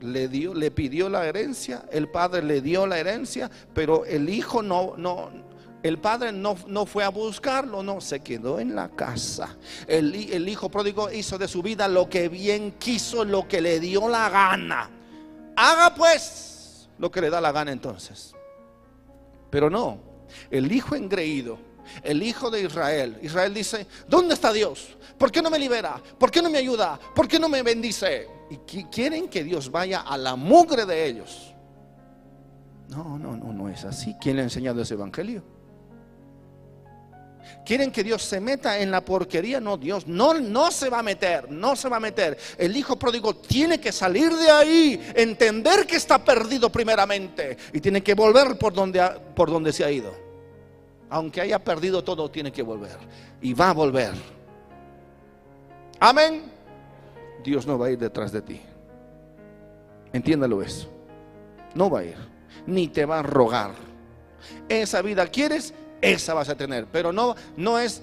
[0.00, 4.62] le dio, le pidió la herencia, el padre le dio la herencia, pero el hijo
[4.62, 5.30] no, no,
[5.82, 9.56] el padre no, no fue a buscarlo, no, se quedó en la casa.
[9.86, 13.80] El, el hijo pródigo hizo de su vida lo que bien quiso, lo que le
[13.80, 14.90] dio la gana.
[15.56, 18.34] Haga pues lo que le da la gana entonces.
[19.50, 19.98] Pero no,
[20.50, 21.58] el hijo engreído,
[22.02, 24.96] el hijo de Israel, Israel dice, ¿dónde está Dios?
[25.18, 26.00] ¿Por qué no me libera?
[26.18, 26.98] ¿Por qué no me ayuda?
[27.14, 28.28] ¿Por qué no me bendice?
[28.50, 31.54] Y quieren que Dios vaya a la mugre de ellos.
[32.88, 34.16] No, no, no, no es así.
[34.20, 35.44] ¿Quién le ha enseñado ese evangelio?
[37.64, 39.60] Quieren que Dios se meta en la porquería.
[39.60, 42.36] No, Dios no, no se va a meter, no se va a meter.
[42.58, 48.02] El hijo pródigo tiene que salir de ahí, entender que está perdido primeramente y tiene
[48.02, 49.00] que volver por donde,
[49.36, 50.29] por donde se ha ido.
[51.10, 52.96] Aunque haya perdido todo, tiene que volver.
[53.42, 54.12] Y va a volver.
[55.98, 56.44] Amén.
[57.42, 58.60] Dios no va a ir detrás de ti.
[60.12, 60.88] Entiéndalo eso.
[61.74, 62.16] No va a ir.
[62.66, 63.72] Ni te va a rogar.
[64.68, 66.86] Esa vida quieres, esa vas a tener.
[66.86, 68.02] Pero no, no es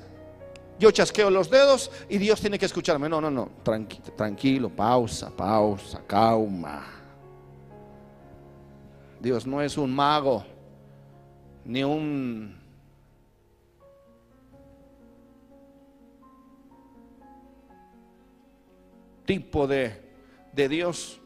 [0.79, 3.09] yo chasqueo los dedos y Dios tiene que escucharme.
[3.09, 3.49] No, no, no.
[3.63, 6.85] Tranquilo, tranquilo, pausa, pausa, calma.
[9.19, 10.45] Dios no es un mago,
[11.65, 12.55] ni un
[19.27, 20.01] tipo de,
[20.53, 21.21] de Dios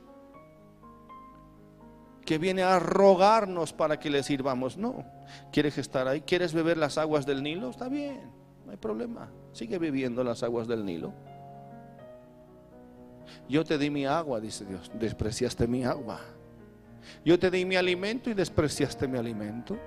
[2.25, 4.75] que viene a rogarnos para que le sirvamos.
[4.75, 5.05] No,
[5.53, 6.19] ¿quieres estar ahí?
[6.21, 7.69] ¿Quieres beber las aguas del Nilo?
[7.69, 8.19] Está bien,
[8.65, 9.29] no hay problema.
[9.53, 11.13] Sigue bebiendo las aguas del Nilo.
[13.47, 16.19] Yo te di mi agua, dice Dios, despreciaste mi agua.
[17.23, 19.77] Yo te di mi alimento y despreciaste mi alimento.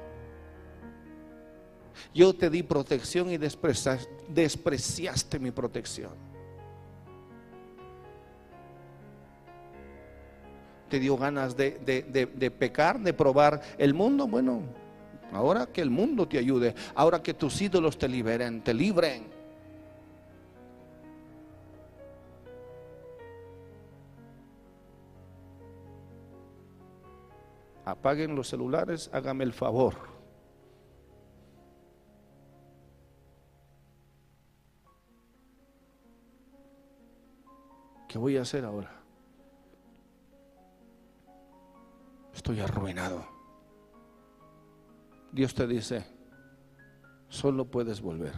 [2.12, 6.34] Yo te di protección y despreciaste mi protección.
[10.89, 14.27] te dio ganas de, de, de, pecar, de probar el mundo.
[14.27, 14.62] Bueno,
[15.32, 19.35] ahora que el mundo te ayude, ahora que tus ídolos te liberen, te libren.
[27.85, 30.15] Apaguen los celulares, hágame el favor.
[38.09, 38.94] ¿Qué voy a hacer ahora?
[42.45, 43.25] Estoy arruinado.
[45.33, 46.05] Dios te dice,
[47.31, 48.35] solo puedes volver.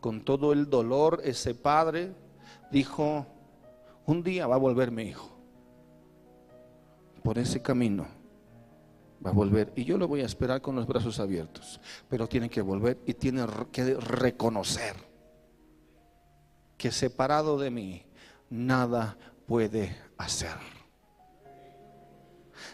[0.00, 2.12] Con todo el dolor, ese padre
[2.72, 3.28] dijo,
[4.06, 5.30] un día va a volver mi hijo.
[7.22, 8.08] Por ese camino
[9.24, 9.72] va a volver.
[9.76, 11.80] Y yo lo voy a esperar con los brazos abiertos.
[12.08, 14.96] Pero tiene que volver y tiene que reconocer
[16.76, 18.04] que separado de mí
[18.48, 19.16] nada
[19.46, 20.79] puede hacer.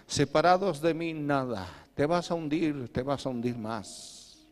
[0.06, 1.66] Separados de mí nada.
[1.94, 4.46] Te vas a hundir, te vas a hundir más.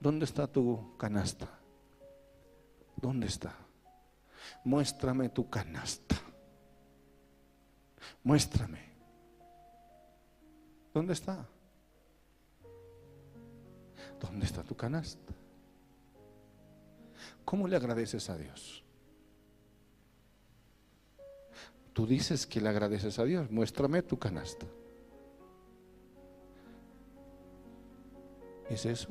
[0.00, 1.48] ¿Dónde está tu canasta?
[2.96, 3.54] ¿Dónde está?
[4.64, 6.16] Muéstrame tu canasta.
[8.24, 8.80] Muéstrame.
[10.92, 11.46] ¿Dónde está?
[14.20, 15.32] ¿Dónde está tu canasta?
[17.44, 18.81] ¿Cómo le agradeces a Dios?
[21.92, 23.50] Tú dices que le agradeces a Dios.
[23.50, 24.66] Muéstrame tu canasta.
[28.70, 29.10] ¿Es eso?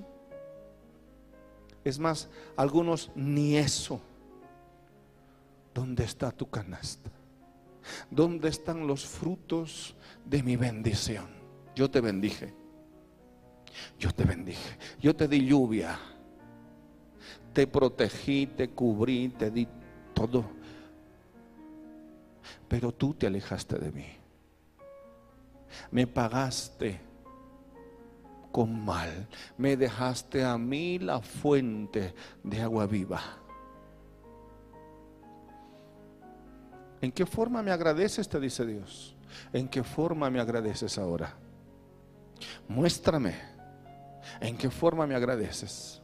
[1.83, 4.01] Es más, algunos ni eso.
[5.73, 7.09] ¿Dónde está tu canasta?
[8.09, 9.95] ¿Dónde están los frutos
[10.25, 11.27] de mi bendición?
[11.75, 12.53] Yo te bendije.
[13.99, 14.77] Yo te bendije.
[14.99, 15.99] Yo te di lluvia.
[17.53, 19.67] Te protegí, te cubrí, te di
[20.13, 20.45] todo.
[22.71, 24.07] Pero tú te alejaste de mí.
[25.91, 27.01] Me pagaste
[28.49, 29.27] con mal.
[29.57, 33.21] Me dejaste a mí la fuente de agua viva.
[37.01, 38.29] ¿En qué forma me agradeces?
[38.29, 39.17] Te dice Dios.
[39.51, 41.35] ¿En qué forma me agradeces ahora?
[42.69, 43.35] Muéstrame.
[44.39, 46.00] ¿En qué forma me agradeces?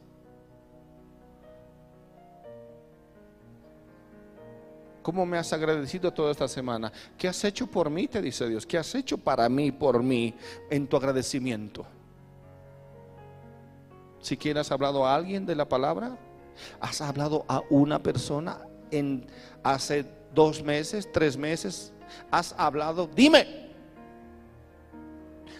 [5.08, 6.92] ¿Cómo me has agradecido toda esta semana?
[7.16, 8.06] ¿Qué has hecho por mí?
[8.08, 8.66] Te dice Dios.
[8.66, 10.34] ¿Qué has hecho para mí, por mí,
[10.68, 11.86] en tu agradecimiento?
[14.20, 16.18] Si quieres, has hablado a alguien de la palabra,
[16.78, 18.58] has hablado a una persona
[18.90, 19.26] en
[19.62, 20.04] hace
[20.34, 21.90] dos meses, tres meses,
[22.30, 23.70] has hablado, dime.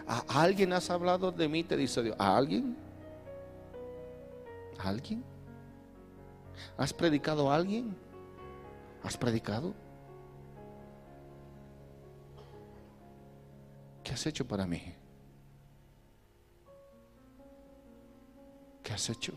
[0.07, 1.65] ¿A alguien has hablado de mí?
[1.65, 2.17] Te dice Dios.
[2.19, 2.77] ¿A alguien?
[4.79, 5.25] ¿A alguien?
[6.77, 7.97] ¿Has predicado a alguien?
[9.09, 9.75] ¿Has predicado?
[14.05, 14.83] ¿Qué has hecho para mí?
[18.83, 19.33] ¿Qué has hecho?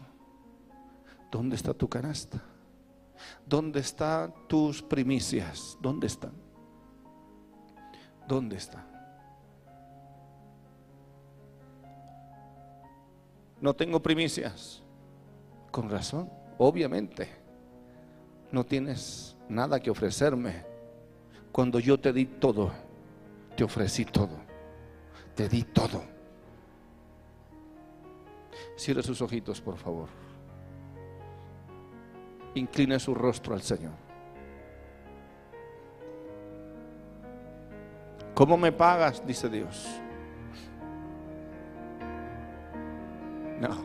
[1.32, 2.42] ¿Dónde está tu canasta?
[3.46, 5.78] ¿Dónde están tus primicias?
[5.80, 6.34] ¿Dónde están?
[8.28, 8.86] ¿Dónde están?
[13.62, 14.84] No tengo primicias.
[15.72, 17.41] Con razón, obviamente.
[18.52, 20.66] No tienes nada que ofrecerme.
[21.52, 22.72] Cuando yo te di todo,
[23.56, 24.38] te ofrecí todo.
[25.36, 26.04] Te di todo.
[28.78, 30.10] Cierre sus ojitos, por favor.
[32.56, 33.94] Incline su rostro al Señor.
[38.34, 39.26] ¿Cómo me pagas?
[39.26, 39.88] Dice Dios.
[43.60, 43.78] No.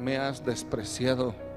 [0.00, 1.49] Me has despreciado.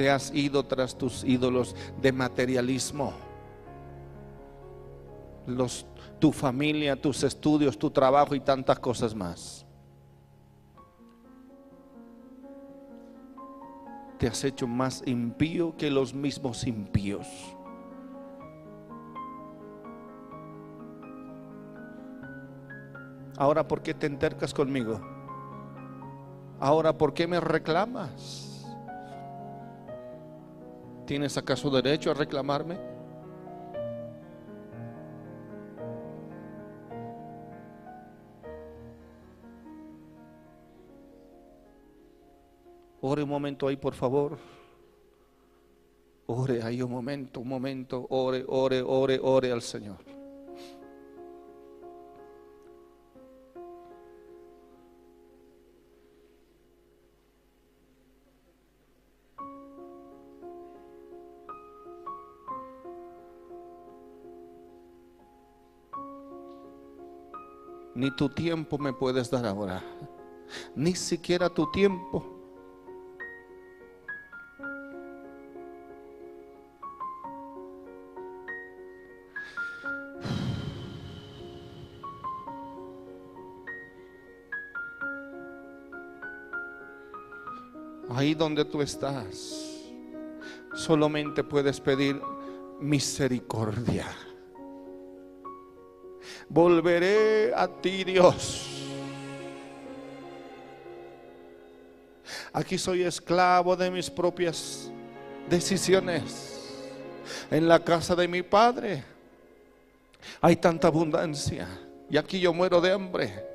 [0.00, 3.12] Te has ido tras tus ídolos de materialismo.
[6.18, 9.66] Tu familia, tus estudios, tu trabajo y tantas cosas más.
[14.16, 17.26] te has hecho más impío que los mismos impíos.
[23.36, 24.98] Ahora, ¿por qué te entercas conmigo?
[26.58, 28.49] Ahora, ¿por qué me reclamas?
[31.10, 32.78] ¿Tienes acaso derecho a reclamarme?
[43.00, 44.38] Ore un momento ahí, por favor.
[46.26, 48.06] Ore ahí un momento, un momento.
[48.10, 50.19] Ore, ore, ore, ore al Señor.
[68.00, 69.82] Ni tu tiempo me puedes dar ahora.
[70.74, 72.24] Ni siquiera tu tiempo.
[88.08, 89.92] Ahí donde tú estás,
[90.72, 92.18] solamente puedes pedir
[92.80, 94.06] misericordia.
[96.50, 98.66] Volveré a ti, Dios.
[102.52, 104.90] Aquí soy esclavo de mis propias
[105.48, 106.58] decisiones.
[107.52, 109.04] En la casa de mi padre
[110.40, 111.68] hay tanta abundancia
[112.10, 113.46] y aquí yo muero de hambre.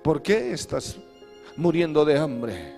[0.00, 0.96] ¿Por qué estás
[1.56, 2.72] muriendo de hambre?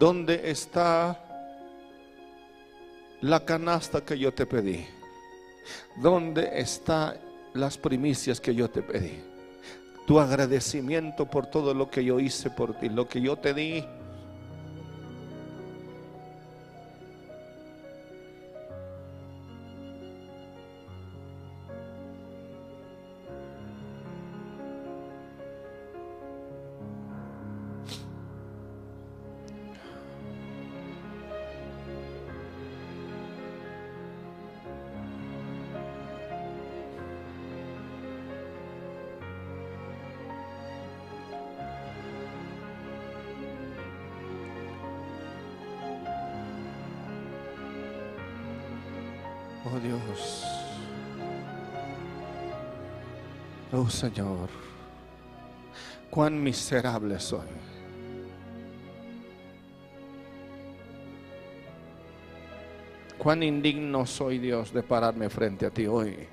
[0.00, 1.27] ¿Dónde está
[3.20, 4.86] la canasta que yo te pedí?
[5.96, 7.16] ¿Dónde están
[7.54, 9.22] las primicias que yo te pedí?
[10.06, 13.84] Tu agradecimiento por todo lo que yo hice por ti, lo que yo te di.
[53.88, 54.50] Oh Señor.
[56.10, 57.48] Cuán miserable soy.
[63.16, 66.28] Cuán indigno soy Dios de pararme frente a ti hoy.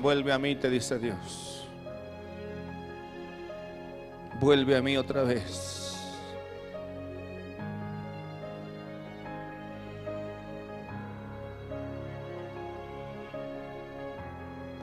[0.00, 1.66] Vuelve a mí, te dice Dios.
[4.40, 5.80] Vuelve a mí otra vez.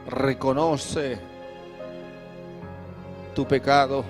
[0.07, 1.19] Reconoce
[3.33, 4.03] tu pecado,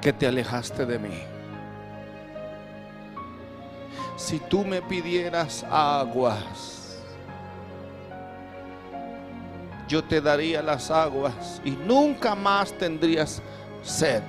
[0.00, 1.22] que te alejaste de mí.
[4.16, 6.77] Si tú me pidieras aguas,
[9.88, 13.42] yo te daría las aguas y nunca más tendrías
[13.82, 14.22] sed.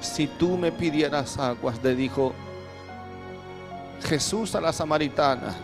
[0.00, 2.32] Si tú me pidieras aguas, le dijo
[4.04, 5.54] Jesús a la samaritana.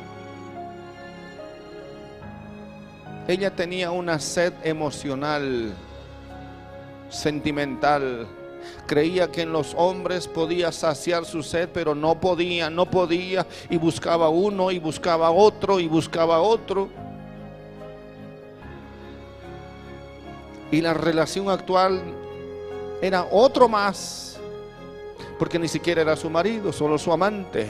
[3.27, 5.73] Ella tenía una sed emocional,
[7.11, 8.27] sentimental.
[8.87, 13.47] Creía que en los hombres podía saciar su sed, pero no podía, no podía.
[13.69, 16.89] Y buscaba uno, y buscaba otro, y buscaba otro.
[20.71, 22.01] Y la relación actual
[23.01, 24.39] era otro más,
[25.39, 27.69] porque ni siquiera era su marido, solo su amante.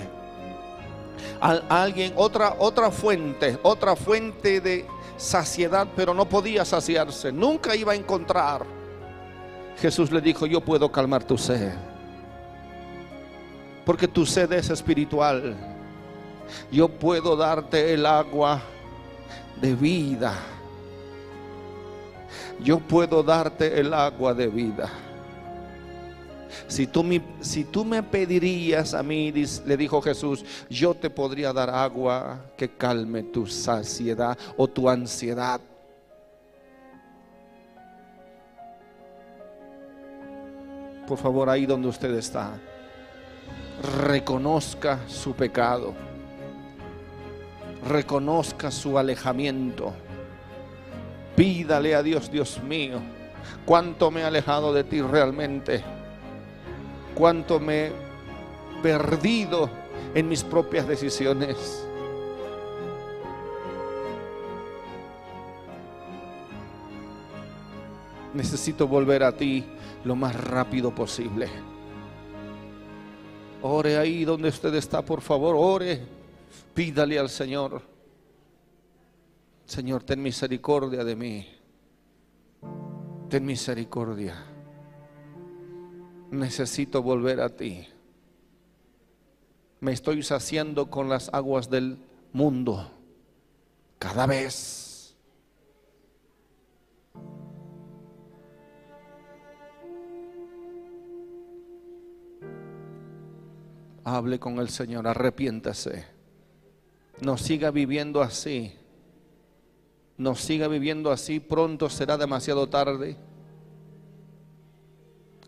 [1.40, 7.96] Alguien, otra, otra fuente, otra fuente de saciedad, pero no podía saciarse, nunca iba a
[7.96, 8.77] encontrar.
[9.80, 11.72] Jesús le dijo, yo puedo calmar tu sed,
[13.84, 15.56] porque tu sed es espiritual.
[16.70, 18.60] Yo puedo darte el agua
[19.60, 20.34] de vida.
[22.60, 24.90] Yo puedo darte el agua de vida.
[26.66, 31.52] Si tú, me, si tú me pedirías a mí, le dijo Jesús, yo te podría
[31.52, 35.60] dar agua que calme tu saciedad o tu ansiedad.
[41.08, 42.52] Por favor, ahí donde usted está,
[44.04, 45.94] reconozca su pecado,
[47.88, 49.92] reconozca su alejamiento.
[51.34, 53.00] Pídale a Dios, Dios mío,
[53.64, 55.82] cuánto me he alejado de ti realmente
[57.18, 57.92] cuánto me he
[58.80, 59.68] perdido
[60.14, 61.84] en mis propias decisiones.
[68.32, 69.64] Necesito volver a ti
[70.08, 71.48] lo más rápido posible.
[73.62, 76.00] Ore ahí donde usted está, por favor, ore.
[76.74, 77.80] Pídale al Señor.
[79.66, 81.46] Señor, ten misericordia de mí.
[83.28, 84.34] Ten misericordia
[86.30, 87.86] necesito volver a ti.
[89.80, 91.98] Me estoy saciando con las aguas del
[92.32, 92.90] mundo
[93.98, 94.87] cada vez.
[104.16, 106.06] Hable con el Señor, arrepiéntase.
[107.20, 108.72] No siga viviendo así.
[110.16, 113.18] No siga viviendo así, pronto será demasiado tarde.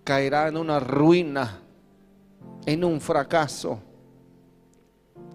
[0.04, 1.60] Caerá en una ruina,
[2.66, 3.80] en un fracaso.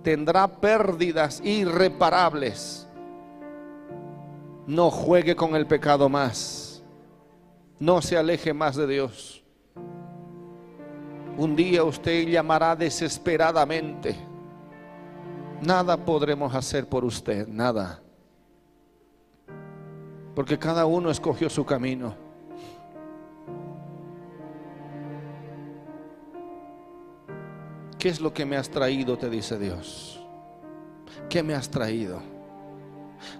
[0.04, 2.88] Tendrá pérdidas irreparables.
[4.68, 6.84] No juegue con el pecado más.
[7.80, 9.45] No se aleje más de Dios.
[11.38, 14.16] Un día usted llamará desesperadamente.
[15.62, 18.02] Nada podremos hacer por usted, nada.
[20.34, 22.16] Porque cada uno escogió su camino.
[28.00, 29.18] ¿Qué es lo que me has traído?
[29.18, 30.24] Te dice Dios.
[31.28, 32.22] ¿Qué me has traído?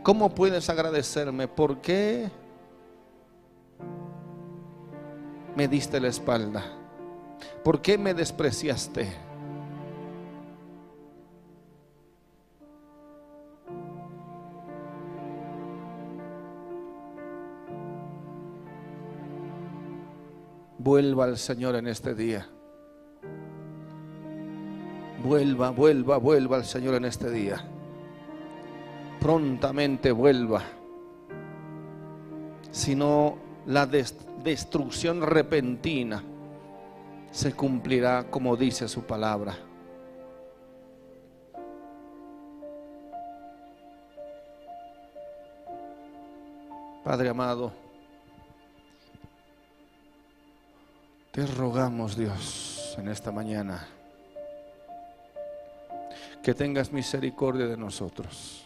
[0.04, 1.48] ¿Cómo puedes agradecerme?
[1.48, 2.30] ¿Por qué
[5.56, 6.85] me diste la espalda?
[7.64, 9.12] ¿Por qué me despreciaste?
[20.78, 22.48] Vuelva al Señor en este día.
[25.24, 27.66] Vuelva, vuelva, vuelva al Señor en este día.
[29.20, 30.62] Prontamente vuelva.
[32.70, 36.22] Si no, la destrucción repentina
[37.36, 39.58] se cumplirá como dice su palabra.
[47.04, 47.74] Padre amado,
[51.32, 53.86] te rogamos Dios en esta mañana
[56.42, 58.66] que tengas misericordia de nosotros.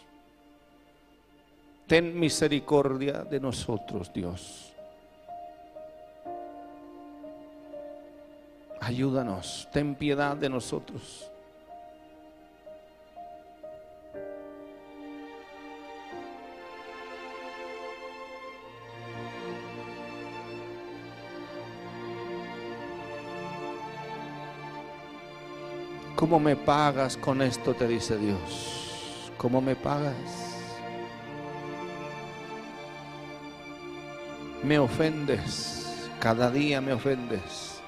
[1.88, 4.69] Ten misericordia de nosotros, Dios.
[8.80, 11.30] Ayúdanos, ten piedad de nosotros.
[26.16, 27.72] ¿Cómo me pagas con esto?
[27.74, 29.30] Te dice Dios.
[29.38, 30.14] ¿Cómo me pagas?
[34.62, 36.08] Me ofendes.
[36.20, 37.79] Cada día me ofendes.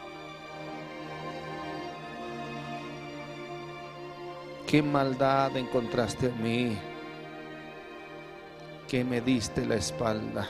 [4.73, 6.79] ¿Qué maldad encontraste en mí?
[8.89, 10.49] Que me diste la espalda.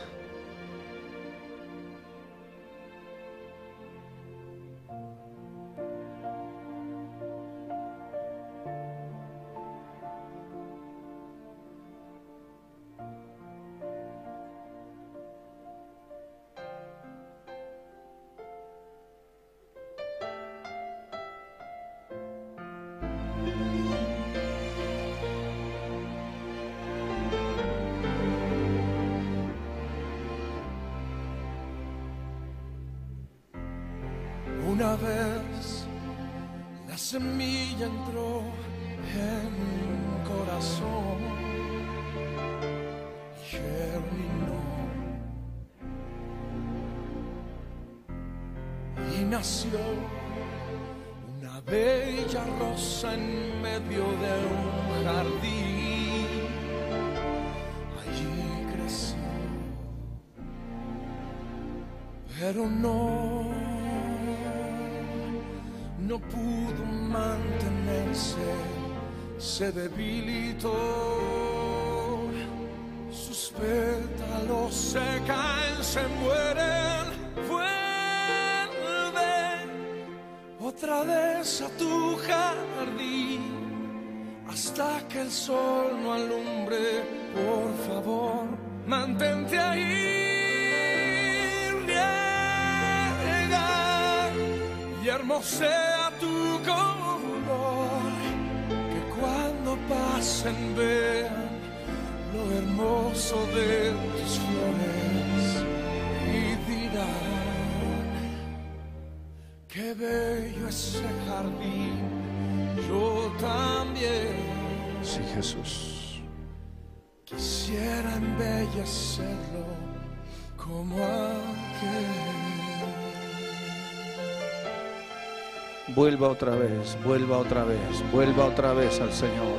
[126.23, 129.59] Vuelva otra vez, vuelva otra vez, vuelva otra vez al Señor.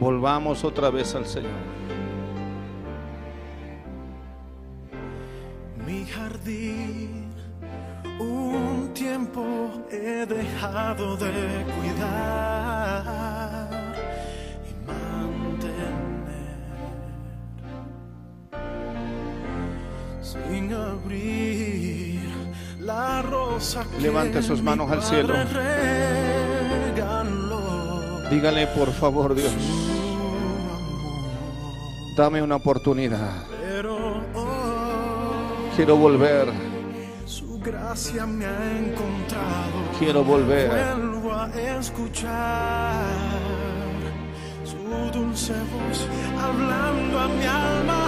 [0.00, 1.52] Volvamos otra vez al Señor.
[5.86, 7.30] Mi jardín,
[8.18, 11.30] un tiempo he dejado de
[11.78, 13.06] cuidar
[14.68, 15.94] y mantener
[20.20, 21.51] sin abrir
[24.00, 25.34] Levante sus manos al cielo.
[28.30, 29.52] Dígale, por favor, Dios,
[32.16, 33.44] dame una oportunidad.
[33.60, 34.22] Pero
[35.76, 36.48] Quiero volver,
[37.24, 39.72] su gracia me ha encontrado.
[39.98, 40.68] quiero volver.
[40.68, 41.48] Vuelvo a
[41.78, 43.04] escuchar
[44.64, 44.76] su
[45.18, 46.06] dulce voz
[46.42, 48.06] hablando a mi alma.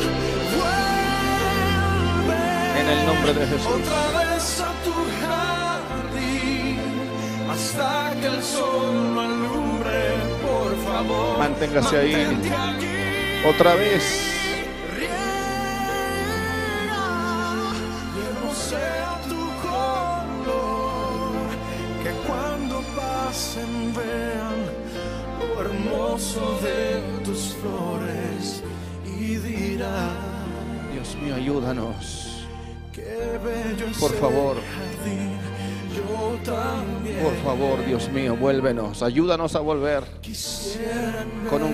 [2.19, 4.24] Vuelve En el nombre de Jesús.
[7.55, 10.01] Hasta que el sol lo alumbre.
[10.43, 12.14] Por favor, Manténgase ahí.
[12.14, 12.51] aquí.
[13.48, 14.02] Otra vez.
[14.97, 15.14] Riega,
[18.55, 21.48] sea tu color,
[22.02, 24.59] que cuando pasen vean
[25.40, 28.62] lo hermoso de tus flores
[29.06, 30.44] y dirán
[30.93, 32.47] Dios mío, ayúdanos.
[32.93, 34.56] qué bello Por favor.
[34.74, 35.35] jardín.
[37.22, 39.02] Por favor, Dios mío, vuélvenos.
[39.02, 40.05] Ayúdanos a volver
[41.48, 41.72] con un